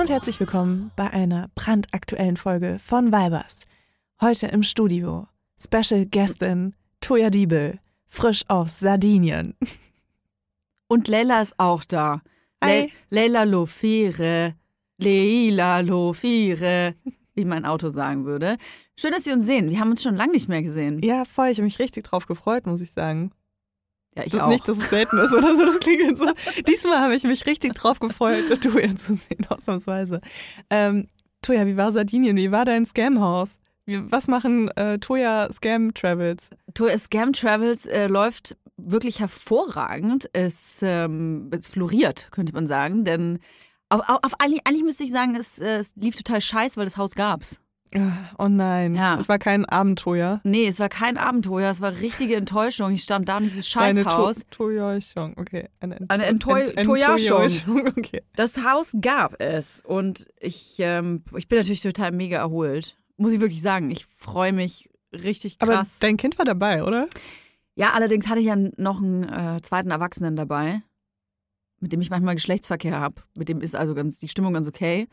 Hallo 0.00 0.08
und 0.08 0.14
herzlich 0.14 0.40
willkommen 0.40 0.92
bei 0.96 1.10
einer 1.10 1.50
brandaktuellen 1.54 2.38
Folge 2.38 2.78
von 2.82 3.08
Vibers. 3.08 3.66
Heute 4.18 4.46
im 4.46 4.62
Studio 4.62 5.28
Special 5.62 6.06
Guestin 6.06 6.74
Toya 7.02 7.28
Diebel, 7.28 7.80
frisch 8.06 8.42
aus 8.48 8.80
Sardinien. 8.80 9.54
Und 10.88 11.06
Leila 11.06 11.42
ist 11.42 11.54
auch 11.58 11.84
da. 11.84 12.22
Hi. 12.64 12.90
Le 13.10 13.26
Leila 13.28 13.42
Lofire. 13.42 14.54
Leila 14.96 15.80
Lofire. 15.80 16.94
Wie 17.34 17.44
mein 17.44 17.66
Auto 17.66 17.90
sagen 17.90 18.24
würde. 18.24 18.56
Schön, 18.96 19.12
dass 19.12 19.26
wir 19.26 19.34
uns 19.34 19.44
sehen. 19.44 19.68
Wir 19.68 19.80
haben 19.80 19.90
uns 19.90 20.02
schon 20.02 20.16
lange 20.16 20.32
nicht 20.32 20.48
mehr 20.48 20.62
gesehen. 20.62 21.02
Ja, 21.02 21.26
voll, 21.26 21.48
ich 21.48 21.58
habe 21.58 21.64
mich 21.64 21.78
richtig 21.78 22.04
drauf 22.04 22.24
gefreut, 22.24 22.64
muss 22.64 22.80
ich 22.80 22.92
sagen. 22.92 23.32
Ja, 24.20 24.26
ich 24.26 24.32
das 24.32 24.40
auch. 24.42 24.48
Nicht, 24.48 24.68
dass 24.68 24.78
es 24.78 24.90
selten 24.90 25.18
ist 25.18 25.32
oder 25.32 25.56
so, 25.56 25.64
das 25.64 25.80
klingt 25.80 26.02
jetzt 26.02 26.18
so. 26.18 26.26
Diesmal 26.68 27.00
habe 27.00 27.14
ich 27.14 27.24
mich 27.24 27.46
richtig 27.46 27.74
drauf 27.74 28.00
gefreut, 28.00 28.48
Toya 28.62 28.96
zu 28.96 29.14
sehen, 29.14 29.46
ausnahmsweise. 29.48 30.20
Ähm, 30.68 31.08
Toya, 31.42 31.66
wie 31.66 31.76
war 31.76 31.92
Sardinien? 31.92 32.36
Wie 32.36 32.52
war 32.52 32.64
dein 32.64 32.84
Scamhaus? 32.84 33.58
Was 33.86 34.28
machen 34.28 34.68
äh, 34.76 34.98
Toya 34.98 35.50
Scam 35.50 35.94
Travels? 35.94 36.50
Tour 36.74 36.96
Scam 36.96 37.32
Travels 37.32 37.86
äh, 37.86 38.06
läuft 38.06 38.56
wirklich 38.76 39.18
hervorragend. 39.20 40.28
Es, 40.32 40.78
ähm, 40.82 41.50
es 41.50 41.66
floriert, 41.66 42.28
könnte 42.30 42.52
man 42.52 42.66
sagen. 42.66 43.04
Denn 43.04 43.40
auf, 43.88 44.00
auf, 44.08 44.18
auf, 44.22 44.34
eigentlich, 44.38 44.66
eigentlich 44.66 44.84
müsste 44.84 45.04
ich 45.04 45.10
sagen, 45.10 45.34
es, 45.34 45.58
äh, 45.58 45.78
es 45.78 45.94
lief 45.96 46.14
total 46.14 46.40
scheiße, 46.40 46.76
weil 46.76 46.84
das 46.84 46.96
Haus 46.96 47.14
gab's. 47.14 47.58
Oh 48.38 48.46
nein, 48.46 48.94
Ja. 48.94 49.18
es 49.18 49.28
war 49.28 49.38
kein 49.40 49.64
Abenteuer. 49.64 50.40
Nee, 50.44 50.68
es 50.68 50.78
war 50.78 50.88
kein 50.88 51.18
Abenteuer, 51.18 51.70
es 51.70 51.80
war 51.80 51.90
richtige 52.00 52.36
Enttäuschung. 52.36 52.92
Ich 52.92 53.02
stand 53.02 53.28
da 53.28 53.38
in 53.38 53.44
dieses 53.44 53.76
Eine 53.76 54.04
Scheißhaus. 54.04 54.36
To- 54.36 54.44
Toyauchung, 54.68 55.34
okay. 55.36 55.68
Eine, 55.80 55.96
Ent 55.96 56.10
Eine 56.10 56.26
Ent-. 56.26 56.76
Enttäuschung, 56.76 57.86
okay. 57.98 58.22
Das 58.36 58.64
Haus 58.64 58.92
gab 59.00 59.40
es 59.40 59.82
und 59.84 60.28
ich, 60.40 60.76
ähm, 60.78 61.24
ich 61.36 61.48
bin 61.48 61.58
natürlich 61.58 61.80
total 61.80 62.12
mega 62.12 62.38
erholt. 62.38 62.96
Muss 63.16 63.32
ich 63.32 63.40
wirklich 63.40 63.60
sagen. 63.60 63.90
Ich 63.90 64.06
freue 64.06 64.52
mich 64.52 64.88
richtig 65.12 65.56
Aber 65.58 65.72
krass. 65.74 65.98
dein 65.98 66.16
Kind 66.16 66.38
war 66.38 66.44
dabei, 66.44 66.84
oder? 66.84 67.08
ja, 67.74 67.92
allerdings 67.92 68.28
hatte 68.28 68.38
ich 68.40 68.46
ja 68.46 68.56
noch 68.76 69.00
einen 69.02 69.24
äh, 69.24 69.60
zweiten 69.62 69.90
Erwachsenen 69.90 70.36
dabei, 70.36 70.82
mit 71.80 71.92
dem 71.92 72.00
ich 72.00 72.10
manchmal 72.10 72.34
Geschlechtsverkehr 72.34 73.00
habe. 73.00 73.16
Mit 73.36 73.48
dem 73.48 73.60
ist 73.62 73.74
also 73.74 73.94
ganz 73.94 74.18
die 74.20 74.28
Stimmung 74.28 74.52
ganz 74.54 74.68
okay. 74.68 75.08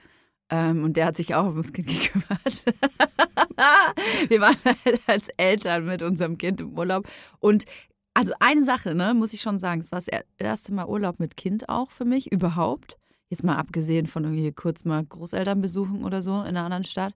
Ähm, 0.49 0.83
und 0.83 0.95
der 0.97 1.07
hat 1.07 1.17
sich 1.17 1.35
auch 1.35 1.45
ums 1.47 1.73
Kind 1.73 1.87
gekümmert. 2.01 2.65
Wir 4.29 4.41
waren 4.41 4.57
halt 4.65 4.99
als 5.07 5.29
Eltern 5.37 5.85
mit 5.85 6.01
unserem 6.01 6.37
Kind 6.37 6.61
im 6.61 6.77
Urlaub. 6.77 7.07
Und 7.39 7.65
also 8.13 8.33
eine 8.39 8.63
Sache, 8.63 8.95
ne, 8.95 9.13
muss 9.13 9.33
ich 9.33 9.41
schon 9.41 9.59
sagen, 9.59 9.81
es 9.81 9.91
war 9.91 9.97
das 9.99 10.07
er- 10.07 10.25
erste 10.37 10.73
Mal 10.73 10.85
Urlaub 10.87 11.19
mit 11.19 11.37
Kind 11.37 11.69
auch 11.69 11.91
für 11.91 12.05
mich 12.05 12.31
überhaupt. 12.31 12.97
Jetzt 13.29 13.43
mal 13.43 13.57
abgesehen 13.57 14.07
von 14.07 14.23
irgendwie 14.23 14.51
kurz 14.53 14.85
mal 14.85 15.03
Großeltern 15.03 15.61
besuchen 15.61 16.03
oder 16.05 16.21
so 16.21 16.31
in 16.41 16.47
einer 16.47 16.63
anderen 16.63 16.85
Stadt. 16.85 17.13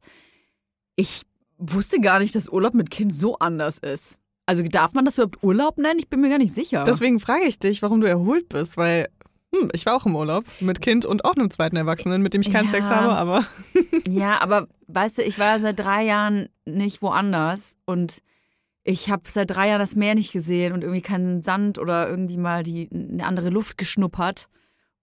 Ich 0.96 1.22
wusste 1.58 2.02
gar 2.02 2.20
nicht, 2.20 2.36
dass 2.36 2.50
Urlaub 2.50 2.74
mit 2.74 2.92
Kind 2.92 3.14
so 3.14 3.38
anders 3.40 3.78
ist. 3.78 4.18
Also 4.46 4.64
darf 4.64 4.94
man 4.94 5.06
das 5.06 5.18
überhaupt 5.18 5.42
Urlaub 5.44 5.78
nennen? 5.78 6.00
Ich 6.00 6.10
bin 6.10 6.20
mir 6.20 6.30
gar 6.30 6.38
nicht 6.38 6.54
sicher. 6.54 6.84
Deswegen 6.84 7.20
frage 7.20 7.46
ich 7.46 7.60
dich, 7.60 7.82
warum 7.82 8.02
du 8.02 8.08
erholt 8.10 8.50
bist, 8.50 8.76
weil 8.76 9.08
hm, 9.54 9.70
ich 9.74 9.86
war 9.86 9.96
auch 9.96 10.06
im 10.06 10.16
Urlaub 10.16 10.46
mit 10.60 10.82
Kind 10.82 11.06
und 11.06 11.26
auch 11.26 11.36
einem 11.36 11.50
zweiten 11.50 11.76
Erwachsenen, 11.76 12.22
mit 12.22 12.34
dem 12.34 12.42
ich 12.42 12.52
keinen 12.52 12.66
Ja. 12.66 12.72
Sex 12.72 12.90
habe, 12.90 13.10
aber 13.14 13.46
Ja, 14.08 14.40
aber 14.42 14.68
weißt 14.88 15.20
du, 15.20 15.22
ich 15.24 15.38
war 15.40 15.60
seit 15.60 15.80
drei 15.80 16.04
Jahren 16.04 16.50
nicht 16.66 17.02
woanders 17.02 17.78
und 17.86 18.22
ich 18.84 19.12
habe 19.12 19.24
seit 19.28 19.52
drei 19.52 19.68
Jahren 19.68 19.80
das 19.80 19.96
Meer 19.96 20.16
nicht 20.16 20.32
gesehen 20.32 20.74
und 20.74 20.82
irgendwie 20.84 21.02
keinen 21.04 21.42
Sand 21.42 21.78
oder 21.78 22.10
irgendwie 22.10 22.38
mal 22.38 22.64
die 22.64 22.90
eine 22.92 23.26
andere 23.26 23.50
Luft 23.50 23.78
geschnuppert. 23.78 24.48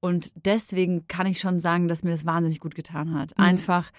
Und 0.01 0.33
deswegen 0.35 1.07
kann 1.07 1.27
ich 1.27 1.39
schon 1.41 1.61
sagen, 1.61 1.87
dass 1.89 2.03
mir 2.03 2.11
das 2.11 2.27
wahnsinnig 2.27 2.59
gut 2.61 2.75
getan 2.75 3.15
hat. 3.15 3.37
Mhm. 3.39 3.45
Einfach, 3.45 3.91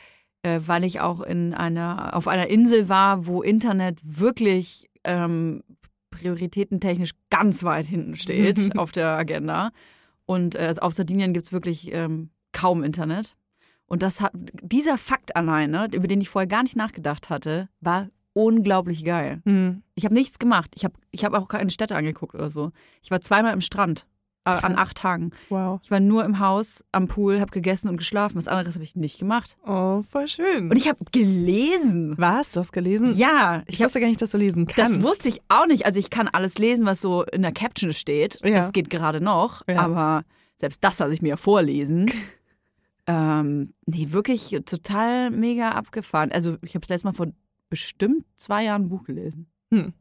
äh, 0.44 0.60
weil 0.66 0.84
ich 0.84 1.00
auch 1.00 1.22
in 1.22 1.54
einer, 1.54 2.16
auf 2.16 2.28
einer 2.28 2.48
Insel 2.48 2.90
war, 2.90 3.26
wo 3.26 3.42
Internet 3.42 4.00
wirklich 4.04 4.90
ähm, 5.06 5.64
prioritätentechnisch 6.12 7.12
ganz 7.30 7.64
weit 7.64 7.86
hinten 7.86 8.16
steht 8.16 8.60
auf 8.78 8.92
der 8.92 9.10
Agenda. 9.10 9.72
Und 10.30 10.54
äh, 10.54 10.72
auf 10.80 10.94
Sardinien 10.94 11.34
gibt 11.34 11.48
es 11.48 11.52
wirklich 11.52 11.92
ähm, 11.92 12.30
kaum 12.52 12.84
Internet. 12.84 13.36
Und 13.88 14.04
das 14.04 14.22
hat, 14.22 14.32
dieser 14.62 15.00
Fakt 15.00 15.36
alleine, 15.36 15.88
über 15.92 16.08
den 16.08 16.22
ich 16.22 16.30
vorher 16.30 16.46
gar 16.46 16.62
nicht 16.62 16.76
nachgedacht 16.76 17.32
hatte, 17.32 17.68
war 17.82 18.10
unglaublich 18.34 19.04
geil. 19.04 19.42
hm, 19.46 19.82
Ich 19.96 20.06
habe 20.06 20.14
nichts 20.14 20.38
gemacht. 20.38 20.70
Ich 20.76 20.84
habe 20.86 20.94
ich 21.10 21.26
hab 21.26 21.34
auch 21.34 21.48
keine 21.48 21.72
Städte 21.72 21.96
angeguckt 21.96 22.36
oder 22.36 22.52
so. 22.52 22.72
Ich 23.02 23.10
war 23.10 23.22
zweimal 23.22 23.54
im 23.54 23.62
Strand 23.62 24.06
äh, 24.46 24.50
an 24.52 24.60
Krass. 24.76 24.78
acht 24.78 24.98
Tagen. 24.98 25.32
wow. 25.50 25.80
Ich 25.84 25.92
war 25.92 26.00
nur 26.00 26.24
im 26.26 26.40
Haus, 26.40 26.84
am 26.92 27.08
Pool, 27.08 27.40
habe 27.40 27.52
gegessen 27.52 27.90
und 27.90 27.98
geschlafen. 27.98 28.38
Was 28.38 28.48
anderes 28.48 28.76
habe 28.76 28.84
ich 28.84 28.96
nicht 28.96 29.20
gemacht. 29.20 29.58
Oh, 29.66 30.02
voll 30.10 30.28
schön. 30.28 30.70
Und 30.70 30.78
ich 30.78 30.88
habe 30.88 31.00
gelesen. 31.12 32.16
Was? 32.18 32.54
Du 32.54 32.60
hast 32.62 32.72
gelesen? 32.72 33.14
Ja, 33.16 33.64
Ich 33.68 33.76
ich 33.76 33.82
hab, 33.82 33.86
wusste 33.88 34.00
gar 34.00 34.08
nicht, 34.08 34.22
dass 34.22 34.32
du 34.32 34.38
lesen 34.38 34.66
kannst. 34.68 34.96
das 34.96 35.04
wusste 35.04 35.30
ich 35.30 35.42
auch 35.50 35.66
nicht. 35.68 35.86
Also 35.86 36.00
ich 36.00 36.10
kann 36.10 36.28
alles 36.28 36.58
lesen, 36.58 36.86
was 36.86 37.02
so 37.02 37.24
in 37.24 37.42
der 37.42 37.52
Caption 37.52 37.94
steht. 37.94 38.40
Ja. 38.44 38.52
Das 38.58 38.72
geht 38.72 38.90
gerade 38.90 39.22
noch. 39.22 39.62
Ja. 39.68 39.80
Aber 39.82 40.24
selbst 40.58 40.84
das 40.84 41.00
lasse 41.00 41.14
ich 41.14 41.22
mir 41.22 41.38
vorlesen. 41.38 42.10
ähm, 43.08 43.74
nee, 43.86 44.08
wirklich 44.12 44.50
total 44.66 45.32
mega 45.32 45.72
abgefahren. 45.72 46.32
Also 46.32 46.58
ich 46.62 46.72
habe 46.76 46.82
das 46.82 46.90
letzte 46.90 47.08
Mal 47.08 47.14
vor 47.14 47.28
bestimmt 47.70 48.26
zwei 48.36 48.64
Jahren 48.64 48.84
ein 48.84 48.90
Buch 48.90 49.04
gelesen. 49.04 49.48
Hm. 49.72 49.94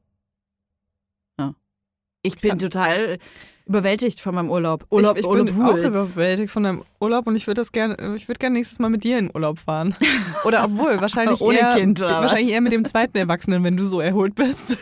Ich 2.34 2.40
bin 2.40 2.52
Krass. 2.52 2.62
total 2.70 3.18
überwältigt 3.66 4.20
von 4.20 4.34
meinem 4.34 4.50
Urlaub. 4.50 4.86
Urlaub, 4.90 5.16
ich, 5.16 5.24
ich 5.24 5.28
Urlaub 5.28 5.46
bin 5.46 5.60
auch 5.62 5.74
Woods. 5.74 5.84
überwältigt 5.84 6.50
von 6.50 6.62
deinem 6.62 6.82
Urlaub 7.00 7.26
und 7.26 7.36
ich 7.36 7.46
würde 7.46 7.60
das 7.60 7.70
gerne, 7.72 8.14
ich 8.16 8.26
würde 8.28 8.38
gerne 8.38 8.54
nächstes 8.54 8.78
Mal 8.78 8.88
mit 8.88 9.04
dir 9.04 9.18
in 9.18 9.30
Urlaub 9.34 9.58
fahren. 9.58 9.94
Oder 10.44 10.64
obwohl, 10.64 11.00
wahrscheinlich 11.00 11.40
Ohne 11.42 11.58
eher, 11.58 11.74
Kind, 11.74 12.00
oder 12.00 12.08
was? 12.08 12.22
wahrscheinlich 12.22 12.50
eher 12.52 12.60
mit 12.62 12.72
dem 12.72 12.84
zweiten 12.86 13.18
Erwachsenen, 13.18 13.62
wenn 13.64 13.76
du 13.76 13.84
so 13.84 14.00
erholt 14.00 14.34
bist. 14.34 14.78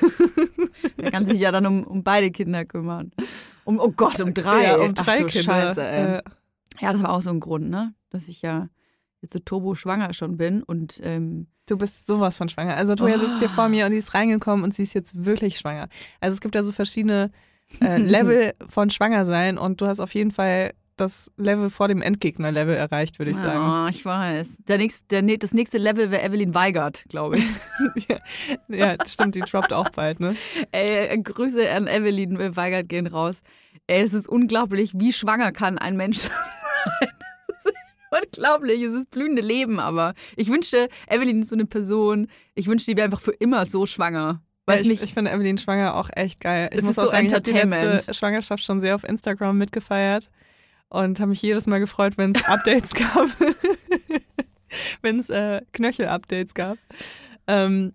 Der 1.01 1.11
kann 1.11 1.27
sich 1.27 1.41
ja 1.41 1.51
dann 1.51 1.67
um, 1.67 1.83
um 1.85 2.03
beide 2.05 2.31
Kinder 2.31 2.65
kümmern. 2.65 3.11
Um, 3.65 3.81
oh 3.81 3.91
Gott, 3.91 4.21
um 4.21 4.33
drei. 4.35 4.65
Ja, 4.65 4.77
um 4.77 4.95
Ach 4.97 5.05
drei 5.05 5.19
du 5.19 5.27
Kinder. 5.27 5.53
Scheiße, 5.53 5.83
ey. 5.85 6.21
Ja, 6.81 6.93
das 6.93 7.03
war 7.03 7.11
auch 7.11 7.23
so 7.23 7.31
ein 7.31 7.41
Grund, 7.41 7.69
ne? 7.71 7.95
Dass 8.11 8.29
ich 8.29 8.43
ja 8.43 8.69
jetzt 9.23 9.33
so 9.33 9.39
turbo 9.41 9.75
schwanger 9.75 10.13
schon 10.13 10.37
bin 10.37 10.63
und 10.63 11.01
ähm, 11.03 11.49
Du 11.67 11.77
bist 11.77 12.07
sowas 12.07 12.37
von 12.39 12.49
schwanger. 12.49 12.77
Also 12.77 12.95
Toja 12.95 13.19
sitzt 13.19 13.39
hier 13.39 13.49
Ah. 13.49 13.53
vor 13.55 13.69
mir 13.69 13.87
und 13.87 13.91
die 13.91 13.97
ist 13.99 14.15
reingekommen 14.15 14.65
und 14.65 14.73
sie 14.75 14.85
ist 14.85 14.95
jetzt 14.95 15.25
wirklich 15.25 15.59
schwanger. 15.59 15.89
Also 16.21 16.35
es 16.35 16.41
gibt 16.41 16.55
da 16.55 16.63
so 16.63 16.71
verschiedene 16.73 17.31
äh, 17.81 17.97
Level 18.01 18.55
von 18.69 18.91
schwanger 18.91 19.25
sein 19.25 19.59
und 19.59 19.81
du 19.81 19.87
hast 19.87 19.99
auf 20.01 20.15
jeden 20.15 20.31
Fall 20.31 20.73
das 20.97 21.31
Level 21.37 21.69
vor 21.69 21.89
dem 21.89 22.01
Endgegner-Level 22.01 22.75
erreicht, 22.75 23.19
würde 23.19 23.31
ich 23.33 23.37
sagen. 23.37 23.59
Ja, 23.59 23.89
ich 23.89 24.03
weiß. 24.03 24.63
Der 24.67 24.79
nächste, 24.79 25.23
der, 25.23 25.37
das 25.37 25.53
nächste 25.53 25.77
Level 25.77 26.11
wäre 26.11 26.23
Evelyn 26.23 26.55
Weigert, 26.55 27.05
glaube 27.11 27.37
ich. 27.37 27.45
Ja, 28.69 28.97
stimmt, 29.07 29.35
die 29.35 29.41
droppt 29.41 29.73
auch 29.75 29.91
bald, 29.91 30.21
ne? 30.21 30.37
Ey, 30.73 31.09
äh, 31.09 31.19
Grüße 31.19 31.71
an 31.71 31.87
Evelyn 31.87 32.57
Weigert 32.57 32.89
gehen 32.89 33.07
raus. 33.07 33.43
Ey, 33.87 34.01
es 34.03 34.15
ist 34.15 34.27
unglaublich, 34.29 34.93
wie 34.95 35.13
schwanger 35.13 35.53
kann 35.53 35.77
ein 35.77 35.97
Mensch 35.97 36.19
sein. 36.19 36.31
Unglaublich, 38.23 38.83
es 38.83 38.95
ist 38.95 39.11
blühende 39.11 39.43
Leben, 39.43 39.81
aber 39.81 40.15
ich 40.37 40.51
wünschte, 40.51 40.89
Evelyn 41.09 41.41
ist 41.41 41.49
so 41.49 41.57
eine 41.57 41.67
Person, 41.67 42.29
ich 42.55 42.67
wünschte, 42.67 42.91
die 42.91 42.97
wäre 42.97 43.07
einfach 43.07 43.21
für 43.21 43.33
immer 43.33 43.67
so 43.67 43.87
schwanger. 43.87 44.43
Weiß 44.67 44.77
Ja, 44.77 44.83
ich, 44.83 44.89
nicht, 44.89 45.03
ich 45.03 45.15
finde 45.15 45.31
Evelyn 45.31 45.59
schwanger 45.59 45.95
auch 45.95 46.11
echt 46.15 46.41
geil. 46.41 46.69
Ich 46.73 46.79
Es 46.79 46.85
muss 46.85 46.93
ist 46.93 46.99
auch 46.99 47.05
so 47.05 47.11
sagen, 47.11 47.27
ich 47.27 47.33
habe 47.33 47.43
die 47.43 47.53
letzte 47.53 48.15
Schwangerschaft 48.15 48.65
schon 48.65 48.81
sehr 48.81 48.95
auf 48.95 49.05
Instagram 49.05 49.57
mitgefeiert 49.59 50.29
und 50.89 51.21
habe 51.21 51.31
mich 51.31 51.43
jedes 51.43 51.67
Mal 51.67 51.79
gefreut, 51.79 52.19
wenn 52.19 52.35
es 52.35 52.45
Updates 52.49 52.95
gab. 52.95 53.29
wenn 55.03 55.19
es 55.19 55.31
äh, 55.31 55.63
Knöchel-Updates 55.73 56.55
gab. 56.55 56.79
Ähm, 57.47 57.93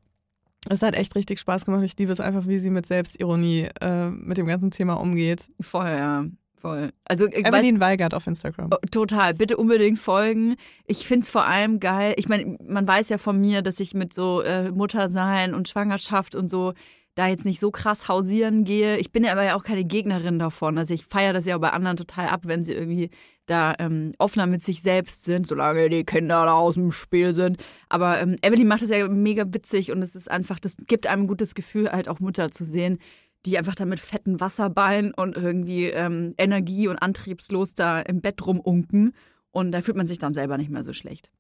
es 0.69 0.81
hat 0.81 0.95
echt 0.95 1.15
richtig 1.15 1.39
Spaß 1.39 1.65
gemacht. 1.65 1.83
Ich 1.83 1.97
liebe 1.97 2.11
es 2.11 2.19
einfach, 2.19 2.47
wie 2.47 2.59
sie 2.59 2.69
mit 2.69 2.85
Selbstironie 2.85 3.67
äh, 3.81 4.09
mit 4.09 4.37
dem 4.37 4.45
ganzen 4.45 4.71
Thema 4.71 4.93
umgeht. 4.93 5.51
voll, 5.59 5.87
ja, 5.87 6.25
voll. 6.61 6.91
Also, 7.05 7.27
ich 7.27 7.43
weiß, 7.43 7.53
Evelyn 7.53 7.79
Weigert 7.79 8.13
auf 8.13 8.27
Instagram. 8.27 8.69
Oh, 8.71 8.77
Total, 8.91 9.33
bitte 9.33 9.57
unbedingt 9.57 9.99
folgen. 9.99 10.55
Ich 10.85 11.07
finde 11.07 11.23
es 11.23 11.29
vor 11.29 11.45
allem 11.45 11.79
geil. 11.79 12.13
Ich 12.17 12.29
meine, 12.29 12.57
man 12.65 12.87
weiß 12.87 13.09
ja 13.09 13.17
von 13.17 13.39
mir, 13.39 13.61
dass 13.61 13.79
ich 13.79 13.93
mit 13.93 14.13
so 14.13 14.41
äh, 14.41 14.71
Muttersein 14.71 15.53
und 15.53 15.67
Schwangerschaft 15.67 16.35
und 16.35 16.49
so 16.49 16.73
da 17.15 17.27
jetzt 17.27 17.45
nicht 17.45 17.59
so 17.59 17.71
krass 17.71 18.07
hausieren 18.07 18.63
gehe. 18.63 18.97
Ich 18.97 19.11
bin 19.11 19.23
ja 19.23 19.33
aber 19.33 19.43
ja 19.43 19.55
auch 19.55 19.63
keine 19.63 19.83
Gegnerin 19.83 20.39
davon. 20.39 20.77
Also 20.77 20.93
ich 20.93 21.05
feiere 21.05 21.33
das 21.33 21.45
ja 21.45 21.57
bei 21.57 21.71
anderen 21.71 21.97
total 21.97 22.27
ab, 22.29 22.41
wenn 22.45 22.63
sie 22.63 22.73
irgendwie 22.73 23.09
da 23.47 23.75
ähm, 23.79 24.13
offener 24.17 24.47
mit 24.47 24.61
sich 24.61 24.81
selbst 24.81 25.25
sind, 25.25 25.45
solange 25.45 25.89
die 25.89 26.05
Kinder 26.05 26.45
da 26.45 26.53
aus 26.53 26.75
dem 26.75 26.91
Spiel 26.91 27.33
sind. 27.33 27.61
Aber 27.89 28.21
ähm, 28.21 28.37
Evelyn 28.41 28.67
macht 28.67 28.81
das 28.81 28.89
ja 28.89 29.07
mega 29.09 29.43
witzig 29.45 29.91
und 29.91 30.01
es 30.01 30.15
ist 30.15 30.31
einfach, 30.31 30.59
das 30.59 30.77
gibt 30.87 31.05
einem 31.05 31.23
ein 31.23 31.27
gutes 31.27 31.53
Gefühl, 31.53 31.91
halt 31.91 32.07
auch 32.07 32.19
Mutter 32.19 32.49
zu 32.49 32.63
sehen, 32.63 32.99
die 33.45 33.57
einfach 33.57 33.75
da 33.75 33.85
mit 33.85 33.99
fetten 33.99 34.39
Wasserbeinen 34.39 35.13
und 35.13 35.35
irgendwie 35.35 35.85
ähm, 35.85 36.33
energie- 36.37 36.87
und 36.87 36.97
antriebslos 36.97 37.73
da 37.73 37.99
im 37.99 38.21
Bett 38.21 38.45
rumunken. 38.45 39.13
Und 39.51 39.71
da 39.71 39.81
fühlt 39.81 39.97
man 39.97 40.05
sich 40.05 40.19
dann 40.19 40.33
selber 40.33 40.57
nicht 40.57 40.69
mehr 40.69 40.83
so 40.83 40.93
schlecht. 40.93 41.31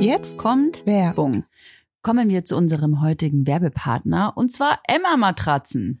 Jetzt 0.00 0.38
Kommt 0.38 0.86
Werbung. 0.86 1.44
Kommen 2.02 2.30
wir 2.30 2.44
zu 2.44 2.56
unserem 2.56 3.00
heutigen 3.02 3.46
Werbepartner 3.46 4.32
und 4.36 4.52
zwar 4.52 4.80
Emma 4.86 5.16
Matratzen. 5.16 6.00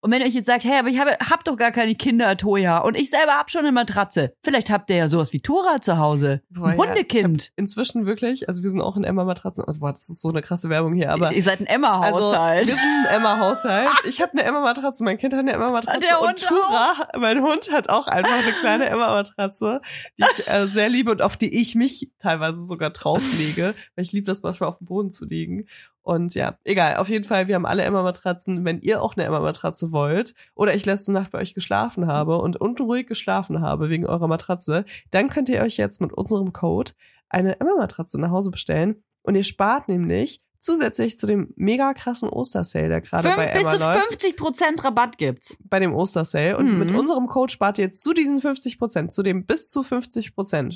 Und 0.00 0.12
wenn 0.12 0.20
ihr 0.20 0.28
euch 0.28 0.34
jetzt 0.34 0.46
sagt, 0.46 0.64
hey, 0.64 0.78
aber 0.78 0.88
ich 0.88 0.98
habe, 1.00 1.12
hab 1.28 1.42
doch 1.44 1.56
gar 1.56 1.72
keine 1.72 1.94
Kinder, 1.96 2.36
Toja, 2.36 2.78
und 2.78 2.94
ich 2.96 3.10
selber 3.10 3.32
hab 3.32 3.50
schon 3.50 3.62
eine 3.62 3.72
Matratze. 3.72 4.32
Vielleicht 4.44 4.70
habt 4.70 4.90
ihr 4.90 4.96
ja 4.96 5.08
sowas 5.08 5.32
wie 5.32 5.40
Tora 5.40 5.80
zu 5.80 5.98
Hause. 5.98 6.42
Boah, 6.50 6.68
Ein 6.68 6.78
ja, 6.78 6.84
Hundekind. 6.86 7.50
Inzwischen 7.56 8.06
wirklich, 8.06 8.48
also 8.48 8.62
wir 8.62 8.70
sind 8.70 8.80
auch 8.80 8.96
in 8.96 9.02
Emma-Matratzen. 9.02 9.64
Oh, 9.66 9.72
boah, 9.78 9.92
das 9.92 10.08
ist 10.08 10.20
so 10.20 10.28
eine 10.28 10.40
krasse 10.40 10.68
Werbung 10.68 10.94
hier, 10.94 11.10
aber 11.12 11.32
ihr 11.32 11.42
seid 11.42 11.60
ein 11.60 11.66
Also, 11.66 11.74
Emma-Haushalt. 11.74 12.66
wir 12.68 12.74
sind 12.74 13.06
ein 13.08 13.14
Emma-Haushalt. 13.16 13.88
Ich 14.08 14.22
habe 14.22 14.32
eine 14.32 14.42
Emma-Matratze, 14.44 15.02
mein 15.04 15.18
Kind 15.18 15.32
hat 15.32 15.40
eine 15.40 15.52
Emma-Matratze 15.52 16.00
Der 16.00 16.20
und 16.20 16.28
Hund 16.28 16.46
Tura, 16.46 17.08
mein 17.18 17.42
Hund 17.42 17.70
hat 17.72 17.88
auch 17.88 18.06
einfach 18.06 18.32
eine 18.38 18.52
kleine 18.52 18.86
Emma-Matratze, 18.90 19.80
die 20.18 20.24
ich 20.38 20.48
äh, 20.48 20.66
sehr 20.66 20.88
liebe 20.88 21.10
und 21.10 21.22
auf 21.22 21.36
die 21.36 21.60
ich 21.60 21.74
mich 21.74 22.10
teilweise 22.20 22.64
sogar 22.64 22.90
drauflege, 22.90 23.74
weil 23.96 24.04
ich 24.04 24.12
liebe 24.12 24.26
das 24.26 24.42
manchmal 24.42 24.68
auf 24.68 24.78
dem 24.78 24.86
Boden 24.86 25.10
zu 25.10 25.24
liegen. 25.26 25.66
Und 26.08 26.34
ja, 26.34 26.56
egal, 26.64 26.96
auf 26.96 27.10
jeden 27.10 27.26
Fall, 27.26 27.48
wir 27.48 27.54
haben 27.54 27.66
alle 27.66 27.82
Emma-Matratzen. 27.82 28.64
Wenn 28.64 28.80
ihr 28.80 29.02
auch 29.02 29.14
eine 29.14 29.26
Emma-Matratze 29.26 29.92
wollt 29.92 30.32
oder 30.54 30.74
ich 30.74 30.86
letzte 30.86 31.12
Nacht 31.12 31.32
bei 31.32 31.38
euch 31.38 31.52
geschlafen 31.52 32.06
habe 32.06 32.38
und 32.38 32.58
unruhig 32.58 33.06
geschlafen 33.06 33.60
habe 33.60 33.90
wegen 33.90 34.06
eurer 34.06 34.26
Matratze, 34.26 34.86
dann 35.10 35.28
könnt 35.28 35.50
ihr 35.50 35.60
euch 35.60 35.76
jetzt 35.76 36.00
mit 36.00 36.14
unserem 36.14 36.54
Code 36.54 36.92
eine 37.28 37.60
Emma-Matratze 37.60 38.18
nach 38.18 38.30
Hause 38.30 38.50
bestellen 38.50 39.04
und 39.20 39.34
ihr 39.34 39.44
spart 39.44 39.88
nämlich 39.88 40.42
zusätzlich 40.60 41.16
zu 41.18 41.26
dem 41.26 41.52
mega 41.56 41.94
krassen 41.94 42.28
Ostersale, 42.28 42.88
der 42.88 43.00
gerade 43.00 43.28
bei 43.28 43.48
Fünf, 43.48 43.52
bis 43.52 43.60
Emma 43.62 43.70
zu 43.72 43.78
läuft, 43.78 44.08
50 44.08 44.36
Prozent 44.36 44.84
Rabatt 44.84 45.18
gibt's. 45.18 45.56
bei 45.64 45.78
dem 45.78 45.94
Ostersale. 45.94 46.56
Und 46.56 46.72
Mhm. 46.72 46.78
mit 46.78 46.90
unserem 46.94 47.26
Code 47.26 47.52
spart 47.52 47.78
ihr 47.78 47.92
zu 47.92 48.12
diesen 48.12 48.40
50 48.40 48.78
Prozent, 48.78 49.14
zu 49.14 49.22
dem 49.22 49.46
bis 49.46 49.70
zu 49.70 49.82
50 49.82 50.34
Prozent, 50.34 50.74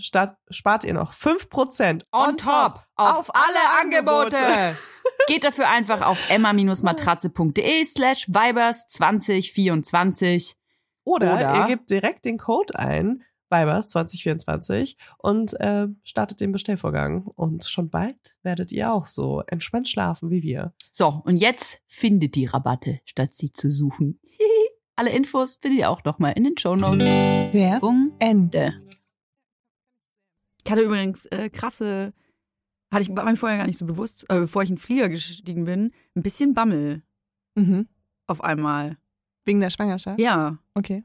spart 0.51 0.85
ihr 0.85 0.95
noch 0.95 1.13
5 1.13 1.49
Prozent 1.49 2.07
auf, 2.97 3.29
alle 3.35 3.81
Angebote. 3.81 4.37
Geht 5.27 5.45
dafür 5.45 5.69
einfach 5.69 6.01
auf 6.03 6.19
emma-matratze.de 6.31 7.85
slash 7.87 8.29
vibers 8.29 8.87
2024. 8.89 10.55
Oder, 11.05 11.35
Oder- 11.35 11.57
ihr 11.57 11.65
gebt 11.67 11.91
direkt 11.91 12.25
den 12.25 12.39
Code 12.39 12.79
ein, 12.79 13.25
Vibers 13.53 13.91
2024 13.91 14.97
und 15.19 15.53
äh, 15.61 15.87
startet 16.03 16.41
den 16.41 16.51
Bestellvorgang. 16.53 17.27
Und 17.27 17.65
schon 17.67 17.89
bald 17.91 18.17
werdet 18.43 18.73
ihr 18.73 18.93
auch 18.93 19.07
so 19.07 19.43
entspannt 19.47 19.89
schlafen 19.89 20.31
wie 20.31 20.43
wir. 20.43 20.73
So, 20.91 21.23
und 21.25 21.37
jetzt 21.37 21.83
findet 21.87 22.35
die 22.35 22.47
Rabatte, 22.47 23.01
statt 23.05 23.33
sie 23.33 23.53
zu 23.53 23.71
suchen. 23.71 24.19
Alle 24.97 25.11
Infos 25.11 25.57
findet 25.61 25.81
ihr 25.81 25.91
auch 25.91 26.03
nochmal 26.05 26.33
in 26.33 26.45
den 26.45 26.57
Shownotes. 26.59 27.07
Werbung 27.07 28.13
Ende. 28.19 28.75
Ich 30.65 30.71
hatte 30.71 30.83
übrigens 30.83 31.27
äh, 31.27 31.49
krasse, 31.51 32.13
hatte 32.93 33.03
ich 33.03 33.17
war 33.17 33.25
mir 33.25 33.37
vorher 33.37 33.59
gar 33.59 33.67
nicht 33.67 33.79
so 33.79 33.87
bewusst, 33.87 34.25
äh, 34.31 34.39
bevor 34.41 34.63
ich 34.63 34.71
in 34.71 34.77
den 34.77 34.81
Flieger 34.81 35.09
gestiegen 35.09 35.65
bin, 35.65 35.93
ein 36.15 36.23
bisschen 36.23 36.55
Bammel 36.55 37.03
Mhm. 37.55 37.87
auf 38.27 38.43
einmal. 38.43 38.97
Wegen 39.45 39.61
der 39.61 39.71
Schwangerschaft? 39.71 40.19
Ja. 40.21 40.59
Okay. 40.75 41.05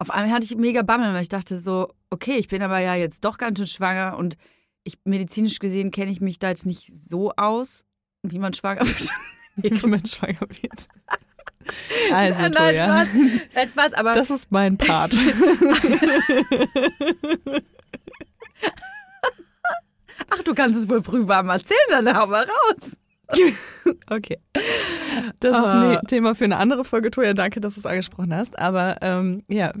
Auf 0.00 0.10
einmal 0.10 0.32
hatte 0.32 0.46
ich 0.46 0.56
mega 0.56 0.80
Bammel, 0.80 1.12
weil 1.12 1.20
ich 1.20 1.28
dachte 1.28 1.58
so, 1.58 1.92
okay, 2.08 2.36
ich 2.36 2.48
bin 2.48 2.62
aber 2.62 2.78
ja 2.78 2.94
jetzt 2.94 3.22
doch 3.26 3.36
ganz 3.36 3.58
schön 3.58 3.66
schwanger 3.66 4.16
und 4.16 4.38
ich 4.82 4.96
medizinisch 5.04 5.58
gesehen 5.58 5.90
kenne 5.90 6.10
ich 6.10 6.22
mich 6.22 6.38
da 6.38 6.48
jetzt 6.48 6.64
nicht 6.64 6.90
so 6.98 7.32
aus, 7.32 7.84
wie 8.22 8.38
man 8.38 8.54
schwanger 8.54 8.80
wird. 8.86 9.10
Wie 9.56 9.86
man 9.86 10.04
schwanger 10.04 10.40
wird. 10.40 10.88
Also, 12.12 12.40
nein, 12.42 12.52
Toja. 12.52 12.86
Spaß, 12.86 13.08
nein, 13.54 13.68
Spaß, 13.68 13.92
aber 13.92 14.14
Das 14.14 14.30
ist 14.30 14.50
mein 14.50 14.78
Part. 14.78 15.14
ach, 20.30 20.42
du 20.42 20.54
kannst 20.54 20.80
es 20.80 20.88
wohl 20.88 21.02
prüfbar 21.02 21.42
mal 21.44 21.58
erzählen, 21.58 21.78
dann 21.90 22.16
hau 22.16 22.26
mal 22.26 22.44
raus. 22.44 22.96
Okay. 24.10 24.38
Das 25.40 25.52
ist 25.52 25.56
Ah. 25.64 25.98
ein 25.98 26.06
Thema 26.06 26.34
für 26.34 26.44
eine 26.44 26.56
andere 26.58 26.84
Folge, 26.84 27.10
Toja. 27.10 27.32
Danke, 27.34 27.60
dass 27.60 27.74
du 27.74 27.80
es 27.80 27.86
angesprochen 27.86 28.34
hast. 28.34 28.58
Aber 28.58 28.96
ähm, 29.02 29.42
ja, 29.48 29.72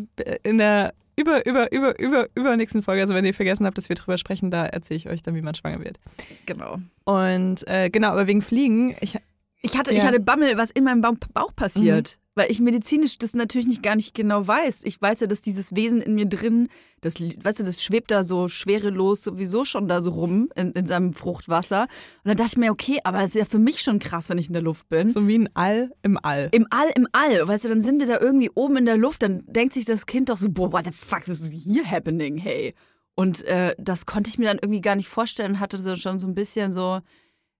in 0.42 0.58
der 0.58 0.92
über, 1.16 1.44
über, 1.46 1.70
über, 1.72 1.98
über, 1.98 2.26
übernächsten 2.34 2.82
Folge, 2.82 3.02
also 3.02 3.14
wenn 3.14 3.24
ihr 3.26 3.34
vergessen 3.34 3.66
habt, 3.66 3.76
dass 3.76 3.88
wir 3.90 3.96
drüber 3.96 4.16
sprechen, 4.16 4.50
da 4.50 4.64
erzähle 4.64 4.96
ich 4.98 5.08
euch 5.10 5.20
dann, 5.22 5.34
wie 5.34 5.42
man 5.42 5.54
schwanger 5.54 5.80
wird. 5.84 5.98
Genau. 6.46 6.78
Und 7.04 7.66
äh, 7.68 7.90
genau, 7.90 8.08
aber 8.12 8.26
wegen 8.26 8.40
Fliegen, 8.40 8.96
ich, 9.00 9.16
Ich 9.60 9.76
hatte, 9.76 9.92
Ja. 9.92 9.98
ich 9.98 10.04
hatte 10.06 10.20
Bammel, 10.20 10.56
was 10.56 10.70
in 10.70 10.84
meinem 10.84 11.02
Bauch 11.02 11.54
passiert. 11.54 12.18
Weil 12.36 12.50
ich 12.50 12.60
medizinisch 12.60 13.18
das 13.18 13.34
natürlich 13.34 13.66
nicht 13.66 13.82
gar 13.82 13.96
nicht 13.96 14.14
genau 14.14 14.46
weiß. 14.46 14.80
Ich 14.84 15.02
weiß 15.02 15.20
ja, 15.20 15.26
dass 15.26 15.40
dieses 15.40 15.74
Wesen 15.74 16.00
in 16.00 16.14
mir 16.14 16.26
drin, 16.26 16.68
das, 17.00 17.14
weißt 17.14 17.60
du, 17.60 17.64
das 17.64 17.82
schwebt 17.82 18.10
da 18.10 18.22
so 18.22 18.46
schwerelos 18.46 19.24
sowieso 19.24 19.64
schon 19.64 19.88
da 19.88 20.00
so 20.00 20.12
rum 20.12 20.48
in, 20.54 20.70
in 20.72 20.86
seinem 20.86 21.12
Fruchtwasser. 21.12 21.82
Und 21.82 22.28
dann 22.28 22.36
dachte 22.36 22.52
ich 22.52 22.58
mir, 22.58 22.70
okay, 22.70 23.00
aber 23.02 23.18
es 23.18 23.30
ist 23.30 23.34
ja 23.34 23.44
für 23.44 23.58
mich 23.58 23.80
schon 23.80 23.98
krass, 23.98 24.28
wenn 24.28 24.38
ich 24.38 24.46
in 24.46 24.52
der 24.52 24.62
Luft 24.62 24.88
bin. 24.88 25.08
so 25.08 25.26
wie 25.26 25.38
ein 25.38 25.48
All 25.54 25.90
im 26.02 26.18
All. 26.22 26.48
Im 26.52 26.66
All, 26.70 26.90
im 26.94 27.08
All. 27.12 27.48
Weißt 27.48 27.64
du, 27.64 27.68
dann 27.68 27.80
sind 27.80 27.98
wir 27.98 28.06
da 28.06 28.20
irgendwie 28.20 28.50
oben 28.54 28.76
in 28.76 28.86
der 28.86 28.96
Luft, 28.96 29.22
dann 29.22 29.42
denkt 29.46 29.74
sich 29.74 29.84
das 29.84 30.06
Kind 30.06 30.28
doch 30.28 30.36
so, 30.36 30.48
boah, 30.48 30.72
what 30.72 30.86
the 30.86 30.92
fuck, 30.92 31.24
this 31.24 31.40
is 31.40 31.50
here 31.50 31.88
happening, 31.90 32.38
hey. 32.38 32.74
Und 33.16 33.44
äh, 33.44 33.74
das 33.78 34.06
konnte 34.06 34.30
ich 34.30 34.38
mir 34.38 34.46
dann 34.46 34.58
irgendwie 34.62 34.80
gar 34.80 34.94
nicht 34.94 35.08
vorstellen, 35.08 35.58
hatte 35.58 35.78
so 35.78 35.96
schon 35.96 36.18
so 36.18 36.28
ein 36.28 36.34
bisschen 36.34 36.72
so, 36.72 37.00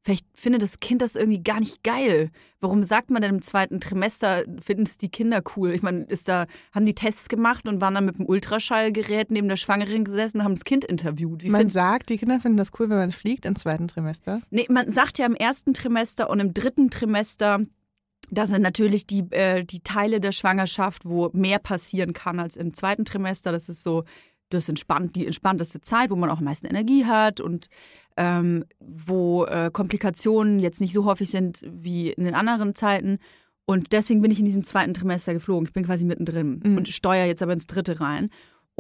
vielleicht 0.03 0.27
findet 0.35 0.63
das 0.63 0.81
Kind 0.81 1.03
das 1.03 1.15
irgendwie 1.15 1.43
gar 1.43 1.61
nicht 1.61 1.83
geil. 1.83 2.31
Warum 2.59 2.83
sagt 2.85 3.11
man 3.11 3.23
denn 3.23 3.37
im 3.37 3.43
zweiten 3.43 3.81
Trimester, 3.81 4.45
finden 4.61 4.85
es 4.85 4.99
die 4.99 5.09
Kinder 5.09 5.43
cool? 5.57 5.73
Ich 5.73 5.83
meine, 5.83 6.05
ist 6.05 6.29
da, 6.29 6.47
haben 6.73 6.87
die 6.87 6.95
Tests 6.95 7.29
gemacht 7.29 7.67
und 7.67 7.81
waren 7.81 7.95
dann 7.95 8.07
mit 8.07 8.19
dem 8.19 8.27
Ultraschallgerät 8.27 9.31
neben 9.31 9.49
der 9.49 9.57
Schwangeren 9.57 10.05
gesessen 10.05 10.39
und 10.39 10.45
haben 10.45 10.55
das 10.55 10.65
Kind 10.65 10.85
interviewt. 10.85 11.43
Wie 11.43 11.51
Man 11.51 11.71
sagt, 11.71 12.09
die 12.09 12.19
Kinder 12.19 12.41
finden 12.41 12.57
das 12.57 12.71
cool, 12.79 12.89
wenn 12.89 12.99
man 12.99 13.13
fliegt 13.13 13.45
im 13.47 13.57
zweiten 13.57 13.89
Trimester. 13.89 14.41
Nee, 14.51 14.67
man 14.69 14.91
sagt 14.91 15.19
ja 15.19 15.27
im 15.27 15.35
ersten 15.35 15.75
Trimester 15.75 16.31
und 16.31 16.41
im 16.41 16.55
dritten 16.55 16.91
Trimester, 16.91 17.61
da 18.31 18.47
sind 18.47 18.63
natürlich 18.63 19.07
die, 19.07 19.25
äh, 19.31 19.65
die 19.65 19.81
Teile 19.81 20.21
der 20.21 20.33
Schwangerschaft, 20.33 21.05
wo 21.05 21.31
mehr 21.33 21.59
passieren 21.59 22.13
kann 22.13 22.39
als 22.39 22.57
im 22.57 22.75
zweiten 22.75 23.05
Trimester. 23.05 23.53
Das 23.53 23.69
ist 23.69 23.83
so 23.83 24.05
das 24.51 24.69
entspannt, 24.69 25.17
die 25.17 25.27
entspannteste 25.27 25.81
Zeit, 25.81 26.11
wo 26.11 26.17
man 26.17 26.31
auch 26.31 26.39
am 26.39 26.45
meisten 26.45 26.67
Energie 26.67 27.05
hat 27.07 27.41
und 27.41 27.69
ähm, 28.17 28.65
wo 28.81 29.45
äh, 29.47 29.71
Komplikationen 29.73 30.59
jetzt 30.61 30.81
nicht 30.81 30.93
so 30.93 31.05
häufig 31.05 31.31
sind 31.31 31.65
wie 31.69 32.11
in 32.11 32.25
den 32.25 32.35
anderen 32.35 32.75
Zeiten. 32.75 33.19
Und 33.67 33.93
deswegen 33.93 34.21
bin 34.21 34.33
ich 34.33 34.41
in 34.41 34.45
diesem 34.47 34.65
zweiten 34.65 34.95
Trimester 34.95 35.33
geflogen. 35.33 35.67
Ich 35.67 35.73
bin 35.73 35.85
quasi 35.87 36.05
mittendrin 36.05 36.61
Mhm. 36.65 36.77
und 36.77 36.89
steuere 36.89 37.27
jetzt 37.27 37.43
aber 37.43 37.53
ins 37.53 37.67
dritte 37.69 38.01
rein. 38.01 38.31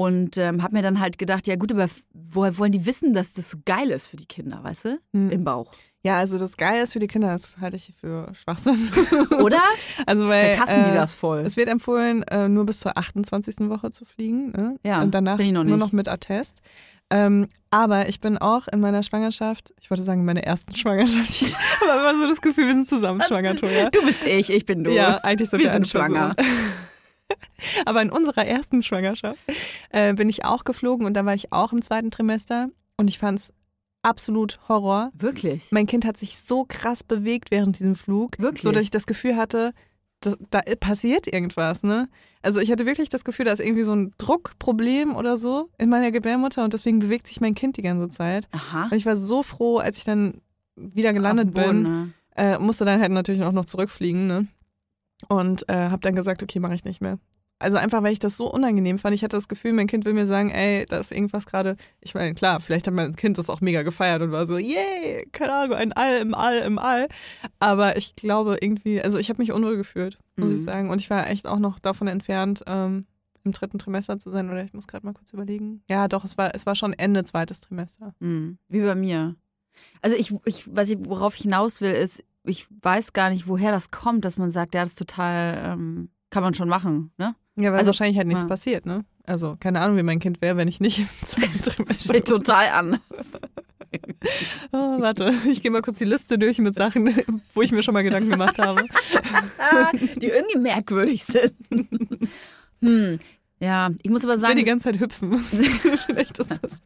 Und 0.01 0.39
ähm, 0.39 0.63
habe 0.63 0.73
mir 0.75 0.83
dann 0.83 0.99
halt 0.99 1.19
gedacht, 1.19 1.47
ja 1.47 1.57
gut, 1.57 1.71
aber 1.73 1.87
woher 2.15 2.57
wollen 2.57 2.73
die 2.73 2.87
wissen, 2.87 3.13
dass 3.13 3.35
das 3.35 3.51
so 3.51 3.59
geil 3.67 3.91
ist 3.91 4.07
für 4.07 4.17
die 4.17 4.25
Kinder, 4.25 4.65
weißt 4.65 4.87
du? 4.87 4.99
Hm. 5.13 5.31
Im 5.31 5.45
Bauch. 5.45 5.71
Ja, 6.03 6.17
also 6.17 6.39
das 6.39 6.57
Geile 6.57 6.83
ist 6.83 6.95
für 6.95 7.01
die 7.01 7.07
Kinder, 7.07 7.33
das 7.33 7.59
halte 7.61 7.77
ich 7.77 7.93
für 8.01 8.33
Schwachsinn. 8.33 8.79
Oder? 9.43 9.61
Also 10.07 10.27
weil 10.27 10.59
hassen 10.59 10.85
die 10.85 10.91
äh, 10.91 10.95
das 10.95 11.15
voll. 11.15 11.41
Es 11.41 11.59
wird 11.59 11.69
empfohlen, 11.69 12.23
äh, 12.23 12.49
nur 12.49 12.65
bis 12.65 12.81
zur 12.81 12.97
28. 12.97 13.69
Woche 13.69 13.91
zu 13.91 14.07
fliegen. 14.07 14.53
Ne? 14.53 14.79
Ja, 14.83 15.03
Und 15.03 15.15
danach 15.15 15.37
bin 15.37 15.49
ich 15.49 15.53
noch 15.53 15.65
nur 15.65 15.77
noch 15.77 15.93
mit 15.93 16.09
Attest. 16.09 16.63
Ähm, 17.11 17.49
aber 17.69 18.09
ich 18.09 18.21
bin 18.21 18.39
auch 18.39 18.69
in 18.69 18.81
meiner 18.81 19.03
Schwangerschaft, 19.03 19.75
ich 19.81 19.91
wollte 19.91 20.03
sagen, 20.03 20.25
meine 20.25 20.47
ersten 20.47 20.75
Schwangerschaft. 20.75 21.43
Ich 21.43 21.55
habe 21.89 22.01
immer 22.01 22.23
so 22.23 22.27
das 22.27 22.41
Gefühl, 22.41 22.69
wir 22.69 22.75
sind 22.75 22.89
zusammen 22.89 23.21
schwanger, 23.21 23.57
Toja. 23.57 23.91
Du 23.91 24.03
bist 24.07 24.25
ich, 24.25 24.49
ich 24.49 24.65
bin 24.65 24.85
du. 24.85 24.93
Ja, 24.93 25.17
eigentlich 25.19 25.51
sind 25.51 25.61
Wir 25.61 25.73
sind 25.73 25.89
schwanger. 25.89 26.35
Aber 27.87 28.03
in 28.03 28.11
unserer 28.11 28.47
ersten 28.47 28.83
Schwangerschaft 28.83 29.39
äh, 29.91 30.15
bin 30.15 30.29
ich 30.29 30.45
auch 30.45 30.65
geflogen 30.65 31.07
und 31.07 31.15
da 31.15 31.25
war 31.25 31.35
ich 31.35 31.53
auch 31.53 31.73
im 31.73 31.83
zweiten 31.83 32.11
Trimester 32.11 32.69
und 32.97 33.09
ich 33.09 33.19
fand 33.19 33.39
es 33.39 33.53
absolut 34.03 34.61
Horror. 34.69 35.11
Wirklich? 35.15 35.71
Mein 35.71 35.87
Kind 35.87 36.05
hat 36.05 36.17
sich 36.17 36.39
so 36.39 36.65
krass 36.67 37.05
bewegt 37.05 37.51
während 37.51 37.79
diesem 37.79 37.95
Flug, 37.95 38.39
Wirklich? 38.39 38.63
so 38.63 38.73
dass 38.73 38.83
ich 38.83 38.91
das 38.91 39.07
Gefühl 39.07 39.37
hatte, 39.37 39.73
da, 40.21 40.33
da 40.51 40.61
passiert 40.79 41.27
irgendwas, 41.27 41.83
ne? 41.83 42.09
Also 42.43 42.61
ich 42.61 42.71
hatte 42.71 42.87
wirklich 42.87 43.09
das 43.09 43.25
Gefühl, 43.25 43.47
da 43.47 43.53
ist 43.53 43.61
irgendwie 43.61 43.83
so 43.83 43.95
ein 43.95 44.13
Druckproblem 44.19 45.17
oder 45.17 45.37
so 45.37 45.71
in 45.79 45.89
meiner 45.89 46.11
Gebärmutter 46.11 46.65
und 46.65 46.73
deswegen 46.73 46.99
bewegt 46.99 47.27
sich 47.27 47.41
mein 47.41 47.55
Kind 47.55 47.77
die 47.77 47.83
ganze 47.83 48.09
Zeit. 48.09 48.49
Aha. 48.53 48.85
Und 48.85 48.95
ich 48.95 49.07
war 49.07 49.17
so 49.17 49.43
froh, 49.43 49.79
als 49.79 49.99
ich 49.99 50.05
dann 50.05 50.41
wieder 50.77 51.13
gelandet 51.13 51.53
Boden, 51.53 51.83
bin, 51.83 51.83
ne? 51.83 52.13
äh, 52.37 52.59
musste 52.59 52.85
dann 52.85 53.01
halt 53.01 53.13
natürlich 53.13 53.43
auch 53.43 53.53
noch 53.53 53.65
zurückfliegen, 53.65 54.27
ne? 54.27 54.47
Und 55.29 55.69
äh, 55.69 55.89
habe 55.91 56.01
dann 56.03 56.15
gesagt, 56.17 56.43
okay, 56.43 56.61
mache 56.61 56.75
ich 56.75 56.85
nicht 56.85 57.01
mehr. 57.01 57.19
Also 57.63 57.77
einfach, 57.77 58.03
weil 58.03 58.15
ich 58.15 58.19
das 58.19 58.39
so 58.39 58.51
unangenehm 58.51 58.99
fand. 58.99 59.15
Ich 59.15 59.23
hatte 59.23 59.37
das 59.37 59.47
Gefühl, 59.47 59.75
mein 59.75 59.87
Kind 59.87 60.07
will 60.07 60.15
mir 60.15 60.25
sagen, 60.27 60.49
ey, 60.51 60.87
da 60.87 60.99
ist 60.99 61.13
irgendwas 61.13 61.45
gerade. 61.45 61.77
Ich 62.01 62.15
meine, 62.15 62.33
klar, 62.33 62.59
vielleicht 62.61 62.87
hat 62.87 62.95
mein 62.95 63.15
Kind 63.15 63.37
das 63.37 63.51
auch 63.51 63.61
mega 63.61 63.83
gefeiert 63.83 64.23
und 64.23 64.33
war 64.33 64.47
so, 64.47 64.57
yay, 64.57 65.29
keine 65.33 65.53
Ahnung, 65.53 65.77
ein 65.77 65.93
All 65.93 66.17
im 66.21 66.35
All 66.35 66.57
im 66.61 66.79
All. 66.79 67.09
Aber 67.59 67.99
ich 67.99 68.17
glaube 68.17 68.57
irgendwie, 68.63 69.03
also 69.03 69.19
ich 69.19 69.29
habe 69.29 69.43
mich 69.43 69.53
unwohl 69.53 69.77
gefühlt, 69.77 70.19
muss 70.37 70.49
Mhm. 70.49 70.57
ich 70.57 70.63
sagen. 70.63 70.89
Und 70.91 71.03
ich 71.03 71.11
war 71.11 71.29
echt 71.29 71.47
auch 71.47 71.59
noch 71.59 71.79
davon 71.79 72.09
entfernt, 72.09 72.63
ähm, 72.67 73.05
im 73.45 73.53
dritten 73.53 73.79
Trimester 73.79 74.19
zu 74.19 74.31
sein. 74.31 74.49
Oder 74.49 74.65
ich 74.65 74.73
muss 74.73 74.89
gerade 74.89 75.05
mal 75.05 75.13
kurz 75.13 75.35
überlegen. 75.35 75.83
Ja, 75.91 76.09
doch, 76.09 76.25
es 76.25 76.39
war, 76.39 76.55
es 76.55 76.65
war 76.65 76.77
schon 76.77 76.95
Ende 76.95 77.25
zweites 77.25 77.61
Trimester. 77.61 78.15
Mhm. 78.21 78.57
Wie 78.69 78.81
bei 78.81 78.95
mir. 78.95 79.37
Also 80.01 80.17
ich, 80.17 80.33
ich, 80.47 80.75
was 80.75 80.89
ich, 80.89 80.99
worauf 81.03 81.35
ich 81.37 81.43
hinaus 81.43 81.83
will, 81.83 81.93
ist, 81.93 82.23
ich 82.45 82.67
weiß 82.83 83.13
gar 83.13 83.31
nicht, 83.31 83.47
woher 83.49 83.71
das 83.73 83.91
kommt, 83.91 84.25
dass 84.25 84.39
man 84.39 84.51
sagt, 84.51 84.75
ja, 84.75 84.81
das 84.81 84.91
ist 84.91 84.99
total, 84.99 85.61
ähm, 85.75 86.09
kann 86.31 86.43
man 86.43 86.55
schon 86.55 86.69
machen, 86.69 87.13
ne? 87.19 87.35
Ja, 87.57 87.71
weil 87.73 87.79
Also, 87.79 87.89
wahrscheinlich 87.89 88.17
halt 88.17 88.29
nichts 88.29 88.45
ja. 88.45 88.49
passiert, 88.49 88.87
ne? 88.87 89.05
Also, 89.27 89.57
keine 89.61 89.81
Ahnung, 89.81 89.97
wie 89.97 90.03
mein 90.03 90.19
Kind 90.21 90.41
wäre, 90.41 90.57
wenn 90.57 90.69
ich 90.69 90.81
nicht 90.81 91.01
im 91.01 91.09
zweiten 91.23 91.59
Das 91.63 91.75
Trimester 91.75 92.05
steht 92.15 92.27
total 92.29 92.69
anders. 92.69 93.33
Oh, 94.71 95.01
warte, 95.01 95.35
ich 95.49 95.63
gehe 95.63 95.71
mal 95.73 95.83
kurz 95.83 95.99
die 95.99 96.05
Liste 96.05 96.39
durch 96.39 96.59
mit 96.59 96.77
Sachen, 96.77 97.13
wo 97.55 97.63
ich 97.63 97.73
mir 97.73 97.83
schon 97.83 97.93
mal 97.93 98.03
Gedanken 98.05 98.31
gemacht 98.31 98.57
habe. 98.61 98.85
die 100.17 100.29
irgendwie 100.29 100.59
merkwürdig 100.61 101.25
sind. 101.25 101.55
hm. 102.81 103.19
Ja, 103.59 103.91
ich 104.03 104.11
muss 104.11 104.23
aber 104.25 104.35
Ich 104.35 104.39
will 104.39 104.43
sagen, 104.47 104.59
die 104.59 104.65
ganze 104.65 104.85
Zeit 104.85 105.01
hüpfen. 105.01 105.39
Vielleicht 106.07 106.39
ist 106.39 106.59
das. 106.63 106.81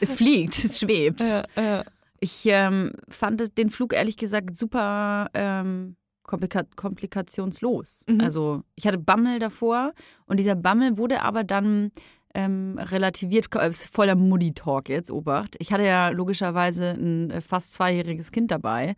es 0.00 0.12
fliegt, 0.14 0.64
es 0.64 0.80
schwebt. 0.80 1.20
Ja, 1.20 1.44
ja. 1.56 1.84
Ich 2.20 2.42
ähm, 2.46 2.92
fand 3.08 3.56
den 3.56 3.70
Flug 3.70 3.92
ehrlich 3.92 4.16
gesagt 4.16 4.56
super 4.56 5.30
ähm, 5.34 5.96
komplika 6.24 6.64
komplikationslos. 6.76 8.02
Mhm. 8.08 8.20
Also 8.20 8.62
ich 8.74 8.86
hatte 8.86 8.98
Bammel 8.98 9.38
davor 9.38 9.92
und 10.26 10.38
dieser 10.38 10.56
Bammel 10.56 10.96
wurde 10.96 11.22
aber 11.22 11.44
dann 11.44 11.90
ähm, 12.34 12.78
relativiert. 12.78 13.46
Es 13.54 13.84
ist 13.84 13.94
voller 13.94 14.14
Mutti-Talk 14.14 14.88
jetzt, 14.88 15.10
Obacht. 15.10 15.56
Ich 15.58 15.72
hatte 15.72 15.84
ja 15.84 16.10
logischerweise 16.10 16.90
ein 16.90 17.30
äh, 17.30 17.40
fast 17.40 17.74
zweijähriges 17.74 18.32
Kind 18.32 18.50
dabei 18.50 18.96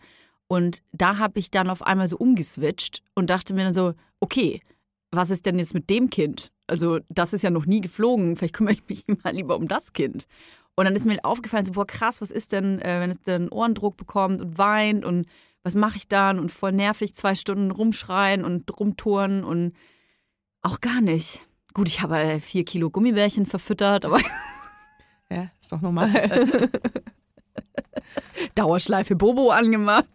und 0.48 0.82
da 0.92 1.18
habe 1.18 1.38
ich 1.38 1.50
dann 1.50 1.70
auf 1.70 1.82
einmal 1.82 2.08
so 2.08 2.16
umgeswitcht 2.16 3.02
und 3.14 3.30
dachte 3.30 3.54
mir 3.54 3.64
dann 3.64 3.74
so, 3.74 3.94
okay, 4.18 4.60
was 5.12 5.30
ist 5.30 5.46
denn 5.46 5.58
jetzt 5.58 5.74
mit 5.74 5.88
dem 5.88 6.10
Kind? 6.10 6.50
Also 6.66 6.98
das 7.08 7.32
ist 7.32 7.42
ja 7.42 7.50
noch 7.50 7.66
nie 7.66 7.80
geflogen, 7.80 8.36
vielleicht 8.36 8.54
kümmere 8.54 8.74
ich 8.74 8.88
mich 8.88 9.04
mal 9.24 9.34
lieber 9.34 9.56
um 9.56 9.68
das 9.68 9.92
Kind. 9.92 10.26
Und 10.80 10.86
dann 10.86 10.96
ist 10.96 11.04
mir 11.04 11.22
aufgefallen, 11.26 11.66
so, 11.66 11.72
boah, 11.72 11.86
krass, 11.86 12.22
was 12.22 12.30
ist 12.30 12.52
denn, 12.52 12.80
äh, 12.80 13.00
wenn 13.00 13.10
es 13.10 13.20
dann 13.20 13.50
Ohrendruck 13.50 13.98
bekommt 13.98 14.40
und 14.40 14.56
weint 14.56 15.04
und 15.04 15.26
was 15.62 15.74
mache 15.74 15.98
ich 15.98 16.08
dann 16.08 16.38
und 16.38 16.50
voll 16.50 16.72
nervig 16.72 17.14
zwei 17.14 17.34
Stunden 17.34 17.70
rumschreien 17.70 18.46
und 18.46 18.80
rumtouren 18.80 19.44
und 19.44 19.74
auch 20.62 20.80
gar 20.80 21.02
nicht. 21.02 21.46
Gut, 21.74 21.86
ich 21.86 22.00
habe 22.00 22.18
äh, 22.18 22.40
vier 22.40 22.64
Kilo 22.64 22.88
Gummibärchen 22.88 23.44
verfüttert, 23.44 24.06
aber 24.06 24.20
ja, 25.30 25.50
ist 25.60 25.70
doch 25.70 25.82
normal. 25.82 26.70
Dauerschleife 28.54 29.16
Bobo 29.16 29.50
angemacht. 29.50 30.08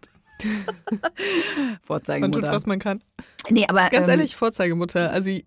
Man 0.44 1.78
tut, 1.78 1.80
Vorzeigemutter. 1.86 2.52
was 2.52 2.66
man 2.66 2.78
kann. 2.78 3.02
Nee, 3.48 3.66
aber 3.68 3.88
Ganz 3.90 4.06
ähm, 4.08 4.12
ehrlich, 4.12 4.36
Vorzeigemutter. 4.36 5.10
Also, 5.10 5.30
äh, 5.30 5.42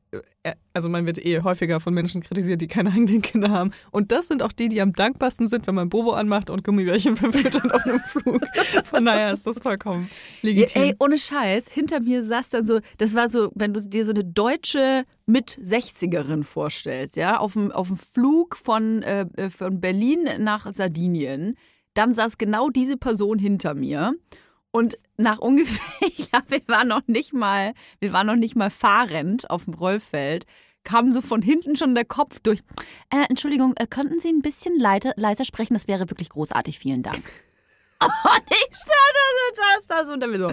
also 0.73 0.89
man 0.89 1.05
wird 1.05 1.23
eh 1.23 1.41
häufiger 1.41 1.79
von 1.79 1.93
Menschen 1.93 2.21
kritisiert, 2.21 2.61
die 2.61 2.67
keine 2.67 2.91
eigenen 2.91 3.21
Kinder 3.21 3.49
haben. 3.49 3.71
Und 3.91 4.11
das 4.11 4.27
sind 4.27 4.41
auch 4.41 4.51
die, 4.51 4.69
die 4.69 4.81
am 4.81 4.93
dankbarsten 4.93 5.47
sind, 5.47 5.67
wenn 5.67 5.75
man 5.75 5.89
Bobo 5.89 6.13
anmacht 6.13 6.49
und 6.49 6.63
Gummibärchen 6.63 7.15
verfüttert 7.17 7.73
auf 7.73 7.85
einem 7.85 7.99
Flug. 7.99 8.41
Von 8.85 9.05
daher 9.05 9.33
ist 9.33 9.45
das 9.45 9.59
vollkommen 9.59 10.09
Ja, 10.41 10.49
legitim. 10.49 10.81
ey, 10.81 10.95
ohne 10.99 11.17
Scheiß, 11.17 11.67
hinter 11.69 11.99
mir 11.99 12.23
saß 12.23 12.49
dann 12.49 12.65
so, 12.65 12.79
das 12.97 13.15
war 13.15 13.29
so, 13.29 13.51
wenn 13.55 13.73
du 13.73 13.81
dir 13.81 14.05
so 14.05 14.11
eine 14.11 14.23
deutsche 14.23 15.03
Mit-60erin 15.25 16.43
vorstellst, 16.43 17.15
ja, 17.17 17.37
auf 17.37 17.53
dem, 17.53 17.71
auf 17.71 17.87
dem 17.87 17.97
Flug 17.97 18.55
von, 18.55 19.03
äh, 19.03 19.49
von 19.49 19.81
Berlin 19.81 20.27
nach 20.39 20.71
Sardinien, 20.71 21.55
dann 21.95 22.13
saß 22.13 22.37
genau 22.37 22.69
diese 22.69 22.97
Person 22.97 23.39
hinter 23.39 23.73
mir. 23.73 24.13
Und 24.71 24.97
nach 25.17 25.39
ungefähr, 25.39 26.07
ich 26.07 26.29
glaube, 26.29 26.51
wir 26.51 26.61
waren 26.67 26.87
noch 26.87 27.07
nicht 27.07 27.33
mal, 27.33 27.73
wir 27.99 28.13
waren 28.13 28.27
noch 28.27 28.35
nicht 28.35 28.55
mal 28.55 28.69
fahrend 28.69 29.49
auf 29.49 29.65
dem 29.65 29.73
Rollfeld, 29.73 30.45
kam 30.83 31.11
so 31.11 31.21
von 31.21 31.41
hinten 31.41 31.75
schon 31.75 31.95
der 31.95 32.05
Kopf 32.05 32.39
durch. 32.39 32.59
Äh, 33.09 33.25
Entschuldigung, 33.29 33.73
äh, 33.77 33.87
könnten 33.87 34.19
Sie 34.19 34.29
ein 34.29 34.41
bisschen 34.41 34.77
leiter, 34.77 35.13
leiser 35.15 35.45
sprechen? 35.45 35.73
Das 35.73 35.87
wäre 35.87 36.09
wirklich 36.09 36.29
großartig. 36.29 36.79
Vielen 36.79 37.03
Dank. 37.03 37.21
Und 38.01 38.43
ich 38.49 38.77
stand 38.77 39.87
da, 39.89 40.05
so 40.05 40.13
und 40.13 40.19
dann 40.21 40.31
mir 40.31 40.39
so, 40.39 40.51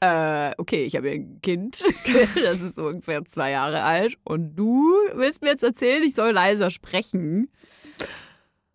äh, 0.00 0.54
okay, 0.58 0.84
ich 0.84 0.96
habe 0.96 1.08
ja 1.08 1.14
ein 1.14 1.40
Kind, 1.42 1.82
das 2.42 2.60
ist 2.60 2.78
ungefähr 2.78 3.24
zwei 3.24 3.50
Jahre 3.50 3.82
alt 3.82 4.16
und 4.24 4.54
du 4.54 4.94
willst 5.14 5.42
mir 5.42 5.48
jetzt 5.48 5.64
erzählen, 5.64 6.02
ich 6.02 6.14
soll 6.14 6.30
leiser 6.30 6.70
sprechen. 6.70 7.50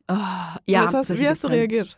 Oh, 0.08 0.18
ja, 0.68 0.92
hast, 0.92 1.18
wie 1.18 1.28
hast 1.28 1.44
du 1.44 1.48
reagiert? 1.48 1.98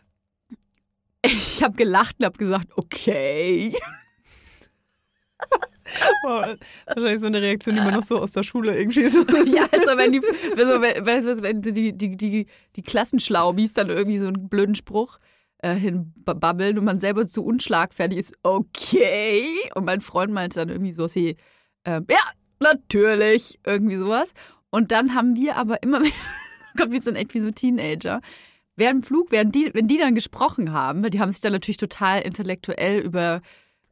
Ich 1.22 1.62
habe 1.62 1.76
gelacht 1.76 2.16
und 2.18 2.26
habe 2.26 2.38
gesagt, 2.38 2.68
okay. 2.76 3.74
Wow, 6.24 6.56
wahrscheinlich 6.86 7.20
so 7.20 7.26
eine 7.26 7.40
Reaktion, 7.40 7.76
die 7.76 7.80
man 7.80 7.94
noch 7.94 8.02
so 8.02 8.18
aus 8.18 8.32
der 8.32 8.42
Schule 8.42 8.76
irgendwie 8.76 9.06
so. 9.06 9.20
Ja, 9.46 9.66
also 9.70 9.96
wenn 9.96 10.12
die, 10.12 10.20
also 10.56 10.80
wenn, 10.80 11.42
wenn, 11.42 11.62
die, 11.62 11.92
die, 11.96 12.16
die, 12.16 12.46
die 12.74 12.82
Klassenschlaubis 12.82 13.74
dann 13.74 13.90
irgendwie 13.90 14.18
so 14.18 14.26
einen 14.26 14.48
blöden 14.48 14.74
Spruch 14.74 15.18
äh, 15.58 15.74
hinbabbeln 15.74 16.78
und 16.78 16.84
man 16.84 16.98
selber 16.98 17.26
zu 17.26 17.44
unschlagfertig 17.44 18.18
ist, 18.18 18.34
okay. 18.42 19.46
Und 19.74 19.84
mein 19.84 20.00
Freund 20.00 20.32
meinte 20.32 20.60
dann 20.60 20.68
irgendwie 20.68 20.92
sowas 20.92 21.14
wie, 21.14 21.36
ähm, 21.84 22.06
ja, 22.10 22.18
natürlich, 22.60 23.58
irgendwie 23.64 23.96
sowas. 23.96 24.32
Und 24.70 24.92
dann 24.92 25.14
haben 25.14 25.36
wir 25.36 25.56
aber 25.56 25.82
immer, 25.82 26.00
Gott, 26.76 26.90
wir 26.90 27.00
sind 27.00 27.16
echt 27.16 27.34
wie 27.34 27.40
so 27.40 27.50
Teenager, 27.50 28.20
während 28.76 29.02
dem 29.02 29.06
Flug, 29.06 29.32
während 29.32 29.54
die, 29.54 29.70
wenn 29.74 29.88
die 29.88 29.98
dann 29.98 30.14
gesprochen 30.14 30.72
haben, 30.72 31.02
weil 31.02 31.10
die 31.10 31.20
haben 31.20 31.32
sich 31.32 31.40
dann 31.40 31.52
natürlich 31.52 31.76
total 31.76 32.20
intellektuell 32.20 33.00
über 33.00 33.42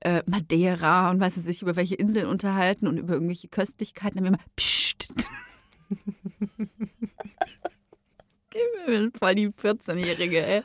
äh, 0.00 0.22
Madeira 0.26 1.10
und 1.10 1.20
weiß 1.20 1.36
ich 1.38 1.44
sich 1.44 1.62
über 1.62 1.76
welche 1.76 1.94
Inseln 1.94 2.26
unterhalten 2.26 2.86
und 2.86 2.98
über 2.98 3.14
irgendwelche 3.14 3.48
Köstlichkeiten, 3.48 4.18
dann 4.18 4.26
haben 4.26 4.34
wir 4.34 4.38
immer 4.38 4.44
Psst. 4.56 5.08
Voll 9.18 9.34
die 9.34 9.48
14-Jährige, 9.48 10.46
ey. 10.46 10.62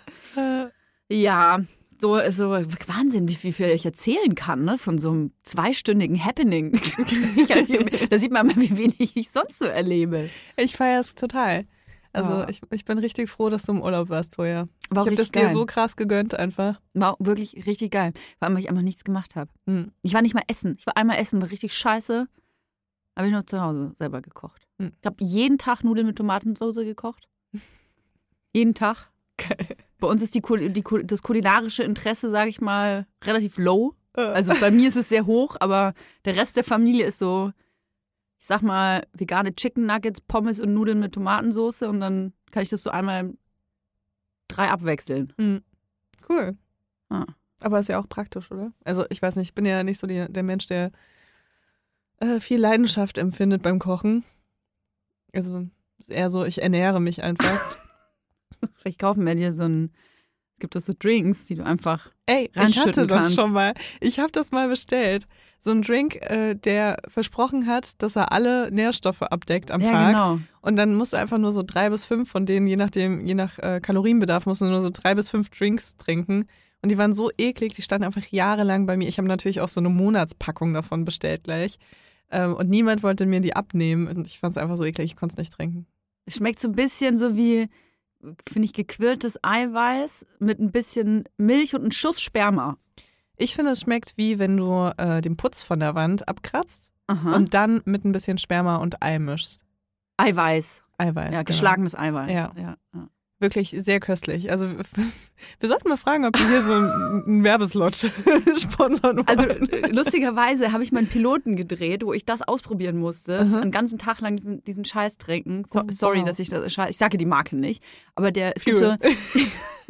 Ja, 1.10 1.62
so, 2.02 2.20
so 2.32 2.52
Wahnsinn, 2.52 3.28
wie, 3.28 3.38
wie 3.44 3.52
viel 3.52 3.68
ich 3.68 3.86
erzählen 3.86 4.34
kann, 4.36 4.64
ne? 4.64 4.78
Von 4.78 4.98
so 4.98 5.12
einem 5.12 5.32
zweistündigen 5.44 6.24
Happening. 6.24 6.72
da 8.10 8.20
sieht 8.20 8.32
man 8.32 8.48
mal, 8.48 8.56
wie 8.56 8.78
wenig 8.78 9.16
ich 9.16 9.30
sonst 9.30 9.60
so 9.60 9.66
erlebe. 9.66 10.30
Ich 10.56 10.78
feiere 10.78 11.02
es 11.02 11.16
total. 11.16 11.66
Also 12.12 12.34
Ja. 12.34 12.50
ich, 12.50 12.62
ich 12.72 12.86
bin 12.86 12.98
richtig 12.98 13.30
froh, 13.30 13.50
dass 13.50 13.64
du 13.64 13.72
im 13.74 13.82
Urlaub 13.82 14.10
warst, 14.10 14.34
Toja. 14.34 14.62
War 14.62 14.68
ich 14.92 14.98
habe 14.98 15.10
das 15.12 15.20
richtig 15.20 15.32
dir 15.34 15.42
geil. 15.48 15.54
so 15.54 15.66
krass 15.66 15.96
gegönnt 15.96 16.34
einfach. 16.36 16.80
War 16.94 17.16
wirklich 17.20 17.66
richtig 17.68 17.92
geil. 17.92 18.14
Vor 18.40 18.48
allem, 18.48 18.56
weil 18.56 18.64
ich 18.64 18.70
einfach 18.70 18.82
nichts 18.82 19.04
gemacht 19.04 19.36
habe. 19.36 19.52
Hm. 19.68 19.92
Ich 20.02 20.14
war 20.14 20.22
nicht 20.22 20.34
mal 20.34 20.44
essen. 20.48 20.76
Ich 20.78 20.88
war 20.88 20.98
einmal 20.98 21.18
essen, 21.18 21.42
war 21.42 21.52
richtig 21.52 21.74
scheiße. 21.74 22.28
Habe 23.16 23.28
ich 23.28 23.34
nur 23.34 23.46
zu 23.46 23.62
Hause 23.62 23.92
selber 23.96 24.22
gekocht. 24.22 24.68
Hm. 24.80 24.94
Ich 25.00 25.06
habe 25.06 25.18
jeden 25.24 25.58
Tag 25.58 25.84
Nudeln 25.84 26.08
mit 26.08 26.18
Tomatensauce 26.18 26.76
gekocht. 26.78 27.28
jeden 28.54 28.74
Tag. 28.74 29.10
Geil. 29.38 29.78
Bei 30.00 30.08
uns 30.08 30.22
ist 30.22 30.34
die, 30.36 30.42
die, 30.72 30.84
das 31.04 31.22
kulinarische 31.24 31.84
Interesse, 31.84 32.30
sage 32.30 32.50
ich 32.50 32.62
mal, 32.62 33.06
relativ 33.24 33.58
low. 33.58 33.96
Äh, 34.16 34.22
Also 34.22 34.54
bei 34.60 34.72
mir 34.72 34.88
ist 34.90 34.96
es 34.96 35.10
sehr 35.10 35.26
hoch, 35.26 35.58
aber 35.60 35.94
der 36.26 36.36
Rest 36.38 36.56
der 36.56 36.64
Familie 36.64 37.06
ist 37.06 37.20
so 37.20 37.52
ich 38.40 38.46
sag 38.46 38.62
mal, 38.62 39.06
vegane 39.14 39.54
Chicken 39.54 39.86
Nuggets, 39.86 40.22
Pommes 40.22 40.60
und 40.60 40.74
Nudeln 40.74 41.00
mit 41.00 41.14
Tomatensauce 41.14 41.84
und 41.84 42.00
dann 42.00 42.34
kann 42.52 42.64
ich 42.64 42.70
das 42.70 42.84
so 42.84 42.90
einmal 42.90 43.34
drei 44.48 44.70
abwechseln. 44.70 45.34
Hm. 45.38 45.62
Cool. 46.28 46.58
Ah. 47.10 47.26
Aber 47.60 47.80
ist 47.80 47.90
ja 47.90 48.00
auch 48.00 48.08
praktisch, 48.08 48.50
oder? 48.52 48.72
Also 48.86 49.06
ich 49.10 49.22
weiß 49.22 49.36
nicht, 49.36 49.50
ich 49.50 49.56
bin 49.56 49.66
ja 49.66 49.84
nicht 49.84 50.00
so 50.00 50.08
die, 50.08 50.26
der 50.30 50.44
Mensch, 50.44 50.68
der 50.68 50.92
äh, 52.20 52.40
viel 52.40 52.60
Leidenschaft 52.60 53.18
empfindet 53.18 53.62
beim 53.62 53.80
Kochen. 53.80 54.24
Also 55.34 55.68
eher 56.08 56.32
so, 56.32 56.46
ich 56.46 56.62
ernähre 56.62 57.02
mich 57.02 57.22
einfach. 57.22 57.78
Vielleicht 58.76 59.00
kaufen 59.00 59.26
wir 59.26 59.36
dir 59.36 59.52
so 59.52 59.64
ein, 59.64 59.92
es 60.54 60.60
gibt 60.60 60.76
doch 60.76 60.82
so 60.82 60.94
Drinks, 60.98 61.46
die 61.46 61.56
du 61.56 61.66
einfach 61.66 62.12
Ey, 62.26 62.50
ich 62.54 62.80
hatte 62.80 63.06
das 63.06 63.24
kannst. 63.24 63.36
schon 63.36 63.52
mal. 63.52 63.74
Ich 64.00 64.20
habe 64.20 64.32
das 64.32 64.52
mal 64.52 64.70
bestellt. 64.70 65.28
So 65.62 65.72
ein 65.72 65.82
Drink, 65.82 66.16
äh, 66.22 66.56
der 66.56 67.00
versprochen 67.08 67.68
hat, 67.68 68.02
dass 68.02 68.16
er 68.16 68.32
alle 68.32 68.72
Nährstoffe 68.72 69.22
abdeckt 69.22 69.72
am 69.72 69.82
ja, 69.82 69.92
Tag. 69.92 70.08
genau. 70.08 70.40
Und 70.62 70.78
dann 70.78 70.96
musst 70.96 71.12
du 71.12 71.18
einfach 71.18 71.38
nur 71.38 71.52
so 71.52 71.64
drei 71.64 71.90
bis 71.90 72.06
fünf 72.06 72.32
von 72.32 72.46
denen, 72.46 72.66
je 72.66 72.78
nachdem, 72.78 73.26
je 73.26 73.34
nach 73.34 73.60
äh, 73.60 73.82
Kalorienbedarf, 73.82 74.46
musst 74.46 74.62
du 74.62 74.66
nur 74.66 74.82
so 74.82 74.90
drei 74.90 75.16
bis 75.16 75.30
fünf 75.30 75.50
Drinks 75.50 75.98
trinken. 75.98 76.46
Und 76.82 76.90
die 76.90 76.98
waren 76.98 77.14
so 77.14 77.30
eklig, 77.38 77.74
die 77.74 77.82
standen 77.82 78.06
einfach 78.06 78.26
jahrelang 78.28 78.86
bei 78.86 78.96
mir. 78.96 79.10
Ich 79.10 79.18
habe 79.18 79.28
natürlich 79.28 79.60
auch 79.60 79.68
so 79.68 79.82
eine 79.82 79.90
Monatspackung 79.90 80.74
davon 80.74 81.04
bestellt 81.04 81.44
gleich. 81.44 81.78
Ähm, 82.32 82.54
und 82.54 82.70
niemand 82.70 83.04
wollte 83.04 83.26
mir 83.26 83.42
die 83.42 83.56
abnehmen. 83.56 84.08
Und 84.08 84.28
ich 84.28 84.40
fand 84.40 84.52
es 84.52 84.58
einfach 84.58 84.78
so 84.78 84.86
eklig, 84.86 85.12
ich 85.12 85.18
konnte 85.18 85.34
es 85.34 85.38
nicht 85.38 85.54
trinken. 85.54 85.88
Es 86.26 86.36
schmeckt 86.36 86.60
so 86.60 86.70
ein 86.70 86.76
bisschen 86.76 87.18
so 87.18 87.36
wie, 87.36 87.68
finde 88.48 88.66
ich, 88.66 88.74
gequirltes 88.74 89.40
Eiweiß 89.44 90.26
mit 90.40 90.60
ein 90.60 90.72
bisschen 90.72 91.26
Milch 91.38 91.74
und 91.76 91.82
einem 91.82 91.92
Schuss 91.92 92.22
Sperma. 92.22 92.78
Ich 93.42 93.56
finde, 93.56 93.72
es 93.72 93.82
schmeckt 93.82 94.18
wie 94.18 94.38
wenn 94.38 94.58
du 94.58 94.92
äh, 94.98 95.22
den 95.22 95.38
Putz 95.38 95.64
von 95.64 95.80
der 95.80 95.96
Wand 95.96 96.28
abkratzt 96.28 96.92
Aha. 97.08 97.36
und 97.36 97.54
dann 97.54 97.82
mit 97.86 98.04
ein 98.04 98.12
bisschen 98.12 98.38
Sperma 98.38 98.76
und 98.76 99.02
Ei 99.02 99.18
mischst. 99.18 99.66
Eiweiß. 100.18 100.84
Eiweiß. 100.98 101.26
Ja, 101.26 101.32
genau. 101.32 101.44
geschlagenes 101.44 101.98
Eiweiß. 101.98 102.30
Ja. 102.30 102.52
ja, 102.58 102.76
ja. 102.94 103.08
Wirklich 103.42 103.70
sehr 103.78 104.00
köstlich. 104.02 104.52
Also 104.52 104.68
wir 105.60 105.70
sollten 105.70 105.88
mal 105.88 105.96
fragen, 105.98 106.26
ob 106.26 106.38
wir 106.38 106.48
hier 106.50 106.62
so 106.62 106.74
einen 106.74 107.44
Werbeslot 107.44 107.96
sponsern 108.60 109.18
wollen. 109.18 109.28
Also 109.28 109.46
lustigerweise 109.92 110.72
habe 110.74 110.84
ich 110.84 110.92
meinen 110.92 111.08
Piloten 111.08 111.56
gedreht, 111.56 112.04
wo 112.04 112.12
ich 112.14 112.26
das 112.26 112.42
ausprobieren 112.42 112.98
musste. 112.98 113.40
Aha. 113.40 113.60
Einen 113.62 113.72
ganzen 113.72 113.98
Tag 113.98 114.20
lang 114.20 114.36
diesen, 114.36 114.64
diesen 114.66 114.84
Scheiß 114.84 115.18
trinken. 115.18 115.64
So, 115.66 115.80
Oh, 115.80 115.84
sorry, 115.90 116.20
wow. 116.20 116.26
dass 116.26 116.40
ich 116.40 116.50
das 116.50 116.74
Scheiß. 116.74 116.90
Ich 116.92 116.98
sage 116.98 117.18
die 117.18 117.26
Marke 117.26 117.56
nicht. 117.56 117.82
Aber 118.16 118.32
der 118.32 118.56
es 118.58 118.66
gibt 118.66 118.80
so. 118.80 118.96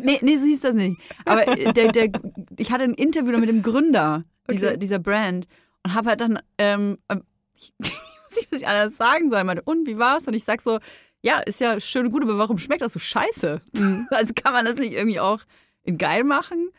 Nee, 0.02 0.18
nee, 0.22 0.38
so 0.38 0.46
hieß 0.46 0.62
das 0.62 0.76
nicht. 0.76 0.98
Aber 1.26 1.46
äh, 1.46 1.74
der, 1.74 1.92
der, 1.92 2.10
ich 2.58 2.72
hatte 2.72 2.86
ein 2.86 2.94
Interview 2.94 3.38
mit 3.38 3.50
dem 3.50 3.62
Gründer 3.62 4.24
dieser, 4.50 4.70
Okay. 4.70 4.78
dieser 4.78 4.98
Brand 5.00 5.46
und 5.84 5.94
habe 5.94 6.08
halt 6.10 6.22
dann, 6.22 6.40
ähm, 6.58 7.00
ähm, 7.10 7.24
ich 7.60 7.74
weiß 7.82 7.92
nicht, 8.38 8.48
was 8.52 8.62
ich 8.62 8.68
anders 8.68 8.96
sagen 8.96 9.30
soll. 9.30 9.40
Ich 9.40 9.46
meinte, 9.46 9.64
und 9.64 9.88
wie 9.88 9.98
war's? 9.98 10.26
Und 10.26 10.36
ich 10.36 10.46
sag 10.46 10.62
so, 10.62 10.80
ja, 11.22 11.40
ist 11.40 11.60
ja 11.60 11.80
schön 11.80 12.06
und 12.06 12.12
gut, 12.12 12.24
aber 12.24 12.38
warum 12.38 12.58
schmeckt 12.58 12.82
das 12.82 12.94
so 12.94 13.00
scheiße? 13.00 13.62
Mhm. 13.74 14.08
Also 14.12 14.34
kann 14.34 14.54
man 14.54 14.66
das 14.66 14.76
nicht 14.76 14.94
irgendwie 14.94 15.20
auch 15.20 15.42
in 15.84 15.98
geil 15.98 16.24
machen? 16.24 16.70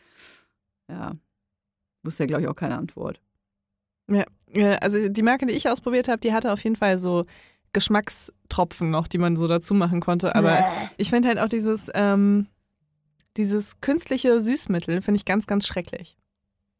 Ja. 0.89 1.15
Wusste 2.03 2.23
ja, 2.23 2.27
glaube 2.27 2.43
ich, 2.43 2.47
auch 2.47 2.55
keine 2.55 2.75
Antwort. 2.75 3.19
Äh, 4.07 4.77
also 4.81 5.09
die 5.09 5.23
Marke, 5.23 5.45
die 5.45 5.53
ich 5.53 5.69
ausprobiert 5.69 6.07
habe, 6.07 6.19
die 6.19 6.33
hatte 6.33 6.51
auf 6.51 6.63
jeden 6.63 6.75
Fall 6.75 6.97
so 6.97 7.25
Geschmackstropfen 7.73 8.89
noch, 8.89 9.07
die 9.07 9.17
man 9.17 9.37
so 9.37 9.47
dazu 9.47 9.73
machen 9.73 10.01
konnte. 10.01 10.35
Aber 10.35 10.63
ich 10.97 11.09
finde 11.09 11.29
halt 11.29 11.39
auch 11.39 11.47
dieses, 11.47 11.89
ähm, 11.93 12.47
dieses 13.37 13.79
künstliche 13.79 14.39
Süßmittel, 14.39 15.01
finde 15.01 15.17
ich 15.17 15.25
ganz, 15.25 15.47
ganz 15.47 15.65
schrecklich. 15.67 16.17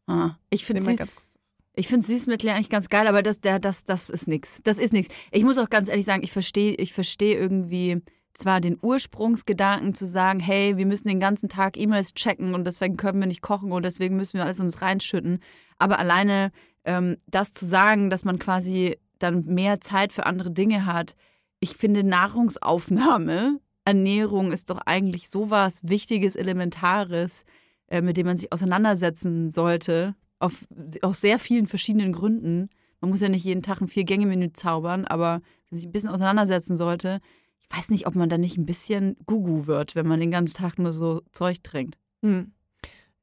Ah, 0.07 0.31
ich 0.49 0.65
finde 0.65 0.81
Süß, 0.81 0.97
ganz 0.97 1.15
kurz. 1.15 1.30
Ich 1.73 1.87
find 1.87 2.05
Süßmittel 2.05 2.49
eigentlich 2.49 2.69
ganz 2.69 2.89
geil, 2.89 3.07
aber 3.07 3.23
das, 3.23 3.39
der, 3.39 3.59
das, 3.59 3.85
das 3.85 4.09
ist 4.09 4.27
nix. 4.27 4.61
Das 4.63 4.77
ist 4.77 4.93
nix. 4.93 5.07
Ich 5.31 5.43
muss 5.43 5.57
auch 5.57 5.69
ganz 5.69 5.89
ehrlich 5.89 6.05
sagen, 6.05 6.23
ich 6.23 6.31
verstehe 6.31 6.75
ich 6.75 6.93
versteh 6.93 7.33
irgendwie 7.33 8.01
zwar 8.33 8.61
den 8.61 8.77
Ursprungsgedanken 8.81 9.93
zu 9.93 10.05
sagen, 10.05 10.39
hey, 10.39 10.77
wir 10.77 10.85
müssen 10.85 11.07
den 11.07 11.19
ganzen 11.19 11.49
Tag 11.49 11.77
E-Mails 11.77 12.13
checken 12.13 12.53
und 12.53 12.65
deswegen 12.65 12.97
können 12.97 13.19
wir 13.19 13.27
nicht 13.27 13.41
kochen 13.41 13.71
und 13.71 13.83
deswegen 13.83 14.15
müssen 14.15 14.37
wir 14.37 14.45
alles 14.45 14.59
uns 14.59 14.81
reinschütten. 14.81 15.39
Aber 15.77 15.99
alleine 15.99 16.51
ähm, 16.85 17.17
das 17.27 17.53
zu 17.53 17.65
sagen, 17.65 18.09
dass 18.09 18.23
man 18.23 18.39
quasi 18.39 18.97
dann 19.19 19.45
mehr 19.45 19.81
Zeit 19.81 20.11
für 20.11 20.25
andere 20.25 20.51
Dinge 20.51 20.85
hat, 20.85 21.15
ich 21.59 21.75
finde 21.75 22.03
Nahrungsaufnahme, 22.03 23.59
Ernährung 23.85 24.51
ist 24.51 24.69
doch 24.69 24.79
eigentlich 24.85 25.29
sowas 25.29 25.79
Wichtiges, 25.83 26.35
Elementares, 26.35 27.43
äh, 27.87 28.01
mit 28.01 28.17
dem 28.17 28.27
man 28.27 28.37
sich 28.37 28.51
auseinandersetzen 28.51 29.49
sollte, 29.49 30.15
auf, 30.41 30.67
aus 31.01 31.21
sehr 31.21 31.39
vielen 31.39 31.67
verschiedenen 31.67 32.13
Gründen. 32.13 32.69
Man 32.99 33.11
muss 33.11 33.21
ja 33.21 33.29
nicht 33.29 33.43
jeden 33.45 33.63
Tag 33.63 33.81
ein 33.81 33.87
Vier-Gänge-Menü 33.87 34.53
zaubern, 34.53 35.05
aber 35.05 35.41
wenn 35.69 35.77
sich 35.77 35.87
ein 35.87 35.91
bisschen 35.91 36.09
auseinandersetzen 36.09 36.75
sollte, 36.75 37.19
ich 37.61 37.77
weiß 37.77 37.89
nicht, 37.89 38.05
ob 38.07 38.15
man 38.15 38.29
da 38.29 38.37
nicht 38.37 38.57
ein 38.57 38.65
bisschen 38.65 39.15
Gugu 39.25 39.65
wird, 39.65 39.95
wenn 39.95 40.07
man 40.07 40.19
den 40.19 40.31
ganzen 40.31 40.57
Tag 40.57 40.77
nur 40.77 40.91
so 40.91 41.21
Zeug 41.31 41.63
trinkt. 41.63 41.97
Hm. 42.21 42.51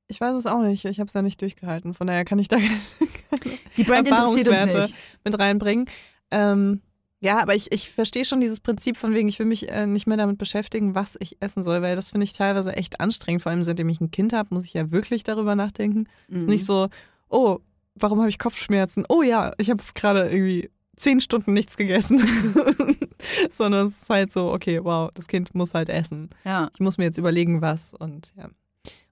Ich 0.07 0.21
weiß 0.21 0.35
es 0.35 0.47
auch 0.47 0.63
nicht. 0.63 0.85
Ich 0.87 0.99
habe 1.01 1.09
es 1.09 1.15
ja 1.15 1.21
nicht 1.23 1.41
durchgehalten. 1.43 1.93
Von 1.93 2.07
daher 2.07 2.25
kann 2.25 2.39
ich 2.39 2.49
da 2.49 2.57
keine, 3.31 3.59
Die 3.77 3.85
Brand 3.85 4.09
interessiert 4.09 4.49
uns 4.49 4.75
nicht. 4.75 4.99
mit 5.23 5.39
reinbringen. 5.39 5.85
Ähm, 6.31 6.81
ja, 7.21 7.41
aber 7.43 7.55
ich, 7.55 7.73
ich 7.73 7.91
verstehe 7.91 8.25
schon 8.25 8.41
dieses 8.41 8.61
Prinzip 8.61 8.97
von 8.97 9.13
wegen, 9.15 9.29
ich 9.29 9.39
will 9.39 9.47
mich 9.47 9.69
äh, 9.71 9.87
nicht 9.87 10.07
mehr 10.07 10.17
damit 10.17 10.39
beschäftigen, 10.39 10.95
was 10.95 11.17
ich 11.21 11.37
essen 11.41 11.63
soll, 11.63 11.83
weil 11.83 11.97
das 11.97 12.11
finde 12.13 12.25
ich 12.25 12.33
teilweise 12.33 12.75
echt 12.77 13.01
anstrengend. 13.01 13.43
Vor 13.43 13.51
allem 13.51 13.63
seitdem 13.65 13.89
ich 13.89 14.01
ein 14.01 14.11
Kind 14.11 14.33
habe, 14.33 14.53
muss 14.55 14.65
ich 14.65 14.75
ja 14.75 14.91
wirklich 14.91 15.25
darüber 15.25 15.55
nachdenken. 15.57 16.07
Es 16.29 16.37
ist 16.39 16.43
Mhm. 16.45 16.51
nicht 16.51 16.65
so, 16.65 16.89
oh, 17.29 17.59
warum 17.97 18.21
habe 18.21 18.29
ich 18.29 18.39
Kopfschmerzen? 18.39 19.05
Oh 19.09 19.23
ja, 19.23 19.53
ich 19.59 19.71
habe 19.71 19.83
gerade 19.95 20.29
irgendwie 20.29 20.71
zehn 20.97 21.21
Stunden 21.21 21.53
nichts 21.53 21.77
gegessen. 21.77 22.19
Sondern 23.51 23.87
es 23.87 24.03
ist 24.03 24.11
halt 24.11 24.31
so, 24.33 24.53
okay, 24.53 24.81
wow, 24.83 25.11
das 25.15 25.29
Kind 25.29 25.55
muss 25.55 25.75
halt 25.75 25.89
essen. 25.89 26.31
Ja. 26.45 26.71
Ich 26.75 26.81
muss 26.81 26.99
mir 26.99 27.05
jetzt 27.05 27.19
überlegen, 27.19 27.61
was 27.63 27.95
und 27.95 28.33
ja. 28.37 28.49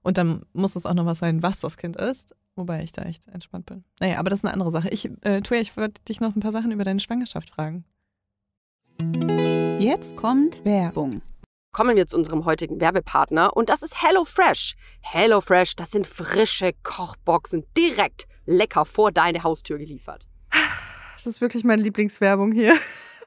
Und 0.01 0.17
dann 0.17 0.43
muss 0.53 0.75
es 0.75 0.85
auch 0.85 0.93
noch 0.93 1.05
was 1.05 1.19
sein, 1.19 1.43
was 1.43 1.59
das 1.59 1.75
Kind 1.77 1.97
ist. 1.97 2.33
Wobei 2.55 2.81
ich 2.83 2.91
da 2.91 3.03
echt 3.03 3.27
entspannt 3.27 3.65
bin. 3.67 3.83
Naja, 3.99 4.17
aber 4.17 4.29
das 4.29 4.39
ist 4.39 4.45
eine 4.45 4.53
andere 4.53 4.71
Sache. 4.71 4.89
Ich, 4.89 5.09
äh, 5.21 5.41
Tuja, 5.41 5.61
ich 5.61 5.77
würde 5.77 5.93
dich 6.07 6.21
noch 6.21 6.35
ein 6.35 6.39
paar 6.39 6.51
Sachen 6.53 6.71
über 6.71 6.83
deine 6.83 6.99
Schwangerschaft 6.99 7.49
fragen. 7.49 7.83
Jetzt 9.79 10.15
Kommt 10.15 10.65
Werbung. 10.65 11.21
kommen 11.71 11.95
wir 11.95 12.07
zu 12.07 12.17
unserem 12.17 12.45
heutigen 12.45 12.79
Werbepartner 12.79 13.55
und 13.55 13.69
das 13.69 13.83
ist 13.83 14.01
HelloFresh. 14.01 14.75
HelloFresh, 15.01 15.75
das 15.75 15.91
sind 15.91 16.07
frische 16.07 16.71
Kochboxen 16.83 17.65
direkt 17.77 18.27
lecker 18.45 18.85
vor 18.85 19.11
deine 19.11 19.43
Haustür 19.43 19.77
geliefert. 19.77 20.25
Das 21.13 21.25
ist 21.27 21.41
wirklich 21.41 21.63
meine 21.63 21.81
Lieblingswerbung 21.81 22.51
hier. 22.51 22.75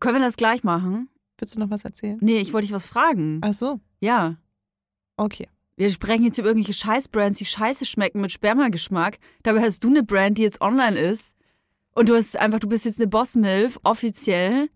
Können 0.00 0.16
wir 0.16 0.24
das 0.24 0.36
gleich 0.36 0.62
machen? 0.64 1.08
Willst 1.38 1.56
du 1.56 1.60
noch 1.60 1.70
was 1.70 1.84
erzählen? 1.84 2.18
Nee, 2.20 2.38
ich 2.38 2.52
wollte 2.52 2.66
dich 2.66 2.74
was 2.74 2.84
fragen. 2.86 3.40
Ach 3.42 3.54
so, 3.54 3.80
Ja. 4.00 4.36
okay. 5.16 5.48
Wir 5.76 5.90
sprechen 5.92 6.24
jetzt 6.24 6.38
über 6.38 6.48
irgendwelche 6.48 6.72
Scheißbrands, 6.72 7.38
die 7.38 7.44
scheiße 7.44 7.86
schmecken 7.86 8.20
mit 8.20 8.32
Spermageschmack. 8.32 9.18
Dabei 9.44 9.60
hast 9.62 9.84
du 9.84 9.88
eine 9.88 10.02
Brand, 10.02 10.36
die 10.36 10.42
jetzt 10.42 10.60
online 10.60 10.98
ist. 10.98 11.36
Und 11.94 12.08
du 12.08 12.16
hast 12.16 12.36
einfach, 12.36 12.58
du 12.58 12.68
bist 12.68 12.84
jetzt 12.84 12.98
eine 12.98 13.06
Boss-Milf, 13.06 13.78
offiziell. 13.84 14.70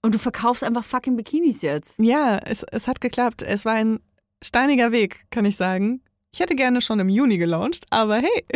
Und 0.00 0.14
du 0.14 0.20
verkaufst 0.20 0.62
einfach 0.62 0.84
fucking 0.84 1.16
Bikinis 1.16 1.62
jetzt. 1.62 1.98
Ja, 1.98 2.38
es, 2.38 2.62
es 2.70 2.86
hat 2.86 3.00
geklappt. 3.00 3.42
Es 3.42 3.64
war 3.64 3.72
ein 3.74 3.98
steiniger 4.44 4.92
Weg, 4.92 5.26
kann 5.30 5.44
ich 5.44 5.56
sagen. 5.56 6.02
Ich 6.34 6.40
hätte 6.40 6.56
gerne 6.56 6.80
schon 6.80 6.98
im 6.98 7.10
Juni 7.10 7.36
gelauncht, 7.36 7.84
aber 7.90 8.16
hey. 8.16 8.46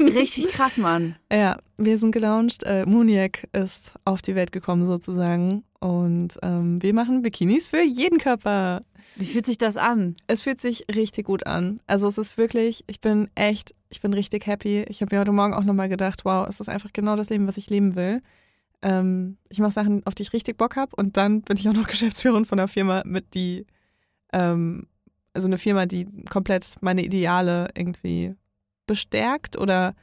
Richtig 0.00 0.48
krass, 0.48 0.78
Mann. 0.78 1.14
Ja, 1.32 1.58
wir 1.76 1.96
sind 1.96 2.10
gelauncht. 2.10 2.64
Äh, 2.64 2.84
Muniac 2.86 3.46
ist 3.52 3.94
auf 4.04 4.20
die 4.20 4.34
Welt 4.34 4.50
gekommen 4.50 4.84
sozusagen. 4.84 5.62
Und 5.78 6.38
ähm, 6.42 6.82
wir 6.82 6.92
machen 6.92 7.22
Bikinis 7.22 7.68
für 7.68 7.82
jeden 7.82 8.18
Körper. 8.18 8.82
Wie 9.14 9.26
fühlt 9.26 9.46
sich 9.46 9.58
das 9.58 9.76
an? 9.76 10.16
Es 10.26 10.42
fühlt 10.42 10.60
sich 10.60 10.86
richtig 10.92 11.24
gut 11.24 11.46
an. 11.46 11.80
Also 11.86 12.08
es 12.08 12.18
ist 12.18 12.36
wirklich, 12.36 12.82
ich 12.88 13.00
bin 13.00 13.30
echt, 13.36 13.76
ich 13.90 14.00
bin 14.00 14.12
richtig 14.12 14.48
happy. 14.48 14.84
Ich 14.88 15.00
habe 15.00 15.14
mir 15.14 15.20
heute 15.20 15.30
Morgen 15.30 15.54
auch 15.54 15.64
nochmal 15.64 15.88
gedacht, 15.88 16.24
wow, 16.24 16.48
es 16.48 16.58
ist 16.58 16.68
einfach 16.68 16.92
genau 16.92 17.14
das 17.14 17.30
Leben, 17.30 17.46
was 17.46 17.56
ich 17.58 17.70
leben 17.70 17.94
will. 17.94 18.22
Ähm, 18.82 19.36
ich 19.50 19.60
mache 19.60 19.70
Sachen, 19.70 20.04
auf 20.04 20.16
die 20.16 20.24
ich 20.24 20.32
richtig 20.32 20.58
Bock 20.58 20.74
habe 20.74 20.96
und 20.96 21.16
dann 21.16 21.42
bin 21.42 21.56
ich 21.56 21.68
auch 21.68 21.74
noch 21.74 21.86
Geschäftsführerin 21.86 22.44
von 22.44 22.58
einer 22.58 22.66
Firma, 22.66 23.02
mit 23.06 23.34
die, 23.34 23.66
ähm, 24.32 24.88
also 25.34 25.46
eine 25.48 25.58
Firma, 25.58 25.86
die 25.86 26.06
komplett 26.28 26.76
meine 26.80 27.04
Ideale 27.04 27.68
irgendwie 27.76 28.34
bestärkt 28.86 29.56
oder 29.56 29.94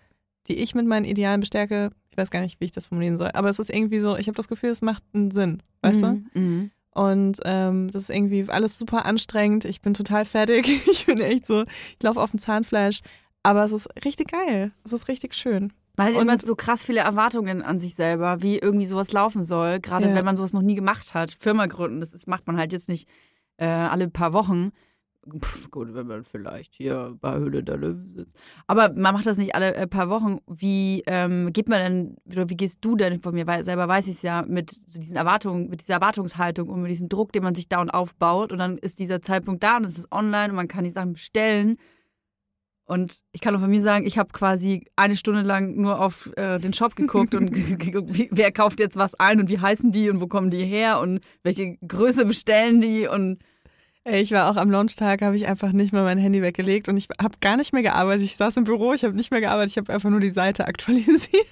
die 0.47 0.55
ich 0.57 0.75
mit 0.75 0.85
meinen 0.87 1.05
Idealen 1.05 1.41
bestärke. 1.41 1.91
Ich 2.11 2.17
weiß 2.17 2.31
gar 2.31 2.41
nicht, 2.41 2.59
wie 2.59 2.65
ich 2.65 2.71
das 2.71 2.87
formulieren 2.87 3.17
soll, 3.17 3.31
aber 3.33 3.49
es 3.49 3.59
ist 3.59 3.69
irgendwie 3.69 3.99
so, 3.99 4.15
ich 4.17 4.27
habe 4.27 4.35
das 4.35 4.47
Gefühl, 4.47 4.69
es 4.69 4.81
macht 4.81 5.03
einen 5.13 5.31
Sinn, 5.31 5.61
weißt 5.81 6.01
du? 6.03 6.07
Mhm. 6.07 6.29
Mhm. 6.33 6.71
Und 6.91 7.39
ähm, 7.45 7.91
das 7.91 8.03
ist 8.03 8.09
irgendwie 8.09 8.49
alles 8.49 8.79
super 8.79 9.05
anstrengend. 9.05 9.65
Ich 9.65 9.81
bin 9.81 9.93
total 9.93 10.25
fertig. 10.25 10.67
Ich 10.91 11.05
bin 11.05 11.19
echt 11.19 11.45
so, 11.45 11.61
ich 11.63 12.01
laufe 12.03 12.19
auf 12.19 12.31
dem 12.31 12.39
Zahnfleisch. 12.39 13.01
Aber 13.43 13.63
es 13.63 13.71
ist 13.71 13.87
richtig 14.03 14.31
geil. 14.31 14.71
Es 14.83 14.93
ist 14.93 15.07
richtig 15.07 15.35
schön. 15.35 15.71
Man 15.95 16.07
hat 16.07 16.15
Und- 16.15 16.21
immer 16.23 16.37
so 16.37 16.55
krass 16.55 16.83
viele 16.83 17.01
Erwartungen 17.01 17.61
an 17.61 17.77
sich 17.77 17.93
selber, 17.93 18.41
wie 18.41 18.57
irgendwie 18.57 18.85
sowas 18.87 19.11
laufen 19.11 19.43
soll. 19.43 19.79
Gerade 19.79 20.09
Ja. 20.09 20.15
wenn 20.15 20.25
man 20.25 20.35
sowas 20.35 20.53
noch 20.53 20.63
nie 20.63 20.73
gemacht 20.75 21.13
hat. 21.13 21.35
Firma 21.39 21.67
gründen, 21.67 21.99
das 21.99 22.15
ist, 22.15 22.27
macht 22.27 22.47
man 22.47 22.57
halt 22.57 22.71
jetzt 22.73 22.89
nicht 22.89 23.07
äh, 23.57 23.67
alle 23.67 24.07
paar 24.09 24.33
Wochen. 24.33 24.71
Pff, 25.39 25.69
gut, 25.71 25.93
wenn 25.93 26.07
man 26.07 26.23
vielleicht 26.23 26.73
hier 26.75 27.17
bei 27.19 27.37
Höhle 27.37 27.63
der 27.63 27.77
Löwen 27.77 28.13
sitzt. 28.15 28.37
Aber 28.67 28.93
man 28.93 29.13
macht 29.13 29.25
das 29.25 29.37
nicht 29.37 29.55
alle 29.55 29.75
äh, 29.75 29.87
paar 29.87 30.09
Wochen. 30.09 30.39
Wie 30.47 31.03
ähm, 31.07 31.51
geht 31.53 31.67
man 31.69 31.79
denn, 31.79 32.15
oder 32.31 32.49
wie 32.49 32.55
gehst 32.55 32.79
du 32.85 32.95
denn, 32.95 33.21
von 33.21 33.33
mir 33.33 33.45
wei- 33.47 33.63
selber 33.63 33.87
weiß 33.87 34.07
ich 34.07 34.15
es 34.15 34.21
ja, 34.21 34.43
mit 34.47 34.71
so 34.71 34.99
diesen 34.99 35.17
Erwartungen, 35.17 35.69
mit 35.69 35.81
dieser 35.81 35.95
Erwartungshaltung 35.95 36.69
und 36.69 36.81
mit 36.81 36.91
diesem 36.91 37.09
Druck, 37.09 37.31
den 37.33 37.43
man 37.43 37.55
sich 37.55 37.67
da 37.67 37.81
und 37.81 37.89
aufbaut. 37.89 38.51
Und 38.51 38.59
dann 38.59 38.77
ist 38.77 38.99
dieser 38.99 39.21
Zeitpunkt 39.21 39.63
da 39.63 39.77
und 39.77 39.85
es 39.85 39.97
ist 39.97 40.11
online 40.11 40.49
und 40.49 40.55
man 40.55 40.67
kann 40.67 40.83
die 40.83 40.89
Sachen 40.91 41.13
bestellen. 41.13 41.77
Und 42.85 43.19
ich 43.33 43.41
kann 43.41 43.53
nur 43.53 43.59
von 43.59 43.69
mir 43.69 43.81
sagen, 43.81 44.05
ich 44.05 44.17
habe 44.17 44.29
quasi 44.31 44.85
eine 44.95 45.17
Stunde 45.17 45.41
lang 45.41 45.75
nur 45.75 45.99
auf 45.99 46.31
äh, 46.37 46.57
den 46.57 46.71
Shop 46.71 46.95
geguckt 46.95 47.35
und 47.35 47.51
wer 48.31 48.51
kauft 48.53 48.79
jetzt 48.79 48.95
was 48.95 49.13
ein 49.15 49.41
und 49.41 49.49
wie 49.49 49.59
heißen 49.59 49.91
die 49.91 50.09
und 50.09 50.21
wo 50.21 50.27
kommen 50.27 50.49
die 50.49 50.63
her 50.63 51.01
und 51.01 51.19
welche 51.43 51.75
Größe 51.85 52.23
bestellen 52.25 52.79
die 52.79 53.05
und 53.05 53.39
ich 54.09 54.31
war 54.31 54.49
auch 54.49 54.55
am 54.55 54.71
Launchtag, 54.71 55.21
habe 55.21 55.35
ich 55.35 55.47
einfach 55.47 55.71
nicht 55.71 55.91
mehr 55.91 56.03
mein 56.03 56.17
Handy 56.17 56.41
weggelegt 56.41 56.87
und 56.87 56.97
ich 56.97 57.09
habe 57.21 57.35
gar 57.41 57.57
nicht 57.57 57.73
mehr 57.73 57.83
gearbeitet. 57.83 58.23
Ich 58.23 58.37
saß 58.37 58.57
im 58.57 58.63
Büro, 58.63 58.93
ich 58.93 59.03
habe 59.03 59.15
nicht 59.15 59.31
mehr 59.31 59.41
gearbeitet, 59.41 59.71
ich 59.71 59.77
habe 59.77 59.93
einfach 59.93 60.09
nur 60.09 60.19
die 60.19 60.31
Seite 60.31 60.65
aktualisiert, 60.67 61.45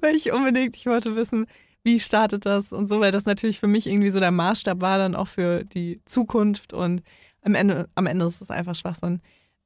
weil 0.00 0.14
ich 0.14 0.32
unbedingt, 0.32 0.76
ich 0.76 0.86
wollte 0.86 1.16
wissen, 1.16 1.46
wie 1.82 1.98
startet 1.98 2.46
das 2.46 2.72
und 2.72 2.88
so, 2.88 3.00
weil 3.00 3.12
das 3.12 3.26
natürlich 3.26 3.58
für 3.58 3.66
mich 3.66 3.86
irgendwie 3.86 4.10
so 4.10 4.20
der 4.20 4.30
Maßstab 4.30 4.80
war 4.80 4.98
dann 4.98 5.16
auch 5.16 5.28
für 5.28 5.64
die 5.64 6.00
Zukunft 6.04 6.72
und 6.72 7.02
am 7.42 7.54
Ende, 7.54 7.88
am 7.94 8.06
Ende 8.06 8.26
ist 8.26 8.42
es 8.42 8.50
einfach 8.50 8.74
Schwachsinn. 8.74 9.20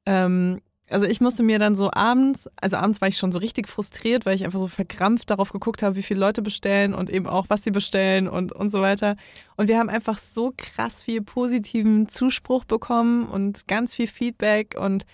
Ähm, 0.05 0.61
also 0.89 1.07
ich 1.07 1.19
musste 1.19 1.41
mir 1.41 1.57
dann 1.57 1.75
so 1.75 1.89
abends, 1.91 2.47
also 2.61 2.77
abends 2.77 3.01
war 3.01 3.07
ich 3.07 3.17
schon 3.17 3.31
so 3.31 3.39
richtig 3.39 3.67
frustriert, 3.67 4.25
weil 4.25 4.35
ich 4.35 4.45
einfach 4.45 4.59
so 4.59 4.67
verkrampft 4.67 5.29
darauf 5.31 5.51
geguckt 5.51 5.81
habe, 5.81 5.95
wie 5.95 6.03
viele 6.03 6.19
Leute 6.19 6.41
bestellen 6.41 6.93
und 6.93 7.09
eben 7.09 7.25
auch, 7.27 7.45
was 7.49 7.63
sie 7.63 7.71
bestellen 7.71 8.27
und, 8.27 8.51
und 8.51 8.69
so 8.69 8.81
weiter. 8.81 9.15
Und 9.57 9.67
wir 9.67 9.79
haben 9.79 9.89
einfach 9.89 10.19
so 10.19 10.53
krass 10.55 11.01
viel 11.01 11.21
positiven 11.21 12.07
Zuspruch 12.07 12.65
bekommen 12.65 13.27
und 13.27 13.67
ganz 13.67 13.95
viel 13.95 14.07
Feedback 14.07 14.75
und 14.79 15.05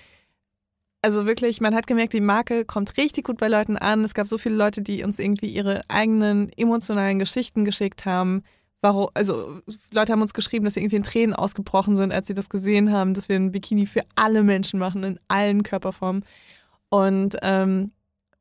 also 1.03 1.25
wirklich, 1.25 1.61
man 1.61 1.73
hat 1.73 1.87
gemerkt, 1.87 2.13
die 2.13 2.21
Marke 2.21 2.63
kommt 2.63 2.97
richtig 2.97 3.25
gut 3.25 3.37
bei 3.37 3.47
Leuten 3.47 3.75
an. 3.75 4.03
Es 4.03 4.13
gab 4.13 4.27
so 4.27 4.37
viele 4.37 4.55
Leute, 4.55 4.83
die 4.83 5.03
uns 5.03 5.17
irgendwie 5.17 5.47
ihre 5.47 5.81
eigenen 5.87 6.51
emotionalen 6.55 7.17
Geschichten 7.17 7.65
geschickt 7.65 8.05
haben. 8.05 8.43
Warum, 8.81 9.09
also 9.13 9.61
Leute 9.91 10.11
haben 10.11 10.21
uns 10.21 10.33
geschrieben, 10.33 10.65
dass 10.65 10.73
sie 10.73 10.79
irgendwie 10.81 10.95
in 10.95 11.03
Tränen 11.03 11.35
ausgebrochen 11.35 11.95
sind, 11.95 12.11
als 12.11 12.27
sie 12.27 12.33
das 12.33 12.49
gesehen 12.49 12.91
haben, 12.91 13.13
dass 13.13 13.29
wir 13.29 13.35
ein 13.35 13.51
Bikini 13.51 13.85
für 13.85 14.01
alle 14.15 14.41
Menschen 14.43 14.79
machen, 14.79 15.03
in 15.03 15.19
allen 15.27 15.61
Körperformen. 15.63 16.25
Und, 16.89 17.37
ähm, 17.43 17.91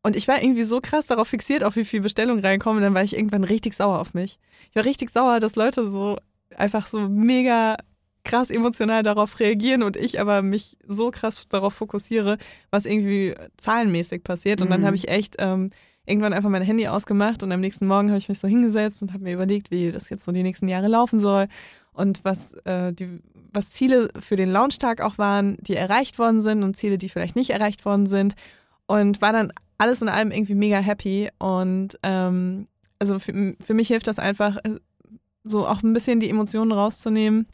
und 0.02 0.16
ich 0.16 0.26
war 0.28 0.42
irgendwie 0.42 0.62
so 0.62 0.80
krass 0.80 1.06
darauf 1.06 1.28
fixiert, 1.28 1.62
auf 1.62 1.76
wie 1.76 1.84
viel 1.84 2.00
Bestellungen 2.00 2.42
reinkommen, 2.44 2.82
dann 2.82 2.94
war 2.94 3.02
ich 3.04 3.14
irgendwann 3.16 3.44
richtig 3.44 3.74
sauer 3.74 3.98
auf 4.00 4.14
mich. 4.14 4.38
Ich 4.70 4.76
war 4.76 4.84
richtig 4.86 5.10
sauer, 5.10 5.40
dass 5.40 5.56
Leute 5.56 5.90
so 5.90 6.16
einfach 6.56 6.86
so 6.86 7.00
mega 7.08 7.76
krass 8.24 8.50
emotional 8.50 9.02
darauf 9.02 9.40
reagieren 9.40 9.82
und 9.82 9.96
ich 9.96 10.20
aber 10.20 10.42
mich 10.42 10.76
so 10.86 11.10
krass 11.10 11.46
darauf 11.48 11.74
fokussiere, 11.74 12.38
was 12.70 12.86
irgendwie 12.86 13.34
zahlenmäßig 13.58 14.24
passiert. 14.24 14.62
Und 14.62 14.70
dann 14.70 14.80
Mhm. 14.80 14.86
habe 14.86 14.96
ich 14.96 15.08
echt 15.08 15.36
ähm, 15.38 15.70
irgendwann 16.10 16.32
einfach 16.32 16.50
mein 16.50 16.62
Handy 16.62 16.88
ausgemacht 16.88 17.42
und 17.42 17.52
am 17.52 17.60
nächsten 17.60 17.86
Morgen 17.86 18.08
habe 18.08 18.18
ich 18.18 18.28
mich 18.28 18.38
so 18.38 18.48
hingesetzt 18.48 19.00
und 19.02 19.12
habe 19.12 19.24
mir 19.24 19.32
überlegt, 19.34 19.70
wie 19.70 19.92
das 19.92 20.10
jetzt 20.10 20.24
so 20.24 20.32
die 20.32 20.42
nächsten 20.42 20.68
Jahre 20.68 20.88
laufen 20.88 21.18
soll 21.18 21.48
und 21.92 22.24
was, 22.24 22.54
äh, 22.64 22.92
die, 22.92 23.20
was 23.52 23.70
Ziele 23.70 24.10
für 24.18 24.36
den 24.36 24.50
Launchtag 24.50 25.00
auch 25.00 25.18
waren, 25.18 25.56
die 25.60 25.76
erreicht 25.76 26.18
worden 26.18 26.40
sind 26.40 26.62
und 26.62 26.76
Ziele, 26.76 26.98
die 26.98 27.08
vielleicht 27.08 27.36
nicht 27.36 27.50
erreicht 27.50 27.84
worden 27.84 28.06
sind. 28.06 28.34
Und 28.86 29.20
war 29.22 29.32
dann 29.32 29.52
alles 29.78 30.02
in 30.02 30.08
allem 30.08 30.30
irgendwie 30.30 30.54
mega 30.54 30.78
happy. 30.78 31.30
Und 31.38 31.98
ähm, 32.02 32.66
also 32.98 33.18
für, 33.18 33.54
für 33.60 33.74
mich 33.74 33.88
hilft 33.88 34.06
das 34.06 34.18
einfach, 34.18 34.56
äh, 34.64 34.76
so 35.44 35.66
auch 35.66 35.82
ein 35.82 35.92
bisschen 35.92 36.20
die 36.20 36.30
Emotionen 36.30 36.72
rauszunehmen, 36.72 37.46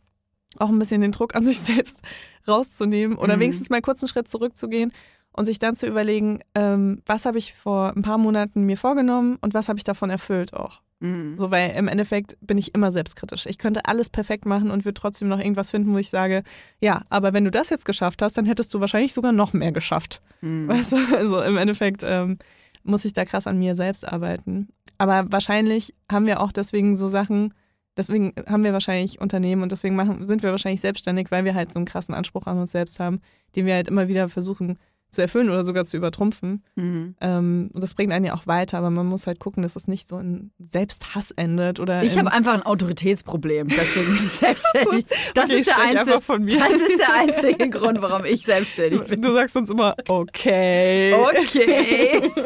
auch 0.58 0.68
ein 0.68 0.78
bisschen 0.78 1.00
den 1.00 1.12
Druck 1.12 1.34
an 1.34 1.44
sich 1.44 1.58
selbst 1.60 2.00
rauszunehmen 2.46 3.16
oder 3.18 3.36
Mhm. 3.36 3.40
wenigstens 3.40 3.70
mal 3.70 3.82
kurz 3.82 4.02
einen 4.02 4.08
Schritt 4.08 4.28
zurückzugehen 4.28 4.92
und 5.36 5.44
sich 5.44 5.58
dann 5.58 5.76
zu 5.76 5.86
überlegen, 5.86 6.40
ähm, 6.54 7.02
was 7.06 7.26
habe 7.26 7.38
ich 7.38 7.54
vor 7.54 7.92
ein 7.94 8.02
paar 8.02 8.18
Monaten 8.18 8.62
mir 8.64 8.78
vorgenommen 8.78 9.36
und 9.40 9.54
was 9.54 9.68
habe 9.68 9.78
ich 9.78 9.84
davon 9.84 10.10
erfüllt 10.10 10.54
auch. 10.54 10.80
Mhm. 11.00 11.36
So, 11.36 11.50
weil 11.50 11.72
im 11.76 11.88
Endeffekt 11.88 12.36
bin 12.40 12.56
ich 12.56 12.74
immer 12.74 12.90
selbstkritisch. 12.90 13.46
Ich 13.46 13.58
könnte 13.58 13.84
alles 13.84 14.08
perfekt 14.08 14.46
machen 14.46 14.70
und 14.70 14.84
würde 14.84 14.98
trotzdem 14.98 15.28
noch 15.28 15.38
irgendwas 15.38 15.70
finden, 15.70 15.92
wo 15.92 15.98
ich 15.98 16.08
sage, 16.08 16.42
ja, 16.80 17.02
aber 17.10 17.34
wenn 17.34 17.44
du 17.44 17.50
das 17.50 17.68
jetzt 17.68 17.84
geschafft 17.84 18.22
hast, 18.22 18.38
dann 18.38 18.46
hättest 18.46 18.72
du 18.72 18.80
wahrscheinlich 18.80 19.12
sogar 19.12 19.32
noch 19.32 19.52
mehr 19.52 19.72
geschafft. 19.72 20.22
Mhm. 20.40 20.68
Weißt 20.68 20.92
du, 20.92 20.96
also 21.16 21.42
im 21.42 21.58
Endeffekt 21.58 22.02
ähm, 22.02 22.38
muss 22.82 23.04
ich 23.04 23.12
da 23.12 23.24
krass 23.24 23.46
an 23.46 23.58
mir 23.58 23.74
selbst 23.74 24.08
arbeiten. 24.08 24.68
Aber 24.96 25.30
wahrscheinlich 25.30 25.94
haben 26.10 26.26
wir 26.26 26.40
auch 26.40 26.52
deswegen 26.52 26.96
so 26.96 27.08
Sachen, 27.08 27.52
deswegen 27.98 28.32
haben 28.48 28.64
wir 28.64 28.72
wahrscheinlich 28.72 29.20
Unternehmen 29.20 29.62
und 29.62 29.72
deswegen 29.72 29.96
machen, 29.96 30.24
sind 30.24 30.42
wir 30.42 30.50
wahrscheinlich 30.50 30.80
selbstständig, 30.80 31.30
weil 31.30 31.44
wir 31.44 31.54
halt 31.54 31.72
so 31.74 31.78
einen 31.78 31.86
krassen 31.86 32.14
Anspruch 32.14 32.46
an 32.46 32.58
uns 32.58 32.70
selbst 32.70 32.98
haben, 33.00 33.20
den 33.54 33.66
wir 33.66 33.74
halt 33.74 33.88
immer 33.88 34.08
wieder 34.08 34.30
versuchen 34.30 34.78
zu 35.16 35.22
erfüllen 35.22 35.48
oder 35.50 35.64
sogar 35.64 35.84
zu 35.84 35.96
übertrumpfen. 35.96 36.62
Mhm. 36.76 37.16
Ähm, 37.20 37.70
und 37.74 37.82
das 37.82 37.94
bringt 37.94 38.12
einen 38.12 38.24
ja 38.24 38.34
auch 38.34 38.46
weiter, 38.46 38.78
aber 38.78 38.90
man 38.90 39.06
muss 39.06 39.26
halt 39.26 39.40
gucken, 39.40 39.62
dass 39.62 39.74
es 39.76 39.88
nicht 39.88 40.08
so 40.08 40.18
in 40.18 40.50
Selbsthass 40.58 41.32
endet 41.32 41.80
oder 41.80 42.02
Ich 42.04 42.12
in, 42.12 42.20
habe 42.20 42.32
einfach 42.32 42.54
ein 42.54 42.62
Autoritätsproblem, 42.62 43.68
deswegen 43.68 44.06
bin 44.06 44.26
ich 44.26 44.32
selbstständig. 44.32 45.06
Das, 45.34 45.44
Okay, 45.46 45.58
ist 45.60 45.66
der 45.68 45.78
einzige, 45.78 46.18
das 46.58 47.42
ist 47.42 47.58
der 47.58 47.68
Grund, 47.68 48.00
warum 48.02 48.24
ich 48.24 48.44
selbstständig 48.44 49.02
bin. 49.08 49.20
Du 49.20 49.32
sagst 49.32 49.56
uns 49.56 49.70
immer, 49.70 49.94
okay. 50.08 51.14
Okay. 51.14 52.30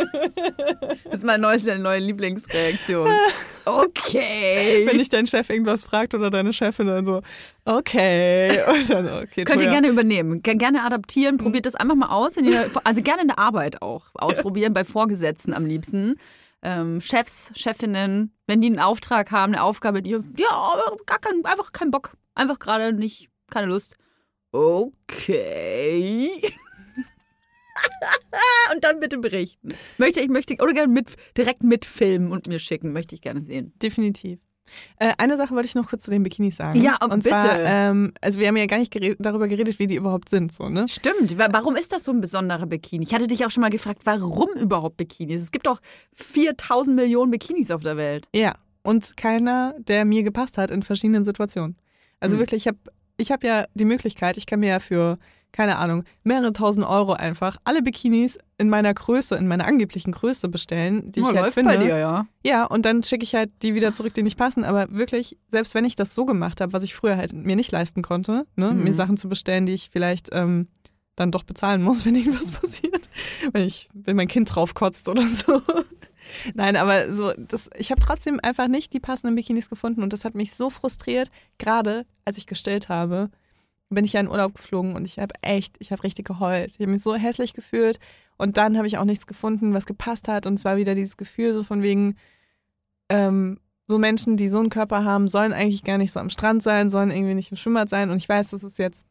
Das 1.05 1.17
ist 1.23 1.25
meine 1.25 1.43
neue, 1.43 1.79
neue 1.79 1.99
Lieblingsreaktion. 1.99 3.11
Okay. 3.65 4.87
Wenn 4.87 4.99
dich 4.99 5.09
dein 5.09 5.27
Chef 5.27 5.51
irgendwas 5.51 5.85
fragt 5.85 6.15
oder 6.15 6.31
deine 6.31 6.53
Chefin 6.53 6.87
dann 6.87 7.05
so, 7.05 7.21
okay. 7.65 8.61
Dann, 8.89 9.23
okay 9.23 9.45
Könnt 9.45 9.61
ihr 9.61 9.69
gerne 9.71 9.89
übernehmen, 9.89 10.43
Ge- 10.43 10.55
gerne 10.55 10.85
adaptieren, 10.85 11.37
probiert 11.37 11.67
das 11.67 11.75
einfach 11.75 11.95
mal 11.97 12.09
aus. 12.09 12.37
Wenn 12.37 12.45
ihr, 12.45 12.60
also 12.85 13.03
gerne 13.03 13.23
in 13.23 13.29
der 13.29 13.39
Arbeit 13.39 13.83
auch 13.83 14.07
ausprobieren, 14.15 14.73
bei 14.73 14.85
Vorgesetzten 14.85 15.55
am 15.55 15.67
liebsten. 15.67 16.17
Ähm, 16.63 17.01
Chefs, 17.01 17.53
Chefinnen, 17.55 18.35
wenn 18.47 18.61
die 18.61 18.67
einen 18.67 18.81
Auftrag 18.81 19.31
haben, 19.31 19.55
eine 19.55 19.63
Aufgabe, 19.63 20.03
die, 20.03 20.11
ja, 20.11 20.83
gar 21.07 21.19
kein, 21.19 21.45
einfach 21.45 21.73
keinen 21.73 21.91
Bock. 21.91 22.17
Einfach 22.35 22.59
gerade 22.59 22.93
nicht, 22.93 23.29
keine 23.51 23.67
Lust. 23.67 23.97
Okay. 24.53 26.43
und 28.75 28.85
dann 28.85 29.01
bitte 29.01 29.19
berichten. 29.19 29.75
Möchte 29.99 30.21
ich, 30.21 30.29
möchte 30.29 30.55
ich, 30.55 30.63
oder 30.63 30.73
gerne 30.73 30.93
mit, 30.93 31.17
direkt 31.37 31.63
mitfilmen 31.63 32.33
und 32.33 32.47
mir 32.47 32.59
schicken, 32.59 32.93
möchte 32.93 33.15
ich 33.15 33.23
gerne 33.23 33.43
sehen. 33.43 33.73
Definitiv. 33.83 34.41
Äh, 34.99 35.13
eine 35.19 35.37
Sache 35.37 35.55
wollte 35.55 35.67
ich 35.67 35.75
noch 35.75 35.89
kurz 35.89 36.05
zu 36.05 36.11
den 36.11 36.23
Bikinis 36.23 36.57
sagen. 36.57 36.81
Ja, 36.81 36.97
und 37.03 37.11
bitte. 37.11 37.29
zwar, 37.31 37.59
ähm, 37.61 38.13
also 38.21 38.41
wir 38.41 38.49
haben 38.49 38.57
ja 38.57 38.67
gar 38.67 38.79
nicht 38.79 38.93
gered 38.93 39.17
darüber 39.21 39.49
geredet, 39.49 39.79
wie 39.79 39.87
die 39.87 39.97
überhaupt 39.97 40.29
sind, 40.29 40.53
so, 40.53 40.69
ne? 40.69 40.87
Stimmt. 40.89 41.39
Wa- 41.39 41.49
Warum 41.51 41.77
ist 41.77 41.93
das 41.93 42.05
so 42.05 42.13
ein 42.13 42.21
besonderer 42.21 42.67
Bikini? 42.67 43.05
Ich 43.05 43.15
hatte 43.15 43.27
dich 43.27 43.45
auch 43.47 43.51
schon 43.51 43.61
mal 43.63 43.71
gefragt, 43.71 44.03
warum 44.05 44.49
überhaupt 44.57 44.97
Bikinis? 44.97 45.43
Es 45.43 45.51
gibt 45.53 45.67
doch 45.67 45.81
4000 46.15 46.97
Millionen 46.97 47.31
Bikinis 47.31 47.71
auf 47.71 47.83
der 47.83 47.97
Welt. 47.97 48.29
Ja. 48.35 48.55
Und 48.83 49.17
keiner, 49.17 49.75
der 49.79 50.05
mir 50.05 50.23
gepasst 50.23 50.57
hat 50.57 50.71
in 50.71 50.83
verschiedenen 50.83 51.25
Situationen. 51.25 51.77
Also 52.19 52.35
Hm. 52.35 52.41
wirklich, 52.41 52.63
ich 52.63 52.69
habe 52.69 52.79
ich 53.19 53.31
hab 53.33 53.45
ja 53.45 53.67
die 53.75 53.85
Möglichkeit, 53.85 54.39
ich 54.39 54.47
kann 54.47 54.61
mir 54.61 54.71
ja 54.71 54.79
für, 54.79 55.19
keine 55.53 55.79
Ahnung, 55.79 56.05
mehrere 56.23 56.53
tausend 56.53 56.87
Euro 56.87 57.13
einfach 57.13 57.57
alle 57.65 57.83
Bikinis 57.83 58.39
in 58.59 58.69
meiner 58.69 58.93
Größe, 58.95 59.35
in 59.37 59.49
meiner 59.49 59.67
angeblichen 59.67 60.13
Größe 60.13 60.49
bestellen, 60.49 61.11
die 61.13 61.21
ich 61.21 61.27
Oh, 61.27 61.29
halt 61.29 61.39
läuft 61.41 61.55
finde. 61.55 61.75
bei 61.75 61.85
dir, 61.85 61.97
ja. 61.99 62.27
Ja, 62.45 62.65
und 62.67 62.85
dann 62.85 63.03
schicke 63.03 63.25
ich 63.25 63.35
halt 63.35 63.51
die 63.63 63.75
wieder 63.75 63.93
zurück, 63.93 64.15
die 64.15 64.23
nicht 64.23 64.39
passen. 64.39 64.65
Aber 64.65 64.91
wirklich, 64.91 65.39
selbst 65.49 65.75
wenn 65.75 65.85
ich 65.85 65.97
das 65.97 66.15
so 66.15 66.25
gemacht 66.27 66.61
habe, 66.61 66.73
was 66.73 66.83
ich 66.83 66.95
früher 66.95 67.17
halt 67.17 67.33
mir 67.33 67.57
nicht 67.57 67.73
leisten 67.73 68.03
konnte, 68.03 68.47
ne, 68.57 68.73
Mhm. 68.73 68.85
mir 68.85 68.95
Sachen 68.95 69.17
zu 69.17 69.29
bestellen, 69.29 69.67
die 69.67 69.75
ich 69.75 69.91
vielleicht 69.91 70.29
ähm, 70.33 70.69
dann 71.17 71.31
doch 71.33 71.43
bezahlen 71.43 71.83
muss, 71.83 72.05
wenn 72.07 72.15
irgendwas 72.15 72.51
passiert. 72.51 73.09
Wenn 73.53 73.65
ich, 73.65 73.89
wenn 73.93 74.17
mein 74.17 74.29
Kind 74.29 74.55
drauf 74.55 74.75
kotzt 74.75 75.09
oder 75.09 75.27
so. 75.27 75.61
Nein, 76.55 76.77
aber 76.77 77.13
so, 77.13 77.33
das, 77.37 77.69
ich 77.77 77.91
habe 77.91 78.01
trotzdem 78.01 78.39
einfach 78.43 78.69
nicht 78.69 78.93
die 78.93 79.01
passenden 79.01 79.35
Bikinis 79.35 79.69
gefunden 79.69 80.03
und 80.03 80.13
das 80.13 80.25
hat 80.25 80.35
mich 80.35 80.53
so 80.55 80.71
frustriert. 80.71 81.31
Gerade 81.59 82.07
als 82.25 82.39
ich 82.39 82.47
gestillt 82.47 82.89
habe, 82.89 83.31
bin 83.91 84.05
ich 84.05 84.13
ja 84.13 84.21
in 84.21 84.29
Urlaub 84.29 84.55
geflogen 84.55 84.95
und 84.95 85.05
ich 85.05 85.19
habe 85.19 85.35
echt, 85.43 85.77
ich 85.81 85.93
habe 85.93 86.05
richtig 86.05 86.27
geheult. 86.27 86.71
Ich 86.71 86.81
habe 86.81 86.91
mich 86.91 87.03
so 87.03 87.15
hässlich 87.15 87.55
gefühlt 87.55 87.99
und 88.39 88.57
dann 88.57 88.77
habe 88.77 88.87
ich 88.87 88.99
auch 88.99 89.05
nichts 89.05 89.27
gefunden, 89.27 89.75
was 89.75 89.87
gepasst 89.87 90.29
hat 90.29 90.47
und 90.47 90.55
es 90.55 90.65
war 90.65 90.77
wieder 90.77 90.95
dieses 90.95 91.17
Gefühl 91.17 91.53
so 91.53 91.65
von 91.65 91.83
wegen, 91.83 92.17
ähm, 93.09 93.59
so 93.89 93.99
Menschen, 93.99 94.37
die 94.37 94.49
so 94.49 94.61
einen 94.61 94.71
Körper 94.71 95.05
haben, 95.05 95.27
sollen 95.27 95.53
eigentlich 95.53 95.83
gar 95.83 95.99
nicht 95.99 96.13
so 96.13 96.21
am 96.21 96.31
Strand 96.31 96.63
sein, 96.63 96.89
sollen 96.89 97.11
irgendwie 97.11 97.35
nicht 97.35 97.51
im 97.51 97.57
Schwimmbad 97.57 97.89
sein 97.89 98.11
und 98.11 98.17
ich 98.17 98.29
weiß, 98.29 98.51
das 98.51 98.63
ist 98.63 98.79
jetzt 98.79 99.07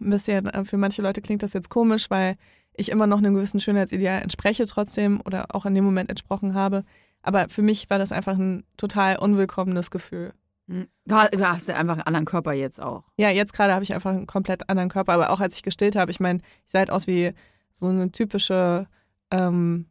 ein 0.00 0.10
bisschen, 0.10 0.46
äh, 0.46 0.64
für 0.64 0.76
manche 0.76 1.02
Leute 1.02 1.22
klingt 1.22 1.42
das 1.42 1.54
jetzt 1.54 1.70
komisch, 1.70 2.10
weil 2.10 2.36
ich 2.74 2.90
immer 2.90 3.06
noch 3.06 3.18
einem 3.18 3.34
gewissen 3.34 3.60
Schönheitsideal 3.60 4.22
entspreche 4.22 4.66
trotzdem 4.66 5.22
oder 5.24 5.54
auch 5.54 5.64
in 5.64 5.74
dem 5.74 5.84
Moment 5.84 6.10
entsprochen 6.10 6.54
habe. 6.54 6.84
Aber 7.22 7.48
für 7.48 7.62
mich 7.62 7.88
war 7.88 7.98
das 7.98 8.12
einfach 8.12 8.36
ein 8.36 8.64
total 8.76 9.18
unwillkommenes 9.18 9.90
Gefühl. 9.90 10.32
Hm. 10.68 10.88
Du 11.04 11.14
ha- 11.14 11.28
du 11.28 11.48
hast 11.48 11.68
ja 11.68 11.76
einfach 11.76 11.94
einen 11.94 12.02
anderen 12.02 12.26
Körper 12.26 12.52
jetzt 12.52 12.80
auch. 12.82 13.04
Ja, 13.16 13.30
jetzt 13.30 13.52
gerade 13.52 13.72
habe 13.74 13.84
ich 13.84 13.94
einfach 13.94 14.10
einen 14.10 14.26
komplett 14.26 14.68
anderen 14.68 14.88
Körper, 14.88 15.12
aber 15.12 15.30
auch 15.30 15.40
als 15.40 15.54
ich 15.56 15.62
gestillt 15.62 15.96
habe, 15.96 16.10
ich 16.10 16.20
meine, 16.20 16.40
ich 16.66 16.72
sah 16.72 16.80
halt 16.80 16.90
aus 16.90 17.06
wie 17.06 17.32
so 17.72 17.88
eine 17.88 18.10
typische 18.10 18.86
ähm, 19.30 19.86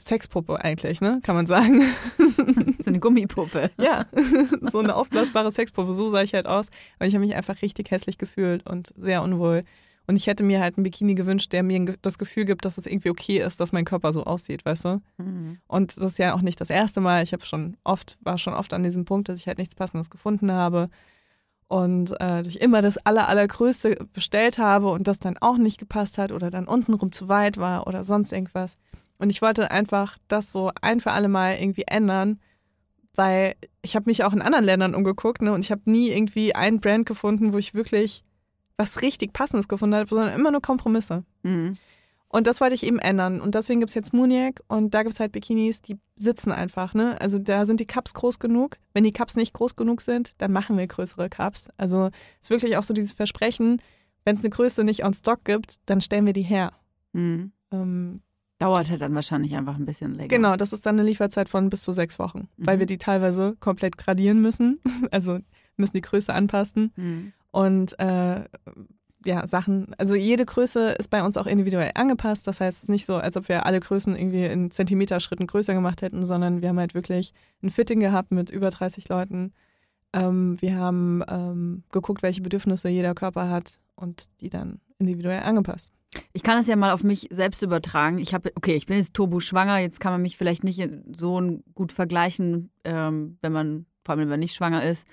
Sexpuppe 0.00 0.62
eigentlich, 0.62 1.00
ne? 1.00 1.20
Kann 1.22 1.34
man 1.36 1.46
sagen. 1.46 1.82
So 2.82 2.90
eine 2.90 2.98
Gummipuppe. 2.98 3.70
ja, 3.78 4.06
so 4.72 4.80
eine 4.80 4.96
aufblasbare 4.96 5.52
Sexpuppe, 5.52 5.92
so 5.92 6.08
sah 6.08 6.22
ich 6.22 6.34
halt 6.34 6.46
aus. 6.46 6.68
Aber 6.98 7.06
ich 7.06 7.14
habe 7.14 7.24
mich 7.24 7.36
einfach 7.36 7.62
richtig 7.62 7.92
hässlich 7.92 8.18
gefühlt 8.18 8.66
und 8.66 8.92
sehr 8.96 9.22
unwohl. 9.22 9.62
Und 10.12 10.16
ich 10.16 10.26
hätte 10.26 10.44
mir 10.44 10.60
halt 10.60 10.76
einen 10.76 10.82
Bikini 10.82 11.14
gewünscht, 11.14 11.54
der 11.54 11.62
mir 11.62 11.96
das 12.02 12.18
Gefühl 12.18 12.44
gibt, 12.44 12.66
dass 12.66 12.76
es 12.76 12.86
irgendwie 12.86 13.08
okay 13.08 13.38
ist, 13.38 13.60
dass 13.60 13.72
mein 13.72 13.86
Körper 13.86 14.12
so 14.12 14.24
aussieht, 14.24 14.62
weißt 14.62 14.84
du? 14.84 15.02
Mhm. 15.16 15.56
Und 15.66 15.96
das 15.96 16.12
ist 16.12 16.18
ja 16.18 16.34
auch 16.34 16.42
nicht 16.42 16.60
das 16.60 16.68
erste 16.68 17.00
Mal. 17.00 17.22
Ich 17.22 17.32
habe 17.32 17.46
schon 17.46 17.78
oft, 17.82 18.18
war 18.20 18.36
schon 18.36 18.52
oft 18.52 18.74
an 18.74 18.82
diesem 18.82 19.06
Punkt, 19.06 19.30
dass 19.30 19.38
ich 19.38 19.46
halt 19.46 19.56
nichts 19.56 19.74
Passendes 19.74 20.10
gefunden 20.10 20.52
habe. 20.52 20.90
Und 21.66 22.10
äh, 22.20 22.42
dass 22.42 22.46
ich 22.46 22.60
immer 22.60 22.82
das 22.82 22.98
aller, 22.98 23.26
allergrößte 23.26 24.06
bestellt 24.12 24.58
habe 24.58 24.88
und 24.88 25.08
das 25.08 25.18
dann 25.18 25.38
auch 25.38 25.56
nicht 25.56 25.78
gepasst 25.78 26.18
hat 26.18 26.30
oder 26.30 26.50
dann 26.50 26.68
untenrum 26.68 27.10
zu 27.10 27.30
weit 27.30 27.56
war 27.56 27.86
oder 27.86 28.04
sonst 28.04 28.34
irgendwas. 28.34 28.76
Und 29.16 29.30
ich 29.30 29.40
wollte 29.40 29.70
einfach 29.70 30.18
das 30.28 30.52
so 30.52 30.72
ein 30.82 31.00
für 31.00 31.12
alle 31.12 31.28
Mal 31.28 31.54
irgendwie 31.54 31.84
ändern, 31.86 32.38
weil 33.14 33.54
ich 33.80 33.96
habe 33.96 34.10
mich 34.10 34.24
auch 34.24 34.34
in 34.34 34.42
anderen 34.42 34.66
Ländern 34.66 34.94
umgeguckt 34.94 35.40
ne, 35.40 35.54
und 35.54 35.64
ich 35.64 35.70
habe 35.70 35.90
nie 35.90 36.10
irgendwie 36.10 36.54
ein 36.54 36.80
Brand 36.80 37.06
gefunden, 37.06 37.54
wo 37.54 37.56
ich 37.56 37.72
wirklich 37.72 38.24
was 38.82 39.02
richtig 39.02 39.32
Passendes 39.32 39.68
gefunden 39.68 39.94
habe, 39.96 40.08
sondern 40.08 40.34
immer 40.34 40.50
nur 40.50 40.60
Kompromisse. 40.62 41.24
Mhm. 41.42 41.76
Und 42.28 42.46
das 42.46 42.60
wollte 42.62 42.74
ich 42.74 42.84
eben 42.86 42.98
ändern. 42.98 43.40
Und 43.42 43.54
deswegen 43.54 43.80
gibt 43.80 43.90
es 43.90 43.94
jetzt 43.94 44.14
Mooniac 44.14 44.62
und 44.66 44.94
da 44.94 45.02
gibt 45.02 45.12
es 45.12 45.20
halt 45.20 45.32
Bikinis, 45.32 45.82
die 45.82 45.98
sitzen 46.16 46.50
einfach. 46.50 46.94
Ne? 46.94 47.20
Also 47.20 47.38
da 47.38 47.66
sind 47.66 47.78
die 47.78 47.86
Cups 47.86 48.14
groß 48.14 48.38
genug. 48.38 48.78
Wenn 48.94 49.04
die 49.04 49.10
Cups 49.10 49.36
nicht 49.36 49.52
groß 49.52 49.76
genug 49.76 50.00
sind, 50.00 50.32
dann 50.38 50.50
machen 50.50 50.78
wir 50.78 50.86
größere 50.86 51.28
Cups. 51.28 51.68
Also 51.76 52.06
es 52.40 52.46
ist 52.46 52.50
wirklich 52.50 52.78
auch 52.78 52.84
so 52.84 52.94
dieses 52.94 53.12
Versprechen, 53.12 53.82
wenn 54.24 54.34
es 54.34 54.40
eine 54.40 54.48
Größe 54.50 54.82
nicht 54.82 55.04
on 55.04 55.12
Stock 55.12 55.44
gibt, 55.44 55.76
dann 55.86 56.00
stellen 56.00 56.24
wir 56.24 56.32
die 56.32 56.42
her. 56.42 56.72
Mhm. 57.12 57.52
Ähm, 57.70 58.22
Dauert 58.58 58.88
halt 58.88 59.00
dann 59.02 59.14
wahrscheinlich 59.14 59.54
einfach 59.56 59.74
ein 59.76 59.84
bisschen 59.84 60.14
länger. 60.14 60.28
genau, 60.28 60.56
das 60.56 60.72
ist 60.72 60.86
dann 60.86 60.94
eine 60.98 61.06
Lieferzeit 61.06 61.48
von 61.50 61.68
bis 61.68 61.82
zu 61.82 61.90
sechs 61.92 62.18
Wochen, 62.18 62.48
weil 62.56 62.76
Mhm. 62.76 62.80
wir 62.80 62.86
die 62.86 62.98
teilweise 62.98 63.56
komplett 63.60 63.98
gradieren 63.98 64.40
müssen. 64.40 64.80
Also 65.10 65.40
müssen 65.76 65.96
die 65.96 66.00
Größe 66.00 66.32
anpassen. 66.32 66.92
Mhm. 66.96 67.32
Und 67.52 67.98
äh, 68.00 68.44
ja, 69.24 69.46
Sachen, 69.46 69.94
also 69.98 70.14
jede 70.14 70.44
Größe 70.44 70.92
ist 70.92 71.08
bei 71.08 71.22
uns 71.22 71.36
auch 71.36 71.46
individuell 71.46 71.92
angepasst. 71.94 72.46
Das 72.46 72.60
heißt, 72.60 72.78
es 72.78 72.82
ist 72.84 72.88
nicht 72.88 73.06
so, 73.06 73.16
als 73.16 73.36
ob 73.36 73.48
wir 73.48 73.66
alle 73.66 73.78
Größen 73.78 74.16
irgendwie 74.16 74.44
in 74.44 74.70
Zentimeterschritten 74.70 75.46
größer 75.46 75.74
gemacht 75.74 76.02
hätten, 76.02 76.24
sondern 76.24 76.60
wir 76.60 76.70
haben 76.70 76.78
halt 76.78 76.94
wirklich 76.94 77.32
ein 77.62 77.70
Fitting 77.70 78.00
gehabt 78.00 78.32
mit 78.32 78.50
über 78.50 78.70
30 78.70 79.08
Leuten. 79.08 79.52
Ähm, 80.12 80.60
wir 80.60 80.76
haben 80.76 81.22
ähm, 81.28 81.84
geguckt, 81.92 82.22
welche 82.22 82.42
Bedürfnisse 82.42 82.88
jeder 82.88 83.14
Körper 83.14 83.48
hat 83.48 83.78
und 83.94 84.24
die 84.40 84.50
dann 84.50 84.80
individuell 84.98 85.42
angepasst. 85.42 85.92
Ich 86.32 86.42
kann 86.42 86.58
es 86.58 86.66
ja 86.66 86.76
mal 86.76 86.92
auf 86.92 87.04
mich 87.04 87.28
selbst 87.30 87.62
übertragen. 87.62 88.18
Ich 88.18 88.34
habe, 88.34 88.50
okay, 88.54 88.74
ich 88.74 88.86
bin 88.86 88.98
jetzt 88.98 89.14
turbo-schwanger, 89.14 89.78
jetzt 89.78 90.00
kann 90.00 90.12
man 90.12 90.22
mich 90.22 90.36
vielleicht 90.36 90.64
nicht 90.64 90.86
so 91.18 91.60
gut 91.74 91.92
vergleichen, 91.92 92.70
ähm, 92.84 93.38
wenn 93.40 93.52
man, 93.52 93.86
vor 94.04 94.12
allem 94.12 94.22
wenn 94.22 94.28
man 94.28 94.40
nicht 94.40 94.54
schwanger 94.54 94.84
ist. 94.84 95.06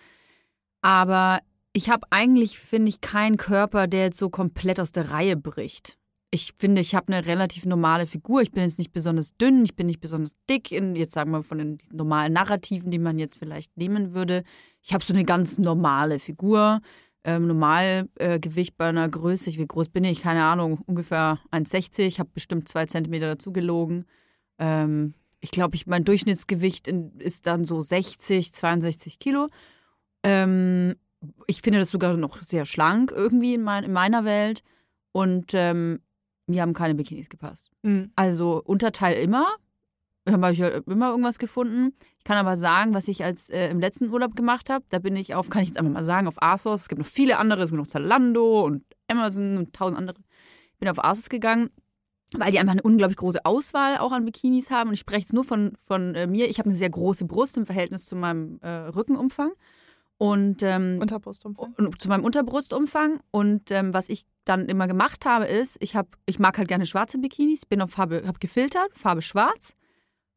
Aber 0.81 1.39
ich 1.73 1.89
habe 1.89 2.07
eigentlich, 2.09 2.59
finde 2.59 2.89
ich, 2.89 3.01
keinen 3.01 3.37
Körper, 3.37 3.87
der 3.87 4.05
jetzt 4.05 4.17
so 4.17 4.29
komplett 4.29 4.79
aus 4.79 4.91
der 4.91 5.11
Reihe 5.11 5.37
bricht. 5.37 5.97
Ich 6.31 6.53
finde, 6.55 6.81
ich 6.81 6.93
habe 6.93 7.11
eine 7.11 7.25
relativ 7.25 7.65
normale 7.65 8.05
Figur. 8.05 8.41
Ich 8.41 8.51
bin 8.51 8.63
jetzt 8.63 8.77
nicht 8.77 8.91
besonders 8.91 9.35
dünn, 9.37 9.63
ich 9.63 9.75
bin 9.75 9.87
nicht 9.87 9.99
besonders 9.99 10.35
dick, 10.49 10.71
in, 10.71 10.95
jetzt 10.95 11.13
sagen 11.13 11.31
wir 11.31 11.43
von 11.43 11.57
den 11.57 11.77
normalen 11.91 12.33
Narrativen, 12.33 12.91
die 12.91 12.99
man 12.99 13.17
jetzt 13.17 13.37
vielleicht 13.37 13.75
nehmen 13.77 14.13
würde. 14.13 14.43
Ich 14.83 14.93
habe 14.93 15.03
so 15.03 15.13
eine 15.13 15.25
ganz 15.25 15.57
normale 15.57 16.19
Figur 16.19 16.81
ähm, 17.23 17.47
Normalgewicht 17.47 18.73
äh, 18.73 18.75
bei 18.77 18.89
einer 18.89 19.09
Größe, 19.09 19.53
wie 19.55 19.67
groß 19.67 19.89
bin 19.89 20.03
ich? 20.03 20.21
Keine 20.21 20.43
Ahnung, 20.43 20.81
ungefähr 20.85 21.39
1,60. 21.51 22.01
Ich 22.01 22.19
habe 22.19 22.29
bestimmt 22.33 22.69
zwei 22.69 22.85
Zentimeter 22.85 23.27
dazu 23.27 23.51
gelogen. 23.51 24.05
Ähm, 24.57 25.13
ich 25.39 25.51
glaube, 25.51 25.75
ich, 25.75 25.87
mein 25.87 26.05
Durchschnittsgewicht 26.05 26.87
in, 26.87 27.17
ist 27.19 27.47
dann 27.47 27.65
so 27.65 27.81
60, 27.81 28.53
62 28.53 29.19
Kilo. 29.19 29.47
Ähm, 30.23 30.95
ich 31.47 31.61
finde 31.61 31.79
das 31.79 31.89
sogar 31.89 32.15
noch 32.15 32.41
sehr 32.41 32.65
schlank 32.65 33.11
irgendwie 33.11 33.55
in, 33.55 33.63
mein, 33.63 33.83
in 33.83 33.91
meiner 33.91 34.25
Welt. 34.25 34.63
Und 35.11 35.51
ähm, 35.53 35.99
mir 36.47 36.61
haben 36.61 36.73
keine 36.73 36.95
Bikinis 36.95 37.29
gepasst. 37.29 37.71
Mhm. 37.83 38.11
Also 38.15 38.61
Unterteil 38.63 39.21
immer. 39.21 39.47
Da 40.25 40.33
habe 40.33 40.53
ich 40.53 40.59
immer 40.59 41.09
irgendwas 41.09 41.39
gefunden. 41.39 41.93
Ich 42.17 42.23
kann 42.23 42.37
aber 42.37 42.57
sagen, 42.57 42.93
was 42.93 43.07
ich 43.07 43.23
als 43.23 43.49
äh, 43.49 43.69
im 43.69 43.79
letzten 43.79 44.09
Urlaub 44.09 44.35
gemacht 44.35 44.69
habe, 44.69 44.85
da 44.89 44.99
bin 44.99 45.15
ich 45.15 45.33
auf, 45.33 45.49
kann 45.49 45.61
ich 45.63 45.69
jetzt 45.69 45.77
einfach 45.77 45.91
mal 45.91 46.03
sagen, 46.03 46.27
auf 46.27 46.41
ASOS. 46.41 46.81
Es 46.81 46.87
gibt 46.89 46.99
noch 46.99 47.07
viele 47.07 47.37
andere, 47.37 47.63
es 47.63 47.71
gibt 47.71 47.79
noch 47.79 47.87
Zalando 47.87 48.63
und 48.63 48.83
Amazon 49.07 49.57
und 49.57 49.73
tausend 49.73 49.97
andere. 49.97 50.17
Ich 50.73 50.79
bin 50.79 50.89
auf 50.89 51.03
ASOS 51.03 51.29
gegangen, 51.29 51.69
weil 52.37 52.51
die 52.51 52.59
einfach 52.59 52.73
eine 52.73 52.83
unglaublich 52.83 53.17
große 53.17 53.43
Auswahl 53.45 53.97
auch 53.97 54.11
an 54.11 54.25
Bikinis 54.25 54.69
haben. 54.69 54.89
Und 54.89 54.93
ich 54.93 54.99
spreche 54.99 55.21
jetzt 55.21 55.33
nur 55.33 55.43
von, 55.43 55.73
von 55.87 56.13
äh, 56.13 56.27
mir. 56.27 56.47
Ich 56.47 56.59
habe 56.59 56.69
eine 56.69 56.77
sehr 56.77 56.89
große 56.89 57.25
Brust 57.25 57.57
im 57.57 57.65
Verhältnis 57.65 58.05
zu 58.05 58.15
meinem 58.15 58.59
äh, 58.61 58.69
Rückenumfang. 58.69 59.51
Und 60.19 60.63
ähm, 60.63 60.97
Unterbrustumfang. 60.99 61.73
und 61.77 62.01
zu 62.01 62.09
meinem 62.09 62.25
Unterbrustumfang. 62.25 63.21
Und 63.31 63.71
ähm, 63.71 63.93
was 63.93 64.09
ich 64.09 64.25
dann 64.43 64.67
immer 64.67 64.85
gemacht 64.85 65.25
habe, 65.25 65.45
ist, 65.45 65.77
ich 65.79 65.95
habe, 65.95 66.09
ich 66.25 66.39
mag 66.39 66.57
halt 66.57 66.67
gerne 66.67 66.85
schwarze 66.85 67.17
Bikinis, 67.17 67.65
bin 67.65 67.81
auf 67.81 67.91
Farbe, 67.91 68.23
habe 68.27 68.37
gefiltert, 68.37 68.91
Farbe 68.97 69.21
schwarz, 69.21 69.77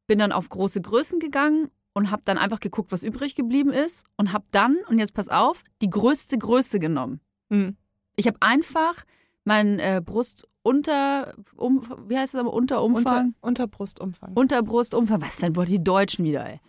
bin 0.07 0.21
dann 0.21 0.31
auf 0.31 0.49
große 0.49 0.81
Größen 0.81 1.19
gegangen 1.19 1.69
und 1.95 2.13
habe 2.13 2.23
dann 2.25 2.39
einfach 2.39 2.61
geguckt, 2.61 2.93
was 2.93 3.03
übrig 3.03 3.35
geblieben 3.35 3.73
ist 3.73 4.07
und 4.17 4.33
habe 4.33 4.45
dann, 4.53 4.79
und 4.89 5.01
jetzt 5.01 5.15
pass 5.15 5.29
auf, 5.29 5.65
die 5.83 5.91
größte 5.91 6.39
Größe 6.39 6.79
genommen. 6.79 7.21
Mhm. 7.49 7.77
Ich 8.15 8.29
habe 8.29 8.37
einfach 8.39 9.05
mein 9.45 9.81
äh, 9.81 10.01
Brust 10.05 10.47
unter, 10.63 11.35
um, 11.57 11.83
wie 12.07 12.17
heißt 12.17 12.35
es 12.35 12.41
aber, 12.41 12.53
Unterumfang? 12.53 13.35
Unter, 13.41 13.65
Unterbrustumfang. 13.65 14.35
Unterbrustumfang, 14.35 15.21
was 15.23 15.41
für 15.41 15.47
ein 15.47 15.57
Wort 15.57 15.69
die 15.69 15.83
Deutschen 15.83 16.25
wieder, 16.25 16.49
ey. 16.49 16.61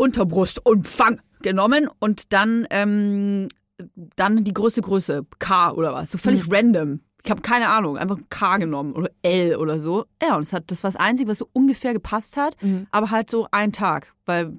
Unterbrustumfang 0.00 1.20
genommen 1.42 1.88
und 1.98 2.32
dann, 2.32 2.66
ähm, 2.70 3.48
dann 4.16 4.44
die 4.44 4.52
größte 4.54 4.82
Größe, 4.82 5.24
K 5.38 5.72
oder 5.72 5.92
was, 5.92 6.10
so 6.10 6.18
völlig 6.18 6.46
Mhm. 6.48 6.52
random. 6.54 7.00
Ich 7.24 7.30
habe 7.30 7.42
keine 7.42 7.68
Ahnung, 7.68 7.96
einfach 7.98 8.18
K 8.30 8.56
genommen 8.58 8.94
oder 8.94 9.10
L 9.22 9.56
oder 9.56 9.78
so. 9.80 10.06
Ja, 10.22 10.36
und 10.36 10.42
es 10.42 10.52
hat, 10.52 10.70
das 10.70 10.82
war 10.82 10.90
das 10.90 11.00
Einzige, 11.00 11.30
was 11.30 11.38
so 11.38 11.48
ungefähr 11.52 11.92
gepasst 11.92 12.36
hat, 12.36 12.56
Mhm. 12.62 12.86
aber 12.90 13.10
halt 13.10 13.30
so 13.30 13.46
ein 13.50 13.72
Tag, 13.72 14.14
weil 14.26 14.58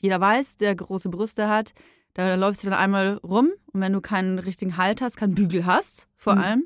jeder 0.00 0.20
weiß, 0.20 0.56
der 0.58 0.74
große 0.74 1.08
Brüste 1.08 1.48
hat, 1.48 1.72
da 2.14 2.34
läufst 2.34 2.62
du 2.64 2.70
dann 2.70 2.78
einmal 2.78 3.14
rum 3.24 3.50
und 3.72 3.80
wenn 3.80 3.92
du 3.92 4.00
keinen 4.00 4.38
richtigen 4.38 4.76
Halt 4.76 5.00
hast, 5.02 5.16
keinen 5.16 5.34
Bügel 5.34 5.66
hast, 5.66 6.08
vor 6.16 6.34
Mhm. 6.34 6.40
allem, 6.40 6.64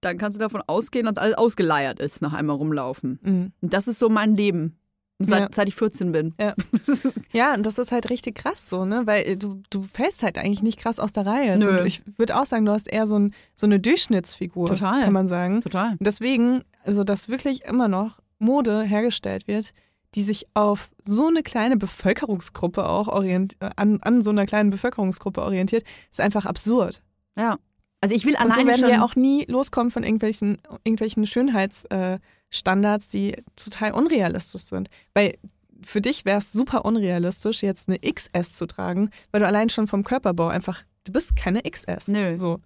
dann 0.00 0.16
kannst 0.16 0.38
du 0.38 0.40
davon 0.40 0.62
ausgehen, 0.66 1.06
dass 1.06 1.16
alles 1.18 1.36
ausgeleiert 1.36 1.98
ist 2.00 2.22
nach 2.22 2.32
einmal 2.32 2.56
rumlaufen. 2.56 3.18
Mhm. 3.22 3.52
Und 3.60 3.72
das 3.74 3.88
ist 3.88 3.98
so 3.98 4.08
mein 4.08 4.36
Leben, 4.36 4.78
seit, 5.18 5.40
Ja. 5.40 5.48
seit 5.54 5.68
ich 5.68 5.74
14 5.74 6.12
bin. 6.12 6.34
Ja. 6.40 6.54
Ja, 7.32 7.54
und 7.54 7.66
das 7.66 7.78
ist 7.78 7.92
halt 7.92 8.10
richtig 8.10 8.36
krass 8.36 8.68
so, 8.70 8.84
ne? 8.84 9.02
Weil 9.06 9.26
äh, 9.26 9.36
du, 9.36 9.60
du 9.70 9.82
fällst 9.82 10.22
halt 10.22 10.38
eigentlich 10.38 10.62
nicht 10.62 10.78
krass 10.80 10.98
aus 10.98 11.12
der 11.12 11.26
Reihe. 11.26 11.58
Nö. 11.58 11.70
Also 11.70 11.84
ich 11.84 12.02
würde 12.16 12.36
auch 12.40 12.46
sagen, 12.46 12.64
du 12.64 12.72
hast 12.72 12.88
eher 12.90 13.06
so, 13.06 13.18
ein, 13.18 13.34
so 13.54 13.66
eine 13.66 13.78
Durchschnittsfigur, 13.80 14.66
Total. 14.68 15.02
kann 15.02 15.12
man 15.12 15.28
sagen. 15.28 15.60
Total. 15.62 15.90
Und 15.92 16.00
deswegen, 16.06 16.62
also 16.84 17.04
dass 17.04 17.28
wirklich 17.28 17.64
immer 17.64 17.88
noch 17.88 18.18
Mode 18.38 18.82
hergestellt 18.82 19.46
wird, 19.48 19.72
die 20.14 20.22
sich 20.22 20.46
auf 20.54 20.90
so 21.02 21.26
eine 21.28 21.42
kleine 21.42 21.76
Bevölkerungsgruppe 21.76 22.88
auch 22.88 23.08
orient 23.08 23.56
äh, 23.60 23.70
an, 23.76 24.00
an 24.00 24.22
so 24.22 24.30
einer 24.30 24.46
kleinen 24.46 24.70
Bevölkerungsgruppe 24.70 25.42
orientiert, 25.42 25.84
ist 26.10 26.20
einfach 26.20 26.46
absurd. 26.46 27.02
Ja. 27.36 27.58
Also 28.00 28.14
ich 28.14 28.24
will 28.24 28.34
Und 28.34 28.46
so 28.46 28.52
alleine 28.52 28.70
werden 28.70 28.80
schon. 28.80 28.88
wir 28.90 29.04
auch 29.04 29.16
nie 29.16 29.44
loskommen 29.46 29.90
von 29.90 30.04
irgendwelchen, 30.04 30.58
irgendwelchen 30.84 31.26
Schönheitsstandards, 31.26 31.84
äh, 31.86 32.18
Standards, 32.50 33.08
die 33.08 33.36
total 33.56 33.92
unrealistisch 33.92 34.62
sind. 34.62 34.88
Weil 35.14 35.38
für 35.86 36.00
dich 36.00 36.24
wäre 36.24 36.38
es 36.38 36.52
super 36.52 36.84
unrealistisch, 36.84 37.62
jetzt 37.62 37.88
eine 37.88 37.98
XS 37.98 38.54
zu 38.54 38.66
tragen, 38.66 39.10
weil 39.30 39.40
du 39.40 39.46
allein 39.46 39.68
schon 39.68 39.86
vom 39.86 40.04
Körperbau 40.04 40.48
einfach, 40.48 40.82
du 41.04 41.12
bist 41.12 41.36
keine 41.36 41.62
XS. 41.62 42.08
Nö. 42.08 42.36
So. 42.36 42.60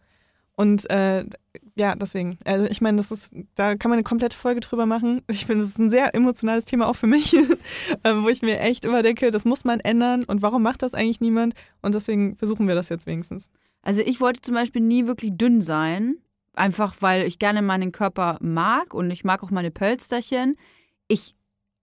Und 0.54 0.88
äh, 0.90 1.24
ja, 1.76 1.94
deswegen. 1.94 2.38
Also 2.44 2.66
ich 2.66 2.80
meine, 2.80 2.98
das 2.98 3.10
ist, 3.10 3.34
da 3.54 3.74
kann 3.74 3.90
man 3.90 3.96
eine 3.96 4.04
komplette 4.04 4.36
Folge 4.36 4.60
drüber 4.60 4.86
machen. 4.86 5.22
Ich 5.28 5.46
finde, 5.46 5.62
das 5.62 5.70
ist 5.70 5.78
ein 5.78 5.90
sehr 5.90 6.14
emotionales 6.14 6.66
Thema 6.66 6.88
auch 6.88 6.96
für 6.96 7.06
mich, 7.06 7.34
ähm, 8.04 8.22
wo 8.22 8.28
ich 8.28 8.42
mir 8.42 8.60
echt 8.60 8.84
immer 8.84 9.02
denke, 9.02 9.30
das 9.30 9.44
muss 9.44 9.64
man 9.64 9.80
ändern 9.80 10.24
und 10.24 10.42
warum 10.42 10.62
macht 10.62 10.82
das 10.82 10.94
eigentlich 10.94 11.20
niemand? 11.20 11.54
Und 11.80 11.94
deswegen 11.94 12.36
versuchen 12.36 12.68
wir 12.68 12.74
das 12.74 12.90
jetzt 12.90 13.06
wenigstens. 13.06 13.50
Also 13.82 14.02
ich 14.02 14.20
wollte 14.20 14.42
zum 14.42 14.54
Beispiel 14.54 14.82
nie 14.82 15.06
wirklich 15.06 15.32
dünn 15.34 15.60
sein, 15.60 16.16
einfach 16.54 16.96
weil 17.00 17.26
ich 17.26 17.38
gerne 17.38 17.62
meinen 17.62 17.92
Körper 17.92 18.38
mag 18.40 18.94
und 18.94 19.10
ich 19.10 19.24
mag 19.24 19.42
auch 19.42 19.50
meine 19.50 19.70
Pölsterchen. 19.70 20.56
Ich 21.08 21.34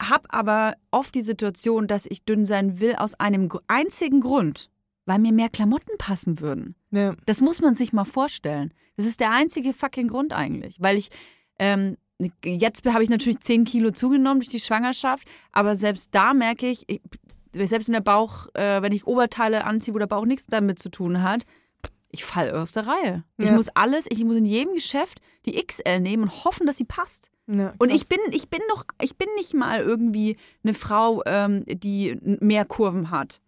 habe 0.02 0.32
aber 0.32 0.76
oft 0.92 1.14
die 1.16 1.22
Situation, 1.22 1.88
dass 1.88 2.06
ich 2.06 2.24
dünn 2.24 2.46
sein 2.46 2.80
will 2.80 2.96
aus 2.96 3.16
einem 3.16 3.50
einzigen 3.68 4.22
Grund, 4.22 4.70
weil 5.06 5.20
mir 5.20 5.34
mehr 5.34 5.50
Klamotten 5.50 5.98
passen 5.98 6.40
würden. 6.40 6.76
Ja. 6.92 7.16
Das 7.26 7.42
muss 7.42 7.62
man 7.62 7.76
sich 7.76 7.94
mal 7.94 8.06
vorstellen. 8.06 8.74
Das 8.96 9.06
ist 9.06 9.20
der 9.20 9.32
einzige 9.32 9.74
fucking 9.74 10.08
Grund 10.08 10.34
eigentlich, 10.34 10.78
weil 10.80 10.98
ich 10.98 11.10
ähm, 11.58 11.98
jetzt 12.44 12.86
habe 12.86 13.04
ich 13.04 13.10
natürlich 13.10 13.40
10 13.40 13.66
Kilo 13.66 13.92
zugenommen 13.92 14.42
durch 14.42 14.50
die 14.50 14.60
Schwangerschaft, 14.60 15.28
aber 15.52 15.76
selbst 15.76 16.14
da 16.14 16.34
merke 16.34 16.68
ich, 16.68 16.84
ich 16.88 17.02
selbst 17.54 17.88
in 17.88 17.94
der 17.94 18.02
Bauch, 18.02 18.48
äh, 18.54 18.82
wenn 18.82 18.92
ich 18.92 19.08
Oberteile 19.08 19.66
anziehe, 19.66 19.94
wo 19.94 20.00
der 20.00 20.08
Bauch 20.08 20.26
nichts 20.26 20.46
damit 20.48 20.80
zu 20.80 20.90
tun 20.90 21.24
hat, 21.24 21.44
ich 22.10 22.24
falle 22.26 22.60
aus 22.60 22.72
der 22.72 22.88
Reihe. 22.88 23.24
Ich 23.38 23.46
Ja. 23.48 23.56
muss 23.56 23.70
alles, 23.70 24.06
ich 24.10 24.24
muss 24.24 24.36
in 24.36 24.46
jedem 24.46 24.74
Geschäft 24.74 25.22
die 25.46 25.54
XL 25.64 26.00
nehmen 26.00 26.24
und 26.24 26.44
hoffen, 26.44 26.66
dass 26.68 26.78
sie 26.78 26.86
passt. 26.86 27.32
Ja, 27.48 27.74
Und 27.80 27.92
ich 27.92 28.08
bin, 28.08 28.20
ich 28.32 28.50
bin 28.50 28.62
noch, 28.70 28.84
ich 29.02 29.18
bin 29.18 29.28
nicht 29.36 29.54
mal 29.54 29.80
irgendwie 29.82 30.38
eine 30.64 30.74
Frau, 30.74 31.24
ähm, 31.26 31.64
die 31.68 32.18
mehr 32.22 32.66
Kurven 32.66 33.10
hat. 33.12 33.42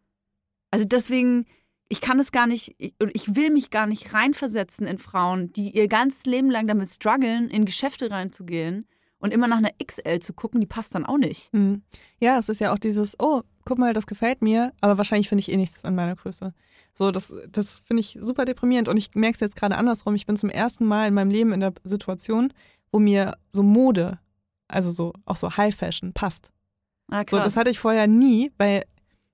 Also 0.71 0.85
deswegen, 0.85 1.45
ich 1.89 2.01
kann 2.01 2.19
es 2.19 2.31
gar 2.31 2.47
nicht, 2.47 2.73
ich, 2.79 2.93
ich 3.13 3.35
will 3.35 3.49
mich 3.51 3.69
gar 3.69 3.85
nicht 3.85 4.13
reinversetzen 4.13 4.87
in 4.87 4.97
Frauen, 4.97 5.51
die 5.53 5.71
ihr 5.75 5.87
ganzes 5.87 6.25
Leben 6.25 6.49
lang 6.49 6.65
damit 6.67 6.87
strugglen, 6.89 7.49
in 7.49 7.65
Geschäfte 7.65 8.09
reinzugehen 8.09 8.87
und 9.19 9.31
immer 9.33 9.47
nach 9.47 9.57
einer 9.57 9.71
XL 9.85 10.19
zu 10.19 10.33
gucken, 10.33 10.61
die 10.61 10.67
passt 10.67 10.95
dann 10.95 11.05
auch 11.05 11.17
nicht. 11.17 11.51
Hm. 11.53 11.83
Ja, 12.19 12.37
es 12.39 12.49
ist 12.49 12.59
ja 12.59 12.73
auch 12.73 12.79
dieses, 12.79 13.19
oh, 13.19 13.41
guck 13.65 13.77
mal, 13.77 13.93
das 13.93 14.07
gefällt 14.07 14.41
mir, 14.41 14.73
aber 14.81 14.97
wahrscheinlich 14.97 15.29
finde 15.29 15.41
ich 15.41 15.51
eh 15.51 15.57
nichts 15.57 15.85
an 15.85 15.95
meiner 15.95 16.15
Größe. 16.15 16.53
So, 16.93 17.11
das, 17.11 17.33
das 17.49 17.81
finde 17.85 18.01
ich 18.01 18.17
super 18.19 18.45
deprimierend 18.45 18.87
und 18.89 18.97
ich 18.97 19.15
merke 19.15 19.35
es 19.35 19.39
jetzt 19.39 19.55
gerade 19.55 19.77
andersrum. 19.77 20.15
Ich 20.15 20.25
bin 20.25 20.35
zum 20.35 20.49
ersten 20.49 20.85
Mal 20.85 21.07
in 21.07 21.13
meinem 21.13 21.31
Leben 21.31 21.53
in 21.53 21.59
der 21.59 21.73
Situation, 21.83 22.53
wo 22.91 22.99
mir 22.99 23.37
so 23.49 23.63
Mode, 23.63 24.19
also 24.67 24.91
so 24.91 25.13
auch 25.25 25.35
so 25.37 25.55
High 25.55 25.75
Fashion 25.75 26.13
passt. 26.13 26.51
Ah, 27.09 27.23
So, 27.29 27.37
das 27.37 27.57
hatte 27.57 27.69
ich 27.69 27.79
vorher 27.79 28.07
nie, 28.07 28.51
weil 28.57 28.83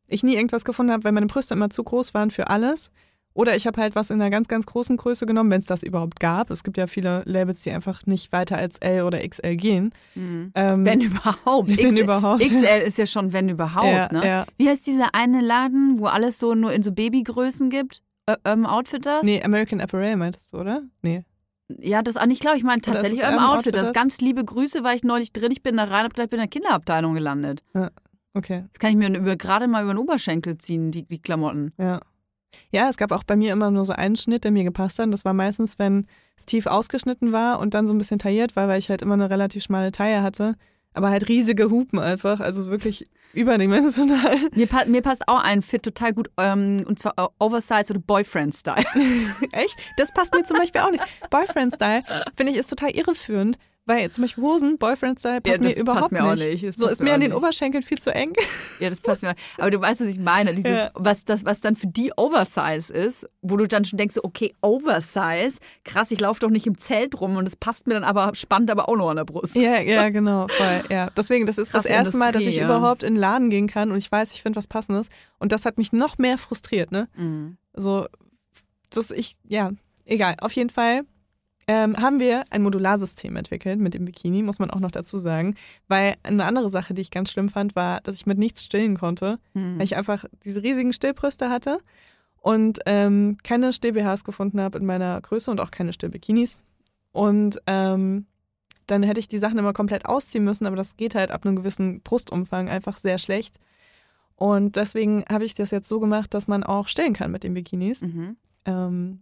ich 0.07 0.23
nie 0.23 0.35
irgendwas 0.35 0.65
gefunden 0.65 0.91
habe, 0.91 1.03
weil 1.03 1.11
meine 1.11 1.27
Brüste 1.27 1.53
immer 1.53 1.69
zu 1.69 1.83
groß 1.83 2.13
waren 2.13 2.31
für 2.31 2.49
alles. 2.49 2.91
Oder 3.37 3.55
ich 3.55 3.67
habe 3.67 3.79
halt 3.79 3.95
was 3.95 4.09
in 4.09 4.19
einer 4.19 4.31
ganz, 4.31 4.47
ganz 4.47 4.65
großen 4.65 4.97
Größe 4.97 5.27
genommen, 5.27 5.51
wenn 5.51 5.59
es 5.59 5.67
das 5.67 5.83
überhaupt 5.83 6.19
gab. 6.19 6.49
Es 6.49 6.63
gibt 6.63 6.75
ja 6.75 6.87
viele 6.87 7.21
Labels, 7.25 7.61
die 7.61 7.69
einfach 7.71 8.03
nicht 8.07 8.31
weiter 8.31 8.57
als 8.57 8.79
L 8.79 9.03
oder 9.03 9.19
XL 9.19 9.55
gehen. 9.55 9.93
Mhm. 10.15 10.51
Ähm, 10.55 10.83
Wenn 10.85 11.01
überhaupt. 11.01 11.69
wenn 11.69 11.75
XL, 11.77 11.99
überhaupt. 11.99 12.41
XL 12.41 12.81
ist 12.83 12.97
ja 12.97 13.05
schon 13.05 13.33
wenn 13.33 13.47
überhaupt, 13.47 13.85
ja, 13.85 14.11
ne? 14.11 14.25
ja. 14.27 14.45
Wie 14.57 14.67
heißt 14.67 14.87
dieser 14.87 15.13
eine 15.13 15.41
Laden, 15.41 15.99
wo 15.99 16.07
alles 16.07 16.39
so 16.39 16.55
nur 16.55 16.73
in 16.73 16.81
so 16.81 16.91
Babygrößen 16.91 17.69
gibt? 17.69 18.01
Urban 18.27 18.65
Outfitters? 18.65 19.21
Nee, 19.21 19.43
American 19.43 19.81
Apparel 19.81 20.15
meintest 20.17 20.51
du, 20.51 20.57
oder? 20.57 20.81
Nee. 21.03 21.23
Ja, 21.79 22.01
das 22.01 22.17
auch 22.17 22.25
nicht, 22.25 22.41
glaube 22.41 22.57
ich, 22.57 22.63
meine 22.63 22.81
tatsächlich 22.81 23.21
Urban 23.21 23.37
Outfitters. 23.37 23.83
Outfitters? 23.83 23.93
Ganz 23.93 24.19
liebe 24.19 24.43
Grüße, 24.43 24.83
war 24.83 24.95
ich 24.95 25.03
neulich 25.03 25.31
drin. 25.31 25.51
Ich 25.51 25.61
bin 25.61 25.77
da 25.77 25.83
rein, 25.83 26.05
hab 26.05 26.13
gedacht, 26.15 26.25
ich 26.25 26.29
bin 26.31 26.39
in 26.39 26.45
der 26.45 26.49
Kinderabteilung 26.49 27.13
gelandet. 27.13 27.63
Okay, 28.33 28.63
Das 28.71 28.79
kann 28.79 28.89
ich 28.89 28.95
mir 28.95 29.15
über, 29.15 29.35
gerade 29.35 29.67
mal 29.67 29.83
über 29.83 29.93
den 29.93 29.99
Oberschenkel 29.99 30.57
ziehen, 30.57 30.91
die, 30.91 31.03
die 31.03 31.19
Klamotten. 31.19 31.73
ja. 31.77 31.99
Ja, 32.71 32.89
es 32.89 32.97
gab 32.97 33.11
auch 33.11 33.23
bei 33.23 33.35
mir 33.35 33.53
immer 33.53 33.71
nur 33.71 33.85
so 33.85 33.93
einen 33.93 34.15
Schnitt, 34.15 34.43
der 34.43 34.51
mir 34.51 34.63
gepasst 34.63 34.99
hat. 34.99 35.13
Das 35.13 35.25
war 35.25 35.33
meistens, 35.33 35.79
wenn 35.79 36.05
es 36.37 36.45
tief 36.45 36.67
ausgeschnitten 36.67 37.31
war 37.31 37.59
und 37.59 37.73
dann 37.73 37.87
so 37.87 37.93
ein 37.93 37.97
bisschen 37.97 38.19
tailliert 38.19 38.55
war, 38.55 38.67
weil 38.67 38.79
ich 38.79 38.89
halt 38.89 39.01
immer 39.01 39.15
eine 39.15 39.29
relativ 39.29 39.63
schmale 39.63 39.91
Taille 39.91 40.21
hatte. 40.21 40.55
Aber 40.93 41.09
halt 41.09 41.27
riesige 41.27 41.69
Hupen 41.69 41.99
einfach, 41.99 42.39
also 42.39 42.71
wirklich 42.71 43.05
überdimensional. 43.33 44.37
Mir, 44.55 44.65
pa 44.65 44.85
mir 44.85 45.03
passt 45.03 45.27
auch 45.27 45.43
ein 45.43 45.61
Fit 45.61 45.83
total 45.83 46.13
gut, 46.13 46.31
ähm, 46.37 46.83
und 46.87 46.97
zwar 46.97 47.13
Oversize 47.37 47.91
oder 47.91 47.99
Boyfriend-Style. 47.99 48.83
Echt? 49.51 49.75
Das 49.97 50.11
passt 50.11 50.33
mir 50.33 50.43
zum 50.43 50.57
Beispiel 50.57 50.81
auch 50.81 50.89
nicht. 50.89 51.03
Boyfriend-Style, 51.29 52.03
finde 52.35 52.51
ich, 52.51 52.57
ist 52.57 52.69
total 52.69 52.91
irreführend, 52.91 53.59
weil 53.87 54.11
zum 54.11 54.23
Beispiel 54.23 54.43
Hosen, 54.43 54.77
Boyfriend-Style, 54.77 55.41
passt 55.41 55.61
mir 55.61 55.75
überhaupt 55.75 56.11
mir 56.11 56.23
auch 56.23 56.35
nicht. 56.35 56.45
nicht. 56.45 56.63
Das 56.67 56.75
So 56.75 56.85
passt 56.85 56.99
ist 57.01 57.03
mir 57.03 57.13
an 57.13 57.21
den 57.21 57.29
nicht. 57.31 57.37
Oberschenkeln 57.37 57.83
viel 57.83 57.97
zu 57.97 58.13
eng. 58.13 58.33
Ja, 58.79 58.91
das 58.91 58.99
passt 59.01 59.23
mir. 59.23 59.31
auch. 59.31 59.35
Aber 59.57 59.71
du 59.71 59.81
weißt, 59.81 60.01
was 60.01 60.07
ich 60.07 60.19
meine. 60.19 60.53
Dieses, 60.53 60.71
Ja. 60.77 60.91
was, 60.93 61.25
das, 61.25 61.45
was 61.45 61.61
dann 61.61 61.75
für 61.75 61.87
die 61.87 62.11
Oversize 62.15 62.93
ist, 62.93 63.27
wo 63.41 63.57
du 63.57 63.67
dann 63.67 63.85
schon 63.85 63.97
denkst, 63.97 64.17
okay, 64.21 64.53
Oversize, 64.61 65.57
krass, 65.83 66.11
ich 66.11 66.19
laufe 66.19 66.39
doch 66.41 66.49
nicht 66.51 66.67
im 66.67 66.77
Zelt 66.77 67.19
rum 67.19 67.37
und 67.37 67.47
es 67.47 67.55
passt 67.55 67.87
mir 67.87 67.95
dann 67.95 68.03
aber, 68.03 68.35
spannt 68.35 68.69
aber 68.69 68.87
auch 68.87 68.95
noch 68.95 69.09
an 69.09 69.15
der 69.17 69.25
Brust. 69.25 69.55
Ja, 69.55 69.79
ja, 69.81 70.09
genau, 70.09 70.47
voll. 70.47 70.83
Ja. 70.91 71.09
Deswegen, 71.17 71.47
das 71.47 71.57
ist 71.57 71.73
das 71.73 71.85
Krasse 71.85 71.89
erste 71.95 72.17
Mal, 72.17 72.31
dass 72.31 72.41
Industrie, 72.43 72.49
ich 72.49 72.57
ja. 72.57 72.65
überhaupt 72.65 73.01
in 73.03 73.15
den 73.15 73.19
Laden 73.19 73.49
gehen 73.49 73.67
kann 73.67 73.89
und 73.91 73.97
ich 73.97 74.11
weiß, 74.11 74.33
ich 74.33 74.41
finde 74.43 74.57
was 74.57 74.67
Passendes. 74.67 75.09
Und 75.39 75.51
das 75.51 75.65
hat 75.65 75.77
mich 75.77 75.91
noch 75.93 76.17
mehr 76.19 76.37
frustriert, 76.37 76.91
ne? 76.91 77.07
Mhm. 77.15 77.57
So, 77.73 78.05
dass 78.91 79.11
ich, 79.11 79.37
ja, 79.47 79.71
egal. 80.05 80.35
Auf 80.41 80.51
jeden 80.51 80.69
Fall 80.69 81.01
ähm, 81.67 81.97
haben 81.97 82.19
wir 82.19 82.45
ein 82.49 82.63
Modularsystem 82.63 83.35
entwickelt 83.35 83.79
mit 83.79 83.93
dem 83.93 84.05
Bikini, 84.05 84.41
muss 84.41 84.59
man 84.59 84.71
auch 84.71 84.79
noch 84.79 84.91
dazu 84.91 85.17
sagen. 85.17 85.55
Weil 85.87 86.15
eine 86.23 86.45
andere 86.45 86.69
Sache, 86.69 86.93
die 86.93 87.01
ich 87.01 87.11
ganz 87.11 87.31
schlimm 87.31 87.49
fand, 87.49 87.75
war, 87.75 87.99
dass 88.01 88.15
ich 88.15 88.25
mit 88.25 88.37
nichts 88.37 88.63
stillen 88.63 88.97
konnte. 88.97 89.39
Mhm. 89.53 89.77
weil 89.77 89.83
ich 89.83 89.97
einfach 89.97 90.25
diese 90.43 90.63
riesigen 90.63 90.93
Stillbrüste 90.93 91.49
hatte 91.49 91.79
und 92.41 92.79
ähm, 92.85 93.37
keine 93.43 93.73
Still-BHs 93.73 94.23
gefunden 94.23 94.61
habe 94.61 94.77
in 94.77 94.85
meiner 94.85 95.19
Größe 95.19 95.51
und 95.51 95.59
auch 95.59 95.71
keine 95.71 95.91
Still-Bikinis. 95.91 96.63
Und 97.11 97.61
ähm, 97.67 98.25
dann 98.85 99.03
hätte 99.03 99.19
ich 99.19 99.27
die 99.27 99.39
Sachen 99.39 99.57
immer 99.57 99.73
komplett 99.73 100.05
ausziehen 100.05 100.45
müssen, 100.45 100.65
aber 100.65 100.77
das 100.77 100.95
geht 100.95 101.15
halt 101.15 101.31
ab 101.31 101.45
einem 101.45 101.57
gewissen 101.57 102.01
Brustumfang 102.01 102.69
einfach 102.69 102.97
sehr 102.97 103.17
schlecht. 103.17 103.59
Und 104.35 104.75
deswegen 104.77 105.25
habe 105.29 105.43
ich 105.43 105.55
das 105.55 105.71
jetzt 105.71 105.89
so 105.89 105.99
gemacht, 105.99 106.33
dass 106.33 106.47
man 106.47 106.63
auch 106.63 106.87
stillen 106.87 107.13
kann 107.13 107.31
mit 107.31 107.43
den 107.43 107.55
Bikinis. 107.55 108.03
Mhm. 108.03 108.37
Ähm, 108.65 109.21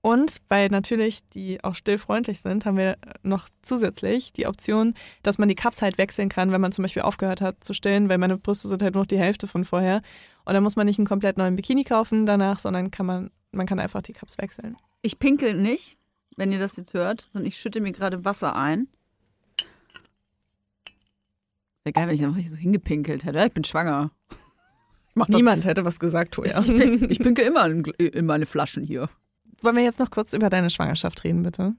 Und 0.00 0.38
weil 0.48 0.68
natürlich 0.68 1.28
die 1.30 1.62
auch 1.64 1.74
stillfreundlich 1.74 2.40
sind, 2.40 2.64
haben 2.66 2.76
wir 2.76 2.96
noch 3.22 3.48
zusätzlich 3.62 4.32
die 4.32 4.46
Option, 4.46 4.94
dass 5.22 5.38
man 5.38 5.48
die 5.48 5.54
Cups 5.56 5.82
halt 5.82 5.98
wechseln 5.98 6.28
kann, 6.28 6.52
wenn 6.52 6.60
man 6.60 6.72
zum 6.72 6.82
Beispiel 6.82 7.02
aufgehört 7.02 7.40
hat 7.40 7.62
zu 7.64 7.74
stillen, 7.74 8.08
weil 8.08 8.18
meine 8.18 8.38
Brüste 8.38 8.68
sind 8.68 8.82
halt 8.82 8.94
nur 8.94 9.02
noch 9.02 9.08
die 9.08 9.18
Hälfte 9.18 9.46
von 9.46 9.64
vorher. 9.64 10.02
Und 10.44 10.54
dann 10.54 10.62
muss 10.62 10.76
man 10.76 10.86
nicht 10.86 10.98
einen 10.98 11.06
komplett 11.06 11.36
neuen 11.36 11.56
Bikini 11.56 11.84
kaufen 11.84 12.26
danach, 12.26 12.58
sondern 12.60 12.90
kann 12.90 13.06
man, 13.06 13.30
man 13.52 13.66
kann 13.66 13.80
einfach 13.80 14.02
die 14.02 14.12
Cups 14.12 14.38
wechseln. 14.38 14.76
Ich 15.02 15.18
pinkel 15.18 15.54
nicht, 15.54 15.98
wenn 16.36 16.52
ihr 16.52 16.58
das 16.60 16.76
jetzt 16.76 16.94
hört, 16.94 17.28
sondern 17.32 17.48
ich 17.48 17.58
schütte 17.58 17.80
mir 17.80 17.92
gerade 17.92 18.24
Wasser 18.24 18.54
ein. 18.54 18.86
Wäre 21.84 21.92
geil, 21.92 22.08
wenn 22.08 22.14
ich 22.14 22.22
einfach 22.24 22.36
nicht 22.36 22.50
so 22.50 22.56
hingepinkelt 22.56 23.24
hätte. 23.24 23.44
Ich 23.46 23.52
bin 23.52 23.64
schwanger. 23.64 24.10
Ich 25.16 25.28
Niemand 25.28 25.64
hätte 25.64 25.84
was 25.84 25.98
gesagt, 25.98 26.34
Toja. 26.34 26.60
Ich, 26.60 26.66
pin- 26.66 27.06
ich 27.10 27.18
pinkel 27.18 27.44
immer 27.44 27.66
in, 27.66 27.82
in 27.84 28.26
meine 28.26 28.46
Flaschen 28.46 28.84
hier. 28.84 29.08
Wollen 29.62 29.76
wir 29.76 29.82
jetzt 29.84 29.98
noch 29.98 30.10
kurz 30.10 30.32
über 30.32 30.50
deine 30.50 30.70
Schwangerschaft 30.70 31.24
reden, 31.24 31.42
bitte? 31.42 31.74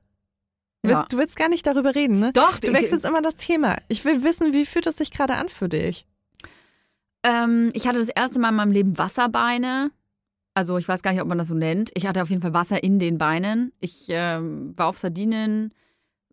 Du 0.84 0.90
Ja. 0.90 1.00
willst- 1.00 1.14
Du 1.14 1.18
willst 1.18 1.36
gar 1.36 1.50
nicht 1.50 1.66
darüber 1.66 1.96
reden, 1.96 2.20
ne? 2.20 2.32
Doch, 2.34 2.58
Du 2.60 2.74
wechselst 2.74 3.06
immer 3.06 3.22
das 3.22 3.36
Thema. 3.36 3.78
Ich 3.88 4.06
will 4.06 4.24
wissen, 4.24 4.54
wie 4.54 4.66
fühlt 4.66 4.88
es 4.88 4.98
sich 4.98 5.12
gerade 5.12 5.36
an 5.36 5.50
für 5.50 5.70
dich? 5.70 6.06
Ähm, 7.24 7.72
ich 7.74 7.88
hatte 7.88 8.00
das 8.00 8.10
erste 8.10 8.40
Mal 8.40 8.50
in 8.50 8.56
meinem 8.56 8.72
Leben 8.72 8.98
Wasserbeine. 8.98 9.92
Also 10.54 10.78
ich 10.78 10.88
weiß 10.88 11.02
gar 11.04 11.12
nicht, 11.12 11.22
ob 11.22 11.28
man 11.28 11.38
das 11.38 11.48
so 11.48 11.54
nennt. 11.54 11.92
Ich 11.96 12.06
hatte 12.08 12.22
auf 12.22 12.30
jeden 12.30 12.42
Fall 12.42 12.54
Wasser 12.54 12.82
in 12.84 13.00
den 13.00 13.18
Beinen. 13.18 13.72
Ich 13.80 14.06
ähm, 14.10 14.74
war 14.78 14.88
auf 14.88 14.98
Sardinien, 14.98 15.74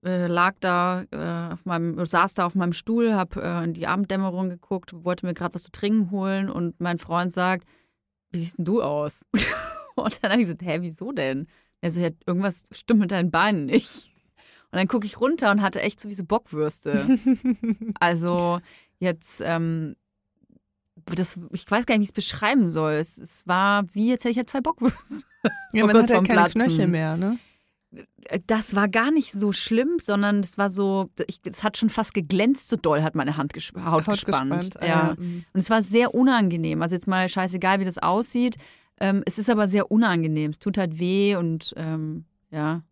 äh, 0.05 0.27
lag 0.27 0.55
da 0.61 1.05
äh, 1.11 1.53
auf 1.53 1.65
meinem, 1.65 2.05
saß 2.05 2.35
da 2.35 2.47
auf 2.47 2.55
meinem 2.55 2.73
Stuhl, 2.73 3.15
habe 3.15 3.43
äh, 3.43 3.65
in 3.65 3.75
die 3.75 3.87
Abenddämmerung 3.87 4.49
geguckt, 4.49 4.93
wollte 5.05 5.27
mir 5.27 5.35
gerade 5.35 5.55
was 5.55 5.65
zu 5.65 5.71
trinken 5.73 6.11
holen 6.11 6.49
und 6.51 6.81
mein 6.81 6.99
Freund 6.99 7.33
sagt, 7.33 7.67
wie 8.31 8.39
siehst 8.39 8.59
denn 8.59 8.65
du 8.65 8.83
aus? 8.83 9.25
und 10.05 10.23
dann 10.23 10.33
habe 10.33 10.41
ich 10.41 10.47
gesagt, 10.47 10.63
hä, 10.63 10.79
wieso 10.81 11.13
denn? 11.13 11.47
Er 11.81 11.91
so, 11.91 12.01
ja, 12.01 12.11
irgendwas 12.27 12.65
stimmt 12.71 13.01
mit 13.01 13.11
deinen 13.11 13.31
Beinen 13.31 13.67
nicht. 13.67 14.13
Und 14.71 14.79
dann 14.79 14.89
gucke 14.89 15.07
ich 15.07 15.21
runter 15.21 15.51
und 15.51 15.63
hatte 15.63 15.81
echt 15.81 16.01
so 16.01 16.09
wie 16.09 16.15
so 16.15 16.25
Bockwürste. 16.25 17.19
Also 18.01 18.61
jetzt, 18.99 19.41
ähm, 19.45 19.97
das, 21.05 21.39
ich 21.53 21.71
weiß 21.71 21.87
gar 21.87 21.95
nicht, 21.95 22.01
wie 22.01 22.05
ich 22.05 22.09
es 22.11 22.13
beschreiben 22.13 22.69
soll. 22.69 22.95
Es, 22.95 23.19
es 23.19 23.47
war 23.47 23.85
wie, 23.95 24.09
jetzt 24.09 24.25
hätte 24.25 24.31
ich 24.31 24.37
ja 24.37 24.47
zwei 24.47 24.61
Bockwürste. 24.61 25.25
Ja, 25.73 25.85
Oh 25.85 25.87
man 25.87 25.93
Gott, 25.93 26.03
hat 26.05 26.11
ja 26.11 26.23
keine 26.23 26.41
Platzen. 26.41 26.63
Knöchel 26.63 26.89
mehr, 26.89 27.17
ne? 27.17 27.39
Das 28.47 28.75
war 28.75 28.89
gar 28.89 29.11
nicht 29.11 29.33
so 29.33 29.53
schlimm, 29.53 29.99
sondern 30.01 30.41
es 30.41 30.59
war 30.59 30.69
so, 30.69 31.09
es 31.45 31.63
hat 31.63 31.77
schon 31.79 31.89
fast 31.89 32.13
geglänzt, 32.13 32.69
so 32.69 32.77
doll 32.77 33.03
hat 33.03 33.15
meine 33.15 33.37
Hand 33.37 33.55
gesp 33.55 33.79
Haut, 33.79 34.05
gespannt. 34.05 34.77
Ah, 34.83 34.87
ja. 34.87 35.15
mhm. 35.17 35.45
Und 35.53 35.61
es 35.61 35.71
war 35.71 35.81
sehr 35.81 36.15
unangenehm. 36.15 36.83
Also 36.83 36.97
jetzt 36.97 37.07
mal 37.07 37.29
scheißegal, 37.29 37.81
wie 37.81 37.85
das 37.85 37.99
aussieht. 37.99 38.57
Ähm, 39.01 39.23
es 39.27 39.39
ist 39.39 39.51
aber 39.51 39.69
sehr 39.69 39.91
unangenehm. 39.91 40.51
Es 40.51 40.59
tut 40.59 40.79
halt 40.79 40.99
weh 40.99 41.37
und 41.37 41.75
ähm, 41.77 42.25
ja. 42.51 42.83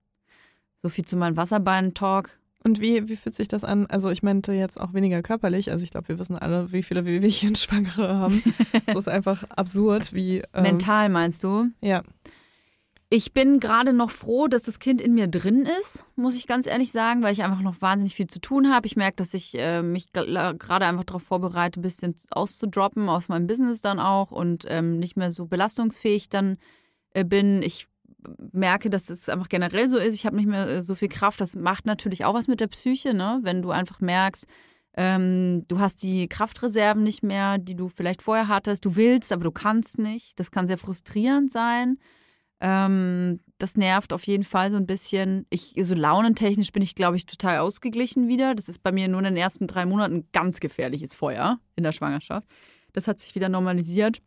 So 0.82 0.88
viel 0.90 1.04
zu 1.04 1.16
meinem 1.16 1.36
Wasserbein-Talk. 1.36 2.30
Und 2.62 2.80
wie, 2.80 3.08
wie 3.08 3.16
fühlt 3.16 3.34
sich 3.34 3.48
das 3.48 3.64
an? 3.64 3.86
Also 3.86 4.10
ich 4.10 4.22
meinte 4.22 4.52
jetzt 4.52 4.80
auch 4.80 4.94
weniger 4.94 5.22
körperlich. 5.22 5.70
Also 5.70 5.84
ich 5.84 5.90
glaube, 5.90 6.08
wir 6.08 6.18
wissen 6.18 6.36
alle, 6.36 6.72
wie 6.72 6.82
viele 6.82 7.04
Wehwehchen 7.04 7.54
Schwangere 7.56 8.14
haben. 8.14 8.42
Es 8.86 8.96
ist 8.96 9.08
einfach 9.08 9.44
absurd, 9.50 10.12
wie 10.14 10.42
ähm, 10.54 10.62
Mental 10.62 11.08
meinst 11.08 11.44
du? 11.44 11.66
Ja, 11.82 12.02
Ich 13.16 13.32
bin 13.32 13.60
gerade 13.60 13.92
noch 13.92 14.10
froh, 14.10 14.48
dass 14.48 14.64
das 14.64 14.80
Kind 14.80 15.00
in 15.00 15.14
mir 15.14 15.28
drin 15.28 15.68
ist, 15.80 16.04
muss 16.16 16.36
ich 16.36 16.48
ganz 16.48 16.66
ehrlich 16.66 16.90
sagen, 16.90 17.22
weil 17.22 17.32
ich 17.32 17.44
einfach 17.44 17.60
noch 17.60 17.80
wahnsinnig 17.80 18.16
viel 18.16 18.26
zu 18.26 18.40
tun 18.40 18.72
habe. 18.72 18.88
Ich 18.88 18.96
merke, 18.96 19.14
dass 19.14 19.34
ich 19.34 19.56
äh, 19.56 19.82
mich 19.82 20.12
gerade 20.12 20.84
einfach 20.84 21.04
darauf 21.04 21.22
vorbereite, 21.22 21.78
ein 21.78 21.82
bisschen 21.82 22.16
auszudroppen 22.32 23.08
aus 23.08 23.28
meinem 23.28 23.46
Business 23.46 23.80
dann 23.80 24.00
auch 24.00 24.32
und 24.32 24.64
ähm, 24.66 24.98
nicht 24.98 25.16
mehr 25.16 25.30
so 25.30 25.46
belastungsfähig 25.46 26.28
dann 26.28 26.58
äh, 27.10 27.24
bin. 27.24 27.62
Ich 27.62 27.86
merke, 28.50 28.90
dass 28.90 29.08
es 29.10 29.28
einfach 29.28 29.48
generell 29.48 29.88
so 29.88 29.96
ist. 29.96 30.14
Ich 30.14 30.26
habe 30.26 30.34
nicht 30.34 30.48
mehr 30.48 30.66
äh, 30.66 30.82
so 30.82 30.96
viel 30.96 31.08
Kraft. 31.08 31.40
Das 31.40 31.54
macht 31.54 31.86
natürlich 31.86 32.24
auch 32.24 32.34
was 32.34 32.48
mit 32.48 32.58
der 32.58 32.66
Psyche, 32.66 33.14
ne? 33.14 33.38
wenn 33.42 33.62
du 33.62 33.70
einfach 33.70 34.00
merkst, 34.00 34.44
ähm, 34.96 35.66
du 35.68 35.78
hast 35.78 36.02
die 36.02 36.26
Kraftreserven 36.26 37.04
nicht 37.04 37.22
mehr, 37.22 37.58
die 37.58 37.76
du 37.76 37.86
vielleicht 37.86 38.22
vorher 38.22 38.48
hattest. 38.48 38.84
Du 38.84 38.96
willst, 38.96 39.30
aber 39.30 39.44
du 39.44 39.52
kannst 39.52 40.00
nicht. 40.00 40.36
Das 40.40 40.50
kann 40.50 40.66
sehr 40.66 40.78
frustrierend 40.78 41.52
sein. 41.52 41.98
Ähm, 42.60 43.40
das 43.58 43.76
nervt 43.76 44.12
auf 44.12 44.24
jeden 44.24 44.44
Fall 44.44 44.70
so 44.70 44.76
ein 44.76 44.86
bisschen. 44.86 45.46
Ich, 45.50 45.74
so 45.80 45.94
launentechnisch 45.94 46.72
bin 46.72 46.82
ich, 46.82 46.94
glaube 46.94 47.16
ich, 47.16 47.26
total 47.26 47.58
ausgeglichen 47.58 48.28
wieder. 48.28 48.54
Das 48.54 48.68
ist 48.68 48.82
bei 48.82 48.92
mir 48.92 49.08
nur 49.08 49.20
in 49.20 49.24
den 49.24 49.36
ersten 49.36 49.66
drei 49.66 49.86
Monaten 49.86 50.14
ein 50.16 50.28
ganz 50.32 50.60
gefährliches 50.60 51.14
Feuer 51.14 51.58
in 51.76 51.84
der 51.84 51.92
Schwangerschaft. 51.92 52.46
Das 52.92 53.08
hat 53.08 53.18
sich 53.18 53.34
wieder 53.34 53.48
normalisiert. 53.48 54.20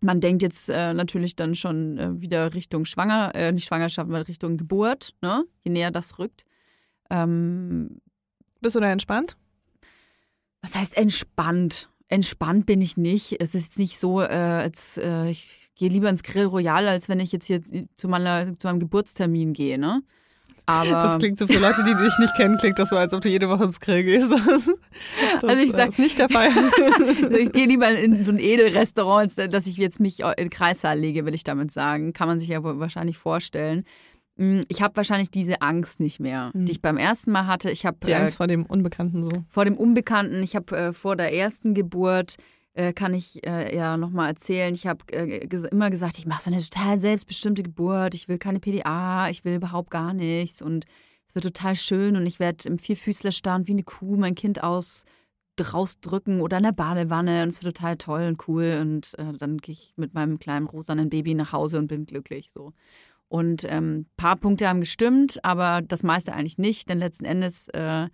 Man 0.00 0.20
denkt 0.20 0.42
jetzt 0.42 0.68
äh, 0.68 0.92
natürlich 0.92 1.36
dann 1.36 1.54
schon 1.54 1.98
äh, 1.98 2.20
wieder 2.20 2.52
Richtung 2.54 2.84
Schwanger, 2.84 3.34
äh, 3.34 3.52
nicht 3.52 3.64
Schwangerschaft, 3.64 4.08
sondern 4.08 4.24
Richtung 4.24 4.58
Geburt, 4.58 5.14
ne? 5.22 5.44
je 5.64 5.72
näher 5.72 5.90
das 5.90 6.18
rückt. 6.18 6.44
Ähm, 7.08 8.00
bist 8.60 8.76
du 8.76 8.80
da 8.80 8.90
entspannt? 8.90 9.36
was 10.66 10.74
heißt 10.74 10.96
entspannt? 10.96 11.88
Entspannt 12.08 12.66
bin 12.66 12.80
ich 12.80 12.96
nicht. 12.96 13.40
Es 13.40 13.54
ist 13.54 13.64
jetzt 13.64 13.78
nicht 13.78 13.98
so, 13.98 14.20
äh, 14.20 14.26
als 14.26 14.98
äh, 14.98 15.30
ich 15.30 15.65
gehe 15.76 15.88
lieber 15.88 16.08
ins 16.08 16.22
Grill 16.22 16.46
Royal, 16.46 16.88
als 16.88 17.08
wenn 17.08 17.20
ich 17.20 17.30
jetzt 17.32 17.46
hier 17.46 17.60
zu, 17.96 18.08
meiner, 18.08 18.58
zu 18.58 18.66
meinem 18.66 18.80
Geburtstermin 18.80 19.52
gehe, 19.52 19.78
ne? 19.78 20.02
Aber 20.68 20.90
Das 20.90 21.18
klingt 21.18 21.38
so 21.38 21.46
für 21.46 21.60
Leute, 21.60 21.84
die 21.84 21.94
dich 21.94 22.18
nicht 22.18 22.34
kennen, 22.34 22.56
klingt 22.56 22.76
das 22.80 22.88
so, 22.88 22.96
als 22.96 23.14
ob 23.14 23.20
du 23.20 23.28
jede 23.28 23.48
Woche 23.48 23.62
ins 23.64 23.78
Grill 23.78 24.02
gehst. 24.02 24.32
Das 25.40 25.44
Also 25.50 25.62
ich 25.62 25.70
sag- 25.72 25.90
ist 25.90 25.98
nicht 26.00 26.18
der 26.18 26.28
Fall. 26.28 26.48
Also 27.22 27.36
ich 27.36 27.52
gehe 27.52 27.66
lieber 27.66 27.88
in 27.90 28.24
so 28.24 28.32
ein 28.32 28.38
Edelrestaurant, 28.40 29.38
als 29.38 29.50
dass 29.52 29.66
ich 29.68 29.76
jetzt 29.76 30.00
mich 30.00 30.20
in 30.20 30.32
den 30.36 30.50
Kreissaal 30.50 30.98
lege, 30.98 31.24
will 31.24 31.34
ich 31.36 31.44
damit 31.44 31.70
sagen. 31.70 32.12
Kann 32.12 32.26
man 32.26 32.40
sich 32.40 32.48
ja 32.48 32.64
wahrscheinlich 32.64 33.16
vorstellen. 33.18 33.84
Mm, 34.36 34.60
Ich 34.68 34.82
habe 34.82 34.96
wahrscheinlich 34.96 35.30
diese 35.30 35.62
Angst 35.62 36.00
nicht 36.00 36.18
mehr, 36.18 36.50
Mhm. 36.52 36.66
die 36.66 36.72
ich 36.72 36.82
beim 36.82 36.96
ersten 36.96 37.30
Mal 37.30 37.46
hatte. 37.46 37.70
Ich 37.70 37.86
habe 37.86 37.98
Die 38.04 38.14
Angst 38.14 38.36
vor 38.36 38.48
dem 38.48 38.66
Unbekannten 38.66 39.22
so. 39.22 39.30
vor 39.48 39.64
dem 39.64 39.76
Unbekannten. 39.76 40.42
Ich 40.42 40.56
habe 40.56 40.76
äh, 40.76 40.92
vor 40.92 41.14
der 41.14 41.32
ersten 41.32 41.74
Geburt, 41.74 42.36
äh, 42.76 42.92
kann 42.92 43.14
ich 43.14 43.46
äh, 43.46 43.74
ja 43.74 43.96
nochmal 43.96 44.28
erzählen, 44.28 44.74
ich 44.74 44.86
habe 44.86 45.04
äh, 45.12 45.46
ges 45.46 45.64
immer 45.64 45.88
gesagt, 45.90 46.18
ich 46.18 46.26
mache 46.26 46.42
so 46.42 46.50
eine 46.50 46.62
total 46.62 46.98
selbstbestimmte 46.98 47.62
Geburt. 47.62 48.14
Ich 48.14 48.28
will 48.28 48.38
keine 48.38 48.60
PDA, 48.60 49.30
ich 49.30 49.44
will 49.44 49.54
überhaupt 49.54 49.90
gar 49.90 50.12
nichts. 50.12 50.60
Und 50.60 50.84
es 51.26 51.34
wird 51.34 51.44
total 51.44 51.74
schön 51.74 52.16
und 52.16 52.26
ich 52.26 52.38
werde 52.38 52.68
im 52.68 52.78
Vierfüßlerstand 52.78 53.66
wie 53.66 53.72
eine 53.72 53.82
Kuh 53.82 54.16
mein 54.16 54.34
Kind 54.34 54.62
aus 54.62 55.04
rausdrücken 55.58 56.42
oder 56.42 56.58
in 56.58 56.64
der 56.64 56.72
Badewanne 56.72 57.42
und 57.42 57.48
es 57.48 57.64
wird 57.64 57.78
total 57.78 57.96
toll 57.96 58.24
und 58.24 58.46
cool 58.46 58.78
und 58.82 59.18
äh, 59.18 59.32
dann 59.38 59.56
gehe 59.56 59.72
ich 59.72 59.94
mit 59.96 60.12
meinem 60.12 60.38
kleinen 60.38 60.66
rosanen 60.66 61.08
Baby 61.08 61.32
nach 61.32 61.52
Hause 61.52 61.78
und 61.78 61.86
bin 61.86 62.04
glücklich 62.04 62.50
so. 62.52 62.74
Und 63.28 63.64
ein 63.64 63.84
ähm, 63.84 64.06
paar 64.18 64.36
Punkte 64.36 64.68
haben 64.68 64.80
gestimmt, 64.80 65.42
aber 65.42 65.80
das 65.80 66.02
meiste 66.02 66.34
eigentlich 66.34 66.58
nicht, 66.58 66.90
denn 66.90 66.98
letzten 66.98 67.24
Endes 67.24 67.68
äh, 67.68 68.08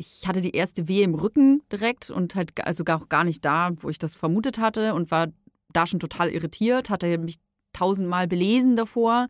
ich 0.00 0.26
hatte 0.26 0.40
die 0.40 0.56
erste 0.56 0.88
Wehe 0.88 1.04
im 1.04 1.14
Rücken 1.14 1.62
direkt 1.70 2.10
und 2.10 2.34
halt 2.34 2.64
also 2.64 2.84
gar, 2.84 3.02
auch 3.02 3.10
gar 3.10 3.22
nicht 3.22 3.44
da, 3.44 3.70
wo 3.76 3.90
ich 3.90 3.98
das 3.98 4.16
vermutet 4.16 4.58
hatte 4.58 4.94
und 4.94 5.10
war 5.10 5.28
da 5.72 5.86
schon 5.86 6.00
total 6.00 6.30
irritiert, 6.30 6.88
hatte 6.88 7.18
mich 7.18 7.38
tausendmal 7.74 8.26
belesen 8.26 8.76
davor. 8.76 9.28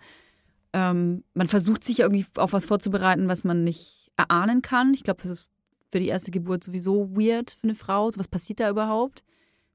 Ähm, 0.73 1.25
man 1.35 1.49
versucht 1.49 1.83
sich 1.83 1.99
irgendwie 1.99 2.25
auf 2.37 2.53
was 2.53 2.67
vorzubereiten, 2.67 3.27
was 3.27 3.43
man 3.43 3.65
nicht 3.65 4.13
erahnen 4.17 4.63
kann. 4.63 4.95
Ich 4.95 5.03
glaube, 5.03 5.21
das 5.21 5.31
ist 5.33 5.49
für 5.91 5.99
die 5.99 6.07
erste 6.07 6.31
Geburt 6.31 6.63
sowieso 6.63 7.11
weird 7.17 7.57
für 7.61 7.65
eine 7.65 7.75
Frau. 7.75 8.09
So, 8.09 8.21
was 8.21 8.29
passiert 8.29 8.61
da 8.61 8.71
überhaupt? 8.71 9.25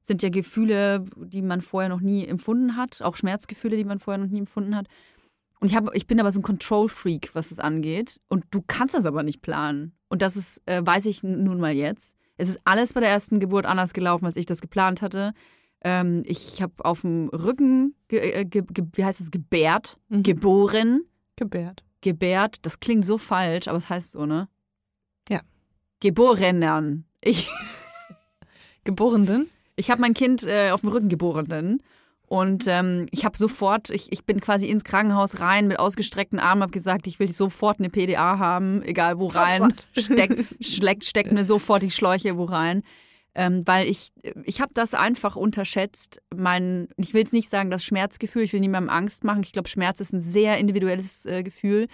Sind 0.00 0.22
ja 0.22 0.30
Gefühle, 0.30 1.04
die 1.16 1.42
man 1.42 1.60
vorher 1.60 1.90
noch 1.90 2.00
nie 2.00 2.26
empfunden 2.26 2.76
hat, 2.76 3.02
auch 3.02 3.16
Schmerzgefühle, 3.16 3.76
die 3.76 3.84
man 3.84 3.98
vorher 3.98 4.22
noch 4.24 4.30
nie 4.30 4.38
empfunden 4.38 4.74
hat. 4.74 4.86
Und 5.60 5.68
ich, 5.68 5.76
hab, 5.76 5.94
ich 5.94 6.06
bin 6.06 6.20
aber 6.20 6.32
so 6.32 6.40
ein 6.40 6.44
Control-Freak, 6.44 7.34
was 7.34 7.50
das 7.50 7.58
angeht. 7.58 8.20
Und 8.28 8.46
du 8.50 8.62
kannst 8.66 8.94
das 8.94 9.04
aber 9.04 9.22
nicht 9.22 9.42
planen. 9.42 9.95
Und 10.08 10.22
das 10.22 10.36
ist, 10.36 10.60
äh, 10.66 10.80
weiß 10.84 11.06
ich 11.06 11.22
nun 11.22 11.60
mal 11.60 11.72
jetzt. 11.74 12.16
Es 12.36 12.48
ist 12.48 12.60
alles 12.64 12.92
bei 12.92 13.00
der 13.00 13.08
ersten 13.10 13.40
Geburt 13.40 13.66
anders 13.66 13.92
gelaufen, 13.92 14.26
als 14.26 14.36
ich 14.36 14.46
das 14.46 14.60
geplant 14.60 15.02
hatte. 15.02 15.32
Ähm, 15.82 16.22
ich 16.26 16.62
habe 16.62 16.72
auf 16.84 17.00
dem 17.02 17.28
Rücken, 17.28 17.94
ge, 18.08 18.18
äh, 18.20 18.44
ge, 18.44 18.62
ge, 18.68 18.84
wie 18.94 19.04
heißt 19.04 19.20
es, 19.20 19.30
gebärt, 19.30 19.98
Mhm. 20.08 20.22
geboren, 20.22 21.00
Gebärt. 21.36 21.82
gebärt. 22.02 22.58
Das 22.62 22.80
klingt 22.80 23.04
so 23.04 23.18
falsch, 23.18 23.68
aber 23.68 23.78
es 23.78 23.88
heißt 23.88 24.12
so, 24.12 24.26
ne? 24.26 24.48
Ja. 25.28 25.40
Geborenen. 26.00 27.04
Ich, 27.20 27.50
Geborenen? 28.84 29.48
ich 29.76 29.90
habe 29.90 30.00
mein 30.00 30.14
Kind 30.14 30.44
äh, 30.46 30.70
auf 30.70 30.82
dem 30.82 30.90
Rücken 30.90 31.08
geborenen. 31.08 31.82
Und 32.26 32.64
ähm, 32.66 33.06
ich 33.12 33.24
habe 33.24 33.38
sofort, 33.38 33.90
ich, 33.90 34.10
ich 34.10 34.24
bin 34.24 34.40
quasi 34.40 34.68
ins 34.68 34.82
Krankenhaus 34.82 35.40
rein 35.40 35.68
mit 35.68 35.78
ausgestreckten 35.78 36.40
Armen, 36.40 36.62
habe 36.62 36.72
gesagt, 36.72 37.06
ich 37.06 37.20
will 37.20 37.30
sofort 37.30 37.78
eine 37.78 37.88
PDA 37.88 38.38
haben, 38.38 38.82
egal 38.82 39.18
wo 39.18 39.28
rein. 39.28 39.62
Sofort. 39.62 39.86
Steck, 39.96 40.46
steckt, 40.60 41.04
steckt 41.04 41.32
mir 41.32 41.44
sofort 41.44 41.82
die 41.82 41.90
Schläuche 41.90 42.36
wo 42.36 42.44
rein. 42.44 42.82
Ähm, 43.36 43.62
weil 43.66 43.86
ich, 43.86 44.12
ich 44.44 44.62
habe 44.62 44.72
das 44.72 44.94
einfach 44.94 45.36
unterschätzt. 45.36 46.22
Mein, 46.34 46.88
ich 46.96 47.12
will 47.12 47.20
jetzt 47.20 47.34
nicht 47.34 47.50
sagen, 47.50 47.70
das 47.70 47.84
Schmerzgefühl, 47.84 48.42
ich 48.42 48.52
will 48.54 48.60
niemandem 48.60 48.88
Angst 48.88 49.24
machen. 49.24 49.42
Ich 49.42 49.52
glaube, 49.52 49.68
Schmerz 49.68 50.00
ist 50.00 50.12
ein 50.12 50.20
sehr 50.20 50.58
individuelles 50.58 51.26
äh, 51.26 51.42
Gefühl. 51.42 51.86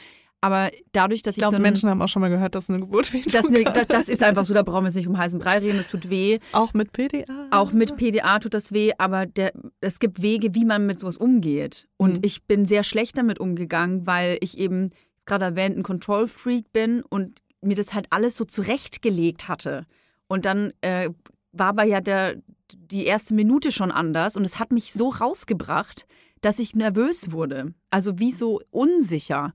Aber 0.42 0.70
dadurch, 0.90 1.22
dass 1.22 1.36
Ich 1.36 1.38
ich, 1.38 1.48
glaube, 1.48 1.56
so 1.56 1.62
Menschen 1.62 1.88
haben 1.88 2.02
auch 2.02 2.08
schon 2.08 2.20
mal 2.20 2.28
gehört, 2.28 2.54
dass 2.56 2.68
eine 2.68 2.80
Geburt 2.80 3.12
wehtun 3.12 3.32
das, 3.32 3.46
das, 3.74 3.86
das 3.86 4.08
ist 4.08 4.22
einfach 4.22 4.44
so, 4.44 4.52
da 4.52 4.62
brauchen 4.62 4.82
wir 4.82 4.88
jetzt 4.88 4.96
nicht 4.96 5.06
um 5.06 5.16
heißen 5.16 5.38
Brei 5.38 5.58
reden, 5.58 5.78
das 5.78 5.86
tut 5.86 6.10
weh. 6.10 6.40
Auch 6.50 6.74
mit 6.74 6.92
PDA. 6.92 7.46
Auch 7.52 7.72
mit 7.72 7.96
PDA 7.96 8.40
tut 8.40 8.52
das 8.52 8.72
weh, 8.72 8.92
aber 8.98 9.24
der, 9.24 9.52
es 9.80 10.00
gibt 10.00 10.20
Wege, 10.20 10.54
wie 10.54 10.64
man 10.64 10.84
mit 10.84 10.98
sowas 11.00 11.16
umgeht. 11.16 11.86
Und 11.96 12.18
Mhm. 12.18 12.22
ich 12.22 12.42
bin 12.44 12.66
sehr 12.66 12.82
schlecht 12.82 13.16
damit 13.16 13.38
umgegangen, 13.38 14.06
weil 14.06 14.36
ich 14.40 14.58
eben 14.58 14.90
gerade 15.26 15.44
erwähnt 15.44 15.78
ein 15.78 15.84
Control 15.84 16.26
Freak 16.26 16.72
bin 16.72 17.02
und 17.02 17.38
mir 17.60 17.76
das 17.76 17.94
halt 17.94 18.08
alles 18.10 18.36
so 18.36 18.44
zurechtgelegt 18.44 19.46
hatte. 19.46 19.86
Und 20.26 20.44
dann 20.44 20.72
äh, 20.80 21.10
war 21.52 21.68
aber 21.68 21.84
ja 21.84 22.00
der, 22.00 22.42
die 22.72 23.06
erste 23.06 23.32
Minute 23.34 23.70
schon 23.70 23.92
anders 23.92 24.36
und 24.36 24.44
es 24.44 24.58
hat 24.58 24.72
mich 24.72 24.92
so 24.92 25.10
rausgebracht, 25.10 26.06
dass 26.40 26.58
ich 26.58 26.74
nervös 26.74 27.30
wurde. 27.30 27.74
Also 27.90 28.18
wie 28.18 28.32
so 28.32 28.60
unsicher. 28.72 29.54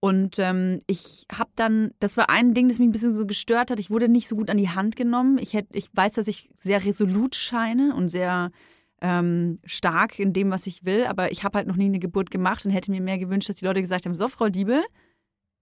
Und 0.00 0.38
ähm, 0.38 0.82
ich 0.86 1.26
habe 1.32 1.50
dann, 1.56 1.90
das 1.98 2.16
war 2.16 2.30
ein 2.30 2.54
Ding, 2.54 2.68
das 2.68 2.78
mich 2.78 2.88
ein 2.88 2.92
bisschen 2.92 3.14
so 3.14 3.26
gestört 3.26 3.70
hat. 3.70 3.80
Ich 3.80 3.90
wurde 3.90 4.08
nicht 4.08 4.28
so 4.28 4.36
gut 4.36 4.48
an 4.48 4.56
die 4.56 4.68
Hand 4.68 4.94
genommen. 4.94 5.38
Ich, 5.38 5.54
hätt, 5.54 5.66
ich 5.72 5.88
weiß, 5.92 6.14
dass 6.14 6.28
ich 6.28 6.50
sehr 6.56 6.84
resolut 6.84 7.34
scheine 7.34 7.94
und 7.96 8.08
sehr 8.08 8.52
ähm, 9.00 9.58
stark 9.64 10.18
in 10.18 10.32
dem, 10.32 10.50
was 10.50 10.66
ich 10.66 10.84
will, 10.84 11.04
aber 11.06 11.30
ich 11.32 11.44
habe 11.44 11.58
halt 11.58 11.68
noch 11.68 11.76
nie 11.76 11.86
eine 11.86 11.98
Geburt 11.98 12.30
gemacht 12.30 12.64
und 12.64 12.72
hätte 12.72 12.90
mir 12.90 13.00
mehr 13.00 13.18
gewünscht, 13.18 13.48
dass 13.48 13.56
die 13.56 13.64
Leute 13.64 13.80
gesagt 13.80 14.06
haben: 14.06 14.14
So, 14.14 14.28
Frau 14.28 14.48
Diebe, 14.48 14.82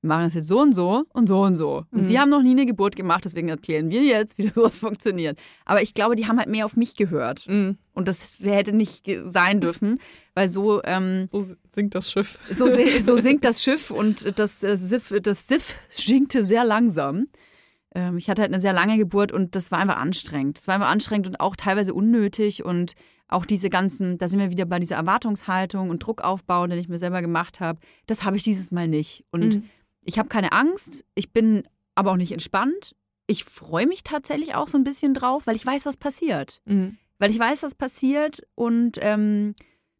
wir 0.06 0.14
machen 0.14 0.24
das 0.24 0.34
jetzt 0.34 0.48
so 0.48 0.60
und 0.60 0.72
so 0.74 1.04
und 1.12 1.26
so 1.28 1.40
und 1.42 1.54
so. 1.56 1.84
Und 1.90 2.02
Mhm. 2.02 2.04
Sie 2.04 2.18
haben 2.18 2.30
noch 2.30 2.42
nie 2.42 2.52
eine 2.52 2.64
Geburt 2.66 2.94
gemacht, 2.96 3.24
deswegen 3.24 3.48
erklären 3.48 3.90
wir 3.90 4.02
jetzt, 4.02 4.38
wie 4.38 4.48
sowas 4.54 4.78
funktioniert. 4.78 5.38
Aber 5.64 5.82
ich 5.82 5.94
glaube, 5.94 6.14
die 6.16 6.26
haben 6.26 6.38
halt 6.38 6.48
mehr 6.48 6.64
auf 6.64 6.76
mich 6.76 6.96
gehört. 6.96 7.46
Mhm. 7.48 7.76
Und 7.92 8.08
das 8.08 8.38
hätte 8.42 8.72
nicht 8.74 9.06
sein 9.24 9.60
dürfen, 9.60 9.98
weil 10.34 10.48
so. 10.48 10.82
Ähm, 10.84 11.26
So 11.30 11.44
sinkt 11.68 11.94
das 11.94 12.10
Schiff. 12.12 12.38
so, 12.54 12.66
so 13.00 13.16
sinkt 13.16 13.44
das 13.44 13.62
Schiff 13.62 13.90
und 13.90 14.38
das, 14.38 14.62
äh, 14.62 14.76
Siff, 14.76 15.12
das 15.22 15.46
Siff 15.48 15.74
schinkte 15.90 16.44
sehr 16.44 16.64
langsam. 16.64 17.26
Ähm, 17.94 18.18
ich 18.18 18.28
hatte 18.28 18.42
halt 18.42 18.52
eine 18.52 18.60
sehr 18.60 18.72
lange 18.74 18.96
Geburt 18.98 19.32
und 19.32 19.54
das 19.56 19.70
war 19.70 19.78
einfach 19.78 19.96
anstrengend. 19.96 20.58
Das 20.58 20.68
war 20.68 20.74
einfach 20.74 20.88
anstrengend 20.90 21.26
und 21.28 21.40
auch 21.40 21.56
teilweise 21.56 21.94
unnötig 21.94 22.64
und 22.64 22.92
auch 23.28 23.44
diese 23.46 23.70
ganzen, 23.70 24.18
da 24.18 24.28
sind 24.28 24.38
wir 24.38 24.50
wieder 24.52 24.66
bei 24.66 24.78
dieser 24.78 24.94
Erwartungshaltung 24.96 25.90
und 25.90 25.98
Druckaufbau, 25.98 26.66
den 26.68 26.78
ich 26.78 26.88
mir 26.88 26.98
selber 26.98 27.22
gemacht 27.22 27.58
habe. 27.58 27.80
Das 28.06 28.22
habe 28.24 28.36
ich 28.36 28.44
dieses 28.44 28.70
Mal 28.70 28.86
nicht. 28.86 29.24
Und 29.32 29.56
Mhm. 29.56 29.64
Ich 30.06 30.18
habe 30.18 30.28
keine 30.28 30.52
Angst, 30.52 31.04
ich 31.14 31.32
bin 31.32 31.68
aber 31.94 32.12
auch 32.12 32.16
nicht 32.16 32.32
entspannt. 32.32 32.94
Ich 33.26 33.44
freue 33.44 33.86
mich 33.86 34.04
tatsächlich 34.04 34.54
auch 34.54 34.68
so 34.68 34.78
ein 34.78 34.84
bisschen 34.84 35.12
drauf, 35.12 35.46
weil 35.46 35.56
ich 35.56 35.66
weiß, 35.66 35.84
was 35.84 35.96
passiert 35.96 36.60
Mhm. 36.64 36.96
weil 37.18 37.30
ich 37.30 37.38
weiß, 37.38 37.62
was 37.62 37.74
passiert 37.74 38.42
und 38.54 38.98
ähm, 39.00 39.54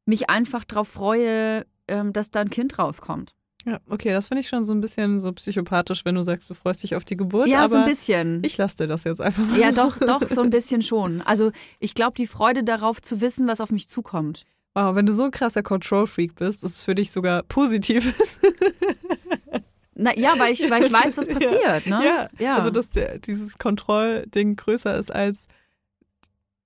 mich 0.07 0.31
einfach 0.31 0.65
darauf 0.65 0.89
freue, 0.89 1.67
ähm, 1.89 2.13
dass 2.13 2.31
da 2.31 2.41
ein 2.41 2.51
Kind 2.51 2.79
rauskommt. 2.79 3.35
Ja, 3.65 3.81
okay, 3.89 4.13
das 4.13 4.29
finde 4.29 4.43
ich 4.43 4.49
schon 4.49 4.63
so 4.63 4.73
ein 4.73 4.81
bisschen 4.81 5.19
so 5.19 5.33
psychopathisch, 5.33 6.05
wenn 6.05 6.15
du 6.15 6.23
sagst, 6.23 6.49
du 6.49 6.55
freust 6.55 6.85
dich 6.85 6.95
auf 6.95 7.05
die 7.05 7.17
Geburt. 7.17 7.49
ja, 7.49 7.59
aber 7.61 7.69
so 7.69 7.77
ein 7.79 7.85
bisschen. 7.85 8.45
Ich 8.45 8.57
lasse 8.59 8.77
dir 8.77 8.87
das 8.87 9.03
jetzt 9.03 9.21
einfach 9.21 9.45
mal. 9.45 9.59
ja, 9.59 9.73
doch, 9.73 9.99
doch, 9.99 10.23
so 10.29 10.43
ein 10.43 10.51
bisschen 10.59 10.83
schon. 10.83 11.21
Also 11.23 11.51
ich 11.81 11.95
glaube, 11.95 12.15
die 12.17 12.29
Freude 12.29 12.63
darauf 12.63 13.03
zu 13.03 13.21
wissen, 13.21 13.49
was 13.49 13.61
auf 13.61 13.73
mich 13.73 13.89
zukommt. 13.89 14.45
Wow, 14.75 14.95
wenn 14.95 15.07
du 15.07 15.13
so 15.13 15.25
ein 15.25 15.31
krasser 15.33 15.65
Control-Freak 15.65 16.37
bist, 16.37 16.63
ist 16.63 16.75
es 16.75 16.81
für 16.81 16.95
dich 16.95 17.11
sogar 17.11 17.43
positiv 17.43 18.17
ist. 18.21 18.39
Na, 19.99 20.17
ja, 20.17 20.39
weil 20.39 20.53
ich, 20.53 20.71
weil 20.71 20.85
ich 20.85 20.93
weiß, 20.93 21.17
was 21.17 21.27
Ja. 21.29 21.35
passiert. 21.35 21.87
Ne? 21.87 22.01
Ja, 22.05 22.29
ja. 22.39 22.55
Also, 22.57 22.71
dass 22.71 22.91
der, 22.91 23.19
dieses 23.19 23.57
Kontrollding 23.59 24.55
größer 24.57 24.95
ist 24.97 25.11
als. 25.11 25.47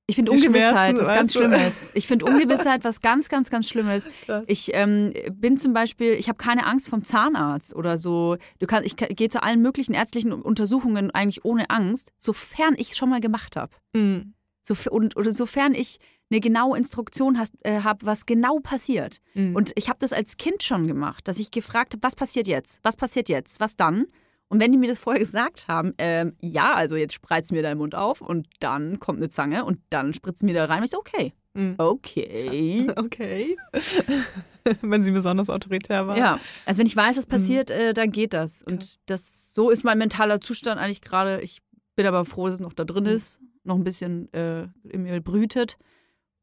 ich 0.09 0.17
finde 0.17 0.33
Ungewissheit 0.33 0.99
was 0.99 1.07
ganz 1.07 1.33
du? 1.33 1.39
Schlimmes. 1.39 1.91
Ich 1.95 2.09
finde 2.09 2.25
Ungewissheit 2.25 2.83
was 2.83 3.01
ganz, 3.01 3.29
ganz, 3.29 3.49
ganz 3.49 3.69
Schlimmes. 3.69 4.09
Krass. 4.27 4.45
Ich 4.49 4.71
ähm, 4.75 5.15
bin 5.31 5.57
zum 5.57 5.73
Beispiel, 5.73 6.15
ich 6.15 6.29
habe 6.29 6.39
keine 6.39 6.67
Angst 6.67 6.89
vom 6.89 7.05
Zahnarzt 7.05 7.75
oder 7.75 7.97
so. 7.97 8.37
Du 8.59 8.67
kannst, 8.67 8.87
ich 8.87 8.97
gehe 8.97 9.29
zu 9.29 9.43
allen 9.45 9.63
möglichen 9.63 9.95
ärztlichen 9.95 10.33
Untersuchungen 10.33 11.13
eigentlich 11.13 11.45
ohne 11.45 11.71
Angst, 11.71 12.13
sofern 12.19 12.75
ich 12.77 12.91
es 12.91 12.97
schon 12.97 13.11
mal 13.11 13.21
gemacht 13.21 13.55
habe. 13.55 13.73
Mhm. 13.93 14.35
So, 14.63 14.75
und, 14.91 15.17
oder 15.17 15.33
sofern 15.33 15.75
ich 15.75 15.99
eine 16.31 16.41
genaue 16.41 16.79
Instruktion 16.79 17.39
äh, 17.63 17.81
habe, 17.81 18.07
was 18.07 18.25
genau 18.27 18.59
passiert. 18.61 19.21
Mhm. 19.35 19.57
Und 19.57 19.73
ich 19.75 19.89
habe 19.89 19.99
das 19.99 20.13
als 20.13 20.37
Kind 20.37 20.63
schon 20.63 20.87
gemacht, 20.87 21.27
dass 21.27 21.39
ich 21.39 21.51
gefragt 21.51 21.93
habe, 21.95 22.03
was 22.03 22.15
passiert 22.17 22.47
jetzt? 22.47 22.79
Was 22.83 22.97
passiert 22.97 23.29
jetzt? 23.29 23.59
Was 23.61 23.77
dann? 23.77 24.07
Und 24.49 24.61
wenn 24.61 24.73
die 24.73 24.79
mir 24.79 24.89
das 24.89 24.99
vorher 24.99 25.21
gesagt 25.25 25.67
haben, 25.69 25.95
ähm, 25.99 26.35
ja, 26.41 26.75
also 26.75 26.97
jetzt 26.97 27.15
spreiz 27.15 27.51
mir 27.53 27.63
deinen 27.63 27.79
Mund 27.79 27.95
auf 27.95 28.21
und 28.21 28.47
dann 28.61 28.99
kommt 28.99 29.19
eine 29.19 29.29
Zange 29.29 29.65
und 29.65 29.79
dann 29.91 30.15
spritzt 30.15 30.43
mir 30.43 30.55
da 30.55 30.65
rein, 30.67 30.79
und 30.79 30.85
ich 30.85 30.91
so, 30.91 30.99
okay, 30.99 31.33
Mhm. 31.53 31.75
okay. 31.79 32.87
Okay. 32.97 33.57
wenn 34.83 35.03
sie 35.03 35.11
besonders 35.11 35.51
autoritär 35.51 36.07
war. 36.07 36.17
Ja, 36.17 36.39
also 36.65 36.79
wenn 36.79 36.87
ich 36.87 36.95
weiß, 36.97 37.17
was 37.17 37.27
Mhm. 37.27 37.31
passiert, 37.31 37.71
äh, 37.71 37.93
dann 37.93 38.13
geht 38.13 38.33
das. 38.35 38.63
Und 38.63 38.99
das 39.07 39.53
so 39.55 39.71
ist 39.71 39.83
mein 39.85 39.99
mentaler 39.99 40.41
Zustand 40.41 40.81
eigentlich 40.81 41.01
gerade. 41.01 41.41
Ich 41.41 41.61
bin 41.97 42.07
aber 42.07 42.25
froh, 42.25 42.47
dass 42.47 42.55
es 42.55 42.61
noch 42.61 42.73
da 42.73 42.85
drin 42.85 43.05
Mhm. 43.05 43.11
ist, 43.11 43.41
noch 43.65 43.75
ein 43.75 43.83
bisschen 43.85 44.33
äh, 44.33 44.69
in 44.89 45.03
mir 45.03 45.21
brütet. 45.21 45.77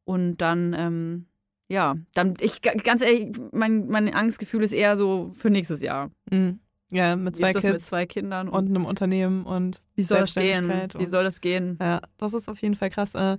Und 0.08 0.38
dann, 0.38 0.74
ähm, 0.74 1.26
ja, 1.68 1.96
dann, 2.14 2.34
ich 2.40 2.62
ga- 2.62 2.72
ganz 2.72 3.02
ehrlich, 3.02 3.36
mein, 3.52 3.88
mein 3.88 4.14
Angstgefühl 4.14 4.62
ist 4.62 4.72
eher 4.72 4.96
so 4.96 5.34
für 5.36 5.50
nächstes 5.50 5.82
Jahr. 5.82 6.10
Mhm. 6.30 6.60
Ja, 6.90 7.14
mit 7.14 7.36
zwei 7.36 7.52
das 7.52 7.62
mit 7.62 7.72
Kids 7.74 7.86
zwei 7.88 8.06
Kindern? 8.06 8.48
und 8.48 8.70
einem 8.70 8.86
Unternehmen 8.86 9.44
und 9.44 9.82
wie 9.96 10.04
soll 10.04 10.20
das 10.20 10.34
gehen? 10.34 10.66
Wie 10.66 10.98
und- 11.04 11.08
soll 11.10 11.24
das 11.24 11.42
gehen? 11.42 11.76
Ja, 11.78 12.00
das 12.16 12.32
ist 12.32 12.48
auf 12.48 12.62
jeden 12.62 12.74
Fall 12.74 12.88
krass. 12.88 13.14
Äh, 13.14 13.36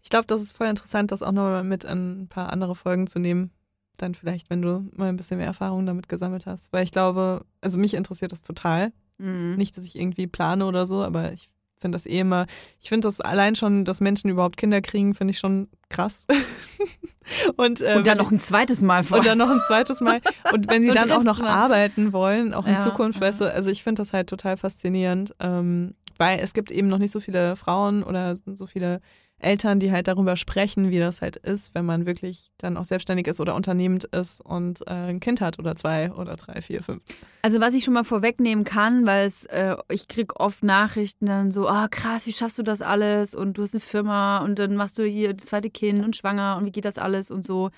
Ich 0.00 0.10
glaube, 0.10 0.26
das 0.28 0.42
ist 0.42 0.52
voll 0.56 0.68
interessant, 0.68 1.10
das 1.10 1.24
auch 1.24 1.32
nochmal 1.32 1.64
mit 1.64 1.82
in 1.82 2.22
ein 2.22 2.28
paar 2.28 2.52
andere 2.52 2.76
Folgen 2.76 3.08
zu 3.08 3.18
nehmen. 3.18 3.50
Dann 3.96 4.14
vielleicht, 4.14 4.48
wenn 4.48 4.62
du 4.62 4.88
mal 4.96 5.08
ein 5.08 5.16
bisschen 5.16 5.38
mehr 5.38 5.46
Erfahrung 5.48 5.84
damit 5.86 6.08
gesammelt 6.08 6.46
hast. 6.46 6.72
Weil 6.72 6.84
ich 6.84 6.92
glaube, 6.92 7.44
also 7.60 7.78
mich 7.78 7.94
interessiert 7.94 8.30
das 8.30 8.42
total. 8.42 8.92
Mhm. 9.18 9.56
Nicht, 9.56 9.76
dass 9.76 9.84
ich 9.84 9.96
irgendwie 9.96 10.28
plane 10.28 10.66
oder 10.66 10.86
so, 10.86 11.02
aber 11.02 11.32
ich 11.32 11.50
finde 11.82 11.96
das 11.96 12.06
eh 12.06 12.20
immer, 12.20 12.46
ich 12.80 12.88
finde 12.88 13.06
das 13.06 13.20
allein 13.20 13.54
schon, 13.54 13.84
dass 13.84 14.00
Menschen 14.00 14.30
überhaupt 14.30 14.56
Kinder 14.56 14.80
kriegen, 14.80 15.14
finde 15.14 15.32
ich 15.32 15.38
schon 15.38 15.68
krass. 15.90 16.26
und, 17.56 17.82
äh, 17.82 17.94
Und 17.96 18.06
dann 18.06 18.18
noch 18.18 18.30
ein 18.32 18.40
zweites 18.40 18.80
Mal 18.80 19.04
vor. 19.04 19.18
und 19.18 19.26
dann 19.26 19.38
noch 19.38 19.50
ein 19.50 19.60
zweites 19.60 20.00
Mal. 20.00 20.20
Und 20.52 20.70
wenn 20.70 20.82
sie 20.84 20.90
dann 20.90 21.12
auch 21.12 21.22
noch 21.22 21.40
Mal. 21.40 21.48
arbeiten 21.50 22.12
wollen, 22.12 22.54
auch 22.54 22.66
in 22.66 22.74
Ja, 22.74 22.78
Zukunft, 22.78 23.20
ja. 23.20 23.26
weißt 23.26 23.42
du, 23.42 23.52
also 23.52 23.70
ich 23.70 23.82
finde 23.82 24.00
das 24.00 24.12
halt 24.12 24.28
total 24.28 24.56
faszinierend, 24.56 25.34
ähm, 25.40 25.94
weil 26.18 26.38
es 26.40 26.54
gibt 26.54 26.70
eben 26.70 26.88
noch 26.88 26.98
nicht 26.98 27.10
so 27.12 27.20
viele 27.20 27.56
Frauen 27.56 28.02
oder 28.02 28.34
so 28.36 28.66
viele 28.66 29.00
Eltern, 29.42 29.80
die 29.80 29.92
halt 29.92 30.08
darüber 30.08 30.36
sprechen, 30.36 30.90
wie 30.90 30.98
das 30.98 31.22
halt 31.22 31.36
ist, 31.36 31.74
wenn 31.74 31.84
man 31.84 32.06
wirklich 32.06 32.50
dann 32.58 32.76
auch 32.76 32.84
selbstständig 32.84 33.26
ist 33.26 33.40
oder 33.40 33.54
unternehmend 33.54 34.04
ist 34.04 34.40
und 34.40 34.80
äh, 34.86 34.90
ein 34.90 35.20
Kind 35.20 35.40
hat 35.40 35.58
oder 35.58 35.76
zwei 35.76 36.12
oder 36.12 36.36
drei, 36.36 36.62
vier, 36.62 36.82
fünf. 36.82 37.02
Also 37.42 37.60
was 37.60 37.74
ich 37.74 37.84
schon 37.84 37.94
mal 37.94 38.04
vorwegnehmen 38.04 38.64
kann, 38.64 39.06
weil 39.06 39.26
es, 39.26 39.46
äh, 39.46 39.76
ich 39.88 40.08
krieg 40.08 40.38
oft 40.40 40.64
Nachrichten 40.64 41.26
dann 41.26 41.50
so, 41.50 41.68
ah 41.68 41.88
krass, 41.88 42.26
wie 42.26 42.32
schaffst 42.32 42.58
du 42.58 42.62
das 42.62 42.82
alles? 42.82 43.34
Und 43.34 43.58
du 43.58 43.62
hast 43.62 43.74
eine 43.74 43.80
Firma 43.80 44.38
und 44.38 44.58
dann 44.58 44.76
machst 44.76 44.98
du 44.98 45.04
hier 45.04 45.34
das 45.34 45.46
zweite 45.46 45.70
Kind 45.70 46.04
und 46.04 46.16
schwanger 46.16 46.56
und 46.56 46.66
wie 46.66 46.72
geht 46.72 46.84
das 46.84 46.98
alles 46.98 47.30
und 47.30 47.44
so. 47.44 47.70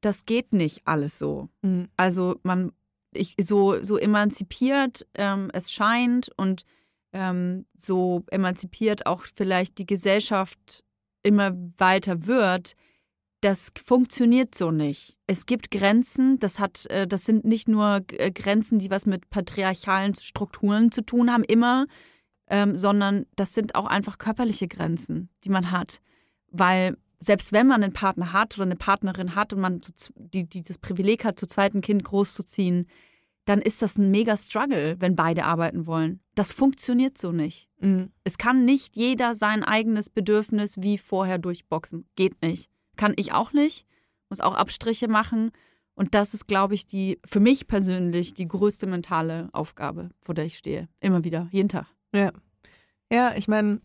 Das 0.00 0.24
geht 0.24 0.52
nicht 0.52 0.82
alles 0.84 1.18
so. 1.18 1.48
Mhm. 1.62 1.88
Also 1.96 2.36
man, 2.42 2.72
ich, 3.12 3.34
so, 3.40 3.82
so 3.82 3.96
emanzipiert 3.96 5.06
ähm, 5.14 5.50
es 5.52 5.72
scheint 5.72 6.30
und 6.36 6.64
ähm, 7.12 7.66
so 7.74 8.24
emanzipiert 8.30 9.06
auch 9.06 9.24
vielleicht 9.34 9.78
die 9.78 9.86
Gesellschaft 9.86 10.82
immer 11.22 11.52
weiter 11.76 12.26
wird, 12.26 12.74
das 13.40 13.70
funktioniert 13.84 14.54
so 14.54 14.70
nicht. 14.70 15.16
Es 15.26 15.46
gibt 15.46 15.70
Grenzen, 15.70 16.38
das 16.38 16.58
hat, 16.58 16.86
äh, 16.86 17.06
das 17.06 17.24
sind 17.24 17.44
nicht 17.44 17.68
nur 17.68 18.02
äh, 18.12 18.30
Grenzen, 18.30 18.78
die 18.78 18.90
was 18.90 19.06
mit 19.06 19.30
patriarchalen 19.30 20.14
Strukturen 20.14 20.90
zu 20.90 21.02
tun 21.02 21.30
haben, 21.30 21.44
immer, 21.44 21.86
ähm, 22.48 22.76
sondern 22.76 23.26
das 23.36 23.54
sind 23.54 23.74
auch 23.74 23.86
einfach 23.86 24.18
körperliche 24.18 24.68
Grenzen, 24.68 25.28
die 25.44 25.50
man 25.50 25.70
hat. 25.70 26.00
Weil 26.50 26.96
selbst 27.18 27.52
wenn 27.52 27.66
man 27.66 27.82
einen 27.82 27.92
Partner 27.92 28.32
hat 28.32 28.56
oder 28.56 28.64
eine 28.64 28.76
Partnerin 28.76 29.34
hat 29.34 29.52
und 29.52 29.60
man 29.60 29.80
die, 30.16 30.48
die 30.48 30.62
das 30.62 30.78
Privileg 30.78 31.24
hat, 31.24 31.38
zu 31.38 31.46
zweiten 31.46 31.80
Kind 31.80 32.04
großzuziehen, 32.04 32.86
dann 33.46 33.62
ist 33.62 33.80
das 33.80 33.96
ein 33.96 34.10
mega 34.10 34.36
Struggle, 34.36 34.96
wenn 35.00 35.16
beide 35.16 35.44
arbeiten 35.44 35.86
wollen. 35.86 36.20
Das 36.34 36.52
funktioniert 36.52 37.16
so 37.16 37.32
nicht. 37.32 37.68
Mhm. 37.80 38.10
Es 38.24 38.36
kann 38.36 38.64
nicht 38.64 38.96
jeder 38.96 39.34
sein 39.34 39.64
eigenes 39.64 40.10
Bedürfnis 40.10 40.76
wie 40.78 40.98
vorher 40.98 41.38
durchboxen. 41.38 42.06
Geht 42.16 42.42
nicht. 42.42 42.70
Kann 42.96 43.14
ich 43.16 43.32
auch 43.32 43.52
nicht. 43.54 43.86
Muss 44.28 44.40
auch 44.40 44.54
Abstriche 44.54 45.08
machen. 45.08 45.52
Und 45.94 46.14
das 46.14 46.34
ist, 46.34 46.46
glaube 46.46 46.74
ich, 46.74 46.86
die 46.86 47.18
für 47.24 47.40
mich 47.40 47.68
persönlich 47.68 48.34
die 48.34 48.48
größte 48.48 48.86
mentale 48.86 49.48
Aufgabe, 49.52 50.10
vor 50.20 50.34
der 50.34 50.44
ich 50.44 50.58
stehe. 50.58 50.88
Immer 51.00 51.24
wieder, 51.24 51.48
jeden 51.52 51.70
Tag. 51.70 51.86
Ja, 53.10 53.34
ich 53.34 53.48
meine, 53.48 53.80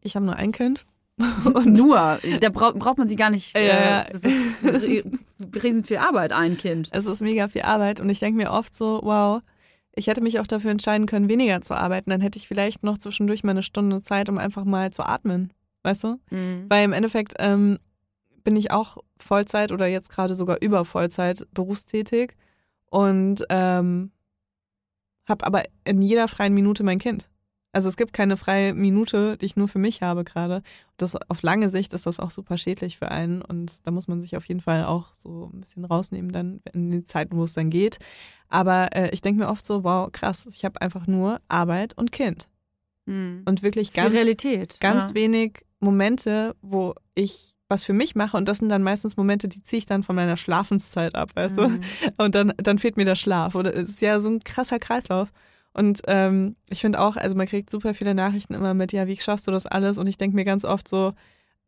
ich 0.00 0.16
habe 0.16 0.24
nur 0.24 0.36
ein 0.36 0.52
Kind. 0.52 0.86
Und 1.44 1.72
nur, 1.74 2.18
da 2.40 2.48
braucht, 2.50 2.78
braucht 2.78 2.98
man 2.98 3.08
sie 3.08 3.16
gar 3.16 3.30
nicht. 3.30 3.56
Ja, 3.56 3.60
ja. 3.62 4.00
Äh, 4.02 4.12
das 4.12 4.24
ist 4.24 4.64
ri- 4.64 5.18
riesen 5.62 5.84
viel 5.84 5.98
Arbeit, 5.98 6.32
ein 6.32 6.56
Kind. 6.56 6.88
Es 6.92 7.06
ist 7.06 7.20
mega 7.20 7.48
viel 7.48 7.62
Arbeit 7.62 8.00
und 8.00 8.08
ich 8.08 8.18
denke 8.20 8.36
mir 8.36 8.50
oft 8.50 8.74
so, 8.74 9.00
wow, 9.02 9.42
ich 9.94 10.06
hätte 10.06 10.22
mich 10.22 10.38
auch 10.40 10.46
dafür 10.46 10.70
entscheiden 10.70 11.06
können, 11.06 11.28
weniger 11.28 11.60
zu 11.62 11.74
arbeiten. 11.74 12.10
Dann 12.10 12.20
hätte 12.20 12.38
ich 12.38 12.46
vielleicht 12.48 12.82
noch 12.84 12.98
zwischendurch 12.98 13.42
mal 13.44 13.50
eine 13.52 13.62
Stunde 13.62 14.00
Zeit, 14.00 14.28
um 14.28 14.38
einfach 14.38 14.64
mal 14.64 14.90
zu 14.92 15.02
atmen. 15.02 15.52
Weißt 15.82 16.04
du? 16.04 16.16
Mhm. 16.30 16.66
Weil 16.68 16.84
im 16.84 16.92
Endeffekt 16.92 17.34
ähm, 17.38 17.78
bin 18.44 18.56
ich 18.56 18.70
auch 18.70 18.98
Vollzeit 19.18 19.72
oder 19.72 19.86
jetzt 19.86 20.10
gerade 20.10 20.34
sogar 20.34 20.58
über 20.60 20.84
Vollzeit 20.84 21.46
berufstätig. 21.52 22.34
und 22.90 23.44
ähm, 23.50 24.10
habe 25.28 25.46
aber 25.46 25.62
in 25.84 26.02
jeder 26.02 26.26
freien 26.28 26.54
Minute 26.54 26.82
mein 26.82 26.98
Kind. 26.98 27.28
Also 27.72 27.88
es 27.88 27.96
gibt 27.96 28.12
keine 28.12 28.36
freie 28.36 28.74
Minute, 28.74 29.36
die 29.36 29.46
ich 29.46 29.56
nur 29.56 29.68
für 29.68 29.78
mich 29.78 30.02
habe 30.02 30.24
gerade. 30.24 30.62
Das 30.96 31.14
auf 31.28 31.42
lange 31.42 31.70
Sicht 31.70 31.92
ist 31.92 32.06
das 32.06 32.18
auch 32.18 32.32
super 32.32 32.58
schädlich 32.58 32.98
für 32.98 33.10
einen 33.10 33.42
und 33.42 33.86
da 33.86 33.90
muss 33.92 34.08
man 34.08 34.20
sich 34.20 34.36
auf 34.36 34.44
jeden 34.46 34.60
Fall 34.60 34.84
auch 34.84 35.14
so 35.14 35.50
ein 35.54 35.60
bisschen 35.60 35.84
rausnehmen 35.84 36.32
dann 36.32 36.60
in 36.72 36.90
den 36.90 37.06
Zeiten, 37.06 37.36
wo 37.36 37.44
es 37.44 37.54
dann 37.54 37.70
geht. 37.70 37.98
Aber 38.48 38.88
äh, 38.96 39.10
ich 39.12 39.20
denke 39.20 39.42
mir 39.44 39.48
oft 39.48 39.64
so, 39.64 39.84
wow, 39.84 40.10
krass, 40.10 40.46
ich 40.52 40.64
habe 40.64 40.80
einfach 40.82 41.06
nur 41.06 41.40
Arbeit 41.48 41.96
und 41.96 42.10
Kind 42.12 42.48
Mhm. 43.06 43.42
und 43.46 43.62
wirklich 43.62 43.92
ganz 43.94 44.14
Realität. 44.14 44.78
ganz 44.80 45.10
ja. 45.10 45.14
wenig 45.14 45.64
Momente, 45.80 46.54
wo 46.60 46.94
ich 47.14 47.54
was 47.68 47.84
für 47.84 47.92
mich 47.92 48.14
mache 48.14 48.36
und 48.36 48.46
das 48.48 48.58
sind 48.58 48.68
dann 48.68 48.82
meistens 48.82 49.16
Momente, 49.16 49.48
die 49.48 49.62
ziehe 49.62 49.78
ich 49.78 49.86
dann 49.86 50.02
von 50.02 50.16
meiner 50.16 50.36
Schlafenszeit 50.36 51.14
ab, 51.14 51.30
weißt 51.34 51.58
du? 51.58 51.68
Mhm. 51.68 51.80
Und 52.18 52.34
dann, 52.34 52.52
dann 52.58 52.78
fehlt 52.78 52.96
mir 52.96 53.04
der 53.04 53.14
Schlaf. 53.14 53.54
Oder 53.54 53.74
es 53.74 53.90
ist 53.90 54.00
ja 54.00 54.18
so 54.20 54.28
ein 54.28 54.40
krasser 54.40 54.78
Kreislauf. 54.80 55.32
Und 55.72 56.02
ähm, 56.08 56.56
ich 56.68 56.80
finde 56.80 57.00
auch, 57.00 57.16
also 57.16 57.36
man 57.36 57.46
kriegt 57.46 57.70
super 57.70 57.94
viele 57.94 58.14
Nachrichten 58.14 58.54
immer 58.54 58.74
mit, 58.74 58.92
ja, 58.92 59.06
wie 59.06 59.16
schaffst 59.16 59.46
du 59.46 59.52
das 59.52 59.66
alles? 59.66 59.98
Und 59.98 60.06
ich 60.08 60.16
denke 60.16 60.34
mir 60.34 60.44
ganz 60.44 60.64
oft 60.64 60.88
so, 60.88 61.12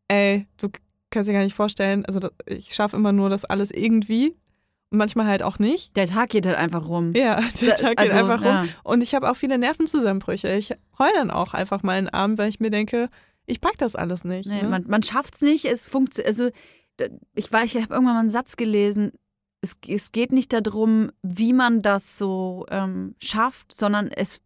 ey, 0.08 0.46
du 0.58 0.68
kannst 1.10 1.28
dir 1.28 1.34
gar 1.34 1.42
nicht 1.44 1.54
vorstellen, 1.54 2.04
also 2.06 2.18
das, 2.18 2.32
ich 2.46 2.74
schaffe 2.74 2.96
immer 2.96 3.12
nur 3.12 3.30
das 3.30 3.44
alles 3.44 3.70
irgendwie 3.70 4.34
und 4.90 4.98
manchmal 4.98 5.26
halt 5.26 5.42
auch 5.42 5.58
nicht. 5.58 5.96
Der 5.96 6.06
Tag 6.08 6.30
geht 6.30 6.46
halt 6.46 6.56
einfach 6.56 6.88
rum. 6.88 7.12
Ja, 7.14 7.36
der 7.60 7.76
Tag 7.76 7.90
geht 7.96 8.00
Also, 8.00 8.16
einfach 8.16 8.40
rum. 8.40 8.46
ja. 8.46 8.64
Und 8.82 9.02
ich 9.02 9.14
habe 9.14 9.30
auch 9.30 9.36
viele 9.36 9.56
Nervenzusammenbrüche. 9.58 10.48
Ich 10.56 10.72
heule 10.98 11.12
dann 11.14 11.30
auch 11.30 11.54
einfach 11.54 11.82
mal 11.82 11.92
einen 11.98 12.08
Abend, 12.08 12.38
weil 12.38 12.48
ich 12.48 12.58
mir 12.60 12.70
denke, 12.70 13.08
ich 13.46 13.60
pack 13.60 13.78
das 13.78 13.94
alles 13.96 14.24
nicht. 14.24 14.48
Nee, 14.48 14.62
ne? 14.62 14.68
man 14.68 14.84
man 14.88 15.02
schafft 15.02 15.34
es 15.36 15.40
nicht. 15.42 15.64
Es 15.64 15.88
funktioniert. 15.88 16.28
Also, 16.28 16.50
da- 16.96 17.06
ich 17.34 17.50
weiß, 17.52 17.74
ich 17.74 17.82
habe 17.82 17.94
irgendwann 17.94 18.14
mal 18.14 18.20
einen 18.20 18.28
Satz 18.28 18.56
gelesen. 18.56 19.12
Es, 19.62 19.78
es 19.88 20.12
geht 20.12 20.32
nicht 20.32 20.52
darum, 20.52 21.10
wie 21.22 21.52
man 21.52 21.80
das 21.82 22.18
so 22.18 22.66
ähm, 22.70 23.14
schafft, 23.20 23.74
sondern 23.74 24.08
es. 24.08 24.40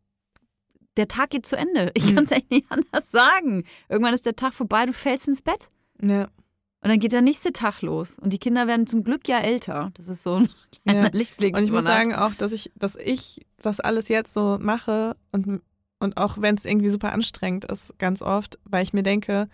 Der 0.96 1.08
Tag 1.08 1.30
geht 1.30 1.44
zu 1.44 1.56
Ende. 1.56 1.90
Ich 1.94 2.06
Mhm. 2.06 2.14
kann 2.14 2.24
es 2.24 2.30
echt 2.30 2.50
nicht 2.50 2.66
anders 2.70 3.10
sagen. 3.10 3.64
Irgendwann 3.88 4.14
ist 4.14 4.24
der 4.24 4.36
Tag 4.36 4.54
vorbei, 4.54 4.86
du 4.86 4.92
fällst 4.94 5.28
ins 5.28 5.42
Bett. 5.42 5.68
ja, 6.00 6.22
Und 6.24 6.88
dann 6.90 6.98
geht 7.00 7.12
der 7.12 7.20
nächste 7.22 7.52
Tag 7.52 7.82
los. 7.82 8.18
Und 8.18 8.32
die 8.32 8.38
Kinder 8.38 8.66
werden 8.66 8.86
zum 8.86 9.04
Glück 9.04 9.28
ja 9.28 9.40
älter. 9.40 9.90
Das 9.94 10.08
ist 10.08 10.22
so 10.22 10.36
ein 10.36 10.48
kleiner 10.84 11.04
ja. 11.04 11.10
Lichtblick. 11.12 11.54
Und 11.56 11.64
ich 11.64 11.70
muss 11.70 11.84
sagen 11.84 12.14
auch, 12.14 12.34
dass 12.34 12.52
ich, 12.52 12.70
dass 12.76 12.96
ich 12.96 13.44
das 13.60 13.80
alles 13.80 14.08
jetzt 14.08 14.32
so 14.32 14.56
mache 14.60 15.16
und, 15.32 15.60
und 15.98 16.16
auch 16.16 16.38
wenn 16.40 16.54
es 16.54 16.64
irgendwie 16.64 16.88
super 16.88 17.12
anstrengend 17.12 17.66
ist, 17.66 17.98
ganz 17.98 18.22
oft, 18.22 18.58
weil 18.64 18.82
ich 18.82 18.92
mir 18.94 19.02
denke, 19.02 19.48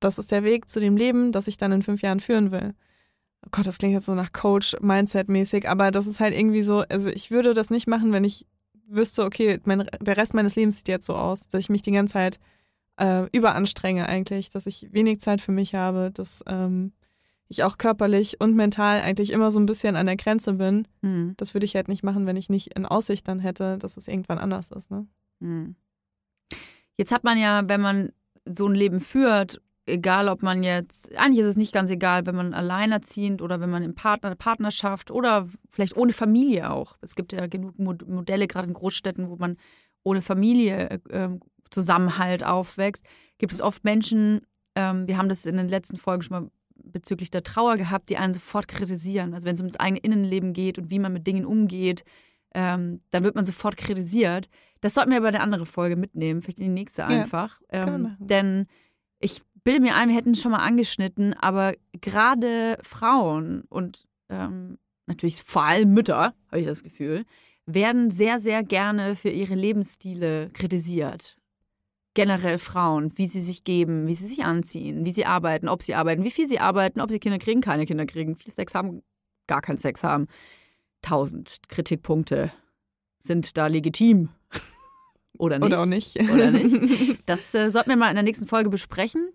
das 0.00 0.18
ist 0.18 0.32
der 0.32 0.44
Weg 0.44 0.68
zu 0.68 0.80
dem 0.80 0.96
Leben, 0.98 1.32
das 1.32 1.46
ich 1.48 1.56
dann 1.56 1.72
in 1.72 1.82
fünf 1.82 2.02
Jahren 2.02 2.20
führen 2.20 2.50
will. 2.50 2.74
Oh 3.44 3.48
Gott, 3.50 3.66
das 3.66 3.78
klingt 3.78 3.94
jetzt 3.94 4.06
so 4.06 4.14
nach 4.14 4.32
Coach, 4.32 4.74
Mindset-mäßig, 4.80 5.68
aber 5.68 5.90
das 5.90 6.06
ist 6.06 6.20
halt 6.20 6.34
irgendwie 6.34 6.62
so, 6.62 6.80
also 6.88 7.10
ich 7.10 7.30
würde 7.30 7.54
das 7.54 7.70
nicht 7.70 7.86
machen, 7.86 8.12
wenn 8.12 8.24
ich 8.24 8.46
wüsste, 8.86 9.24
okay, 9.24 9.60
mein, 9.64 9.88
der 10.00 10.16
Rest 10.16 10.34
meines 10.34 10.56
Lebens 10.56 10.78
sieht 10.78 10.88
jetzt 10.88 11.06
so 11.06 11.14
aus, 11.14 11.48
dass 11.48 11.60
ich 11.60 11.68
mich 11.70 11.82
die 11.82 11.92
ganze 11.92 12.14
Zeit 12.14 12.38
äh, 12.98 13.28
überanstrenge 13.32 14.06
eigentlich, 14.08 14.50
dass 14.50 14.66
ich 14.66 14.92
wenig 14.92 15.20
Zeit 15.20 15.40
für 15.40 15.52
mich 15.52 15.74
habe, 15.74 16.10
dass 16.12 16.44
ähm, 16.46 16.92
ich 17.48 17.64
auch 17.64 17.78
körperlich 17.78 18.40
und 18.40 18.54
mental 18.54 19.00
eigentlich 19.00 19.30
immer 19.30 19.50
so 19.50 19.60
ein 19.60 19.66
bisschen 19.66 19.96
an 19.96 20.06
der 20.06 20.16
Grenze 20.16 20.54
bin. 20.54 20.88
Hm, 21.02 21.34
Das 21.36 21.54
würde 21.54 21.66
ich 21.66 21.76
halt 21.76 21.88
nicht 21.88 22.02
machen, 22.02 22.26
wenn 22.26 22.36
ich 22.36 22.48
nicht 22.48 22.74
in 22.76 22.86
Aussicht 22.86 23.28
dann 23.28 23.40
hätte, 23.40 23.78
dass 23.78 23.96
es 23.96 24.08
irgendwann 24.08 24.38
anders 24.38 24.70
ist. 24.70 24.90
Ne? 24.90 25.06
hm. 25.40 25.76
Jetzt 26.96 27.10
hat 27.10 27.24
man 27.24 27.36
ja, 27.38 27.68
wenn 27.68 27.80
man 27.80 28.12
so 28.48 28.68
ein 28.68 28.74
Leben 28.74 29.00
führt, 29.00 29.60
egal 29.86 30.28
ob 30.28 30.42
man 30.42 30.62
jetzt, 30.62 31.14
eigentlich 31.16 31.40
ist 31.40 31.48
es 31.48 31.56
nicht 31.56 31.72
ganz 31.72 31.90
egal, 31.90 32.26
wenn 32.26 32.34
man 32.34 32.54
alleinerziehend 32.54 33.42
oder 33.42 33.60
wenn 33.60 33.70
man 33.70 33.82
im 33.82 33.94
Partner, 33.94 34.34
Partnerschaft 34.34 35.10
oder 35.10 35.48
vielleicht 35.68 35.96
ohne 35.96 36.12
Familie 36.12 36.70
auch. 36.70 36.96
Es 37.00 37.14
gibt 37.14 37.32
ja 37.32 37.46
genug 37.46 37.78
Mod- 37.78 38.08
Modelle, 38.08 38.46
gerade 38.46 38.68
in 38.68 38.74
Großstädten, 38.74 39.28
wo 39.28 39.36
man 39.36 39.56
ohne 40.02 40.22
Familie 40.22 40.90
äh, 40.90 40.98
ähm, 41.10 41.40
Zusammenhalt 41.70 42.44
aufwächst, 42.44 43.04
gibt 43.38 43.52
es 43.52 43.60
oft 43.60 43.84
Menschen, 43.84 44.42
ähm, 44.74 45.08
wir 45.08 45.18
haben 45.18 45.28
das 45.28 45.46
in 45.46 45.56
den 45.56 45.68
letzten 45.68 45.96
Folgen 45.96 46.22
schon 46.22 46.42
mal 46.42 46.50
bezüglich 46.76 47.30
der 47.30 47.42
Trauer 47.42 47.76
gehabt, 47.76 48.08
die 48.10 48.16
einen 48.16 48.34
sofort 48.34 48.68
kritisieren. 48.68 49.34
Also 49.34 49.46
wenn 49.46 49.54
es 49.54 49.60
ums 49.60 49.76
eigene 49.76 50.00
Innenleben 50.00 50.52
geht 50.52 50.78
und 50.78 50.90
wie 50.90 50.98
man 50.98 51.12
mit 51.12 51.26
Dingen 51.26 51.44
umgeht, 51.44 52.04
ähm, 52.54 53.00
dann 53.10 53.24
wird 53.24 53.34
man 53.34 53.44
sofort 53.44 53.76
kritisiert. 53.76 54.48
Das 54.80 54.94
sollten 54.94 55.10
wir 55.10 55.18
aber 55.18 55.28
in 55.28 55.34
eine 55.34 55.42
andere 55.42 55.66
Folge 55.66 55.96
mitnehmen, 55.96 56.42
vielleicht 56.42 56.60
in 56.60 56.66
die 56.66 56.72
nächste 56.72 57.06
einfach. 57.06 57.60
wir 57.70 57.70
Ähm, 57.70 58.16
denn 58.18 58.66
ich 59.18 59.42
bilde 59.64 59.80
mir 59.80 59.94
ein, 59.94 60.08
wir 60.08 60.16
hätten 60.16 60.32
es 60.32 60.40
schon 60.40 60.52
mal 60.52 60.58
angeschnitten, 60.58 61.34
aber 61.34 61.74
gerade 62.00 62.78
Frauen 62.82 63.64
und 63.68 64.06
ähm, 64.28 64.78
natürlich 65.06 65.42
vor 65.42 65.64
allem 65.64 65.92
Mütter, 65.92 66.34
habe 66.48 66.60
ich 66.60 66.66
das 66.66 66.82
Gefühl, 66.82 67.24
werden 67.66 68.10
sehr, 68.10 68.38
sehr 68.38 68.62
gerne 68.62 69.16
für 69.16 69.30
ihre 69.30 69.54
Lebensstile 69.54 70.50
kritisiert. 70.52 71.38
Generell 72.14 72.58
Frauen, 72.58 73.16
wie 73.16 73.26
sie 73.26 73.40
sich 73.40 73.64
geben, 73.64 74.06
wie 74.06 74.14
sie 74.14 74.28
sich 74.28 74.44
anziehen, 74.44 75.04
wie 75.04 75.12
sie 75.12 75.26
arbeiten, 75.26 75.68
ob 75.68 75.82
sie 75.82 75.94
arbeiten, 75.94 76.22
wie 76.22 76.30
viel 76.30 76.46
sie 76.46 76.60
arbeiten, 76.60 77.00
ob 77.00 77.10
sie 77.10 77.18
Kinder 77.18 77.38
kriegen, 77.38 77.60
keine 77.60 77.86
Kinder 77.86 78.06
kriegen, 78.06 78.36
viel 78.36 78.52
Sex 78.52 78.74
haben, 78.74 79.02
gar 79.48 79.62
keinen 79.62 79.78
Sex 79.78 80.04
haben. 80.04 80.28
Tausend 81.02 81.60
Kritikpunkte 81.68 82.52
sind 83.18 83.56
da 83.56 83.66
legitim. 83.66 84.28
Oder 85.38 85.58
nicht. 85.58 85.66
Oder 85.66 85.82
auch 85.82 85.86
nicht. 85.86 86.20
Oder 86.30 86.50
nicht. 86.52 87.22
Das 87.26 87.52
äh, 87.54 87.70
sollten 87.70 87.90
wir 87.90 87.96
mal 87.96 88.10
in 88.10 88.14
der 88.14 88.22
nächsten 88.22 88.46
Folge 88.46 88.70
besprechen. 88.70 89.32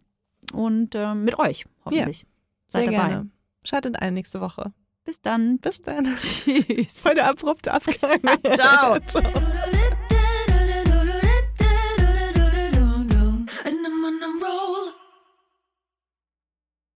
Und 0.53 0.95
äh, 0.95 1.13
mit 1.13 1.37
euch, 1.39 1.65
hoffentlich. 1.85 2.25
Sehr 2.67 2.81
Seid 2.81 2.87
dabei. 2.93 3.07
gerne. 3.09 3.29
Schaltet 3.63 4.01
ein 4.01 4.13
nächste 4.13 4.41
Woche. 4.41 4.71
Bis 5.03 5.21
dann. 5.21 5.57
Bis 5.59 5.81
dann. 5.81 6.05
Tschüss. 6.15 7.01
Voll 7.01 7.15
der 7.15 7.29
abrupte 7.29 7.73
Abgang. 7.73 8.19
Ciao. 8.53 8.99
Ciao. 9.07 9.23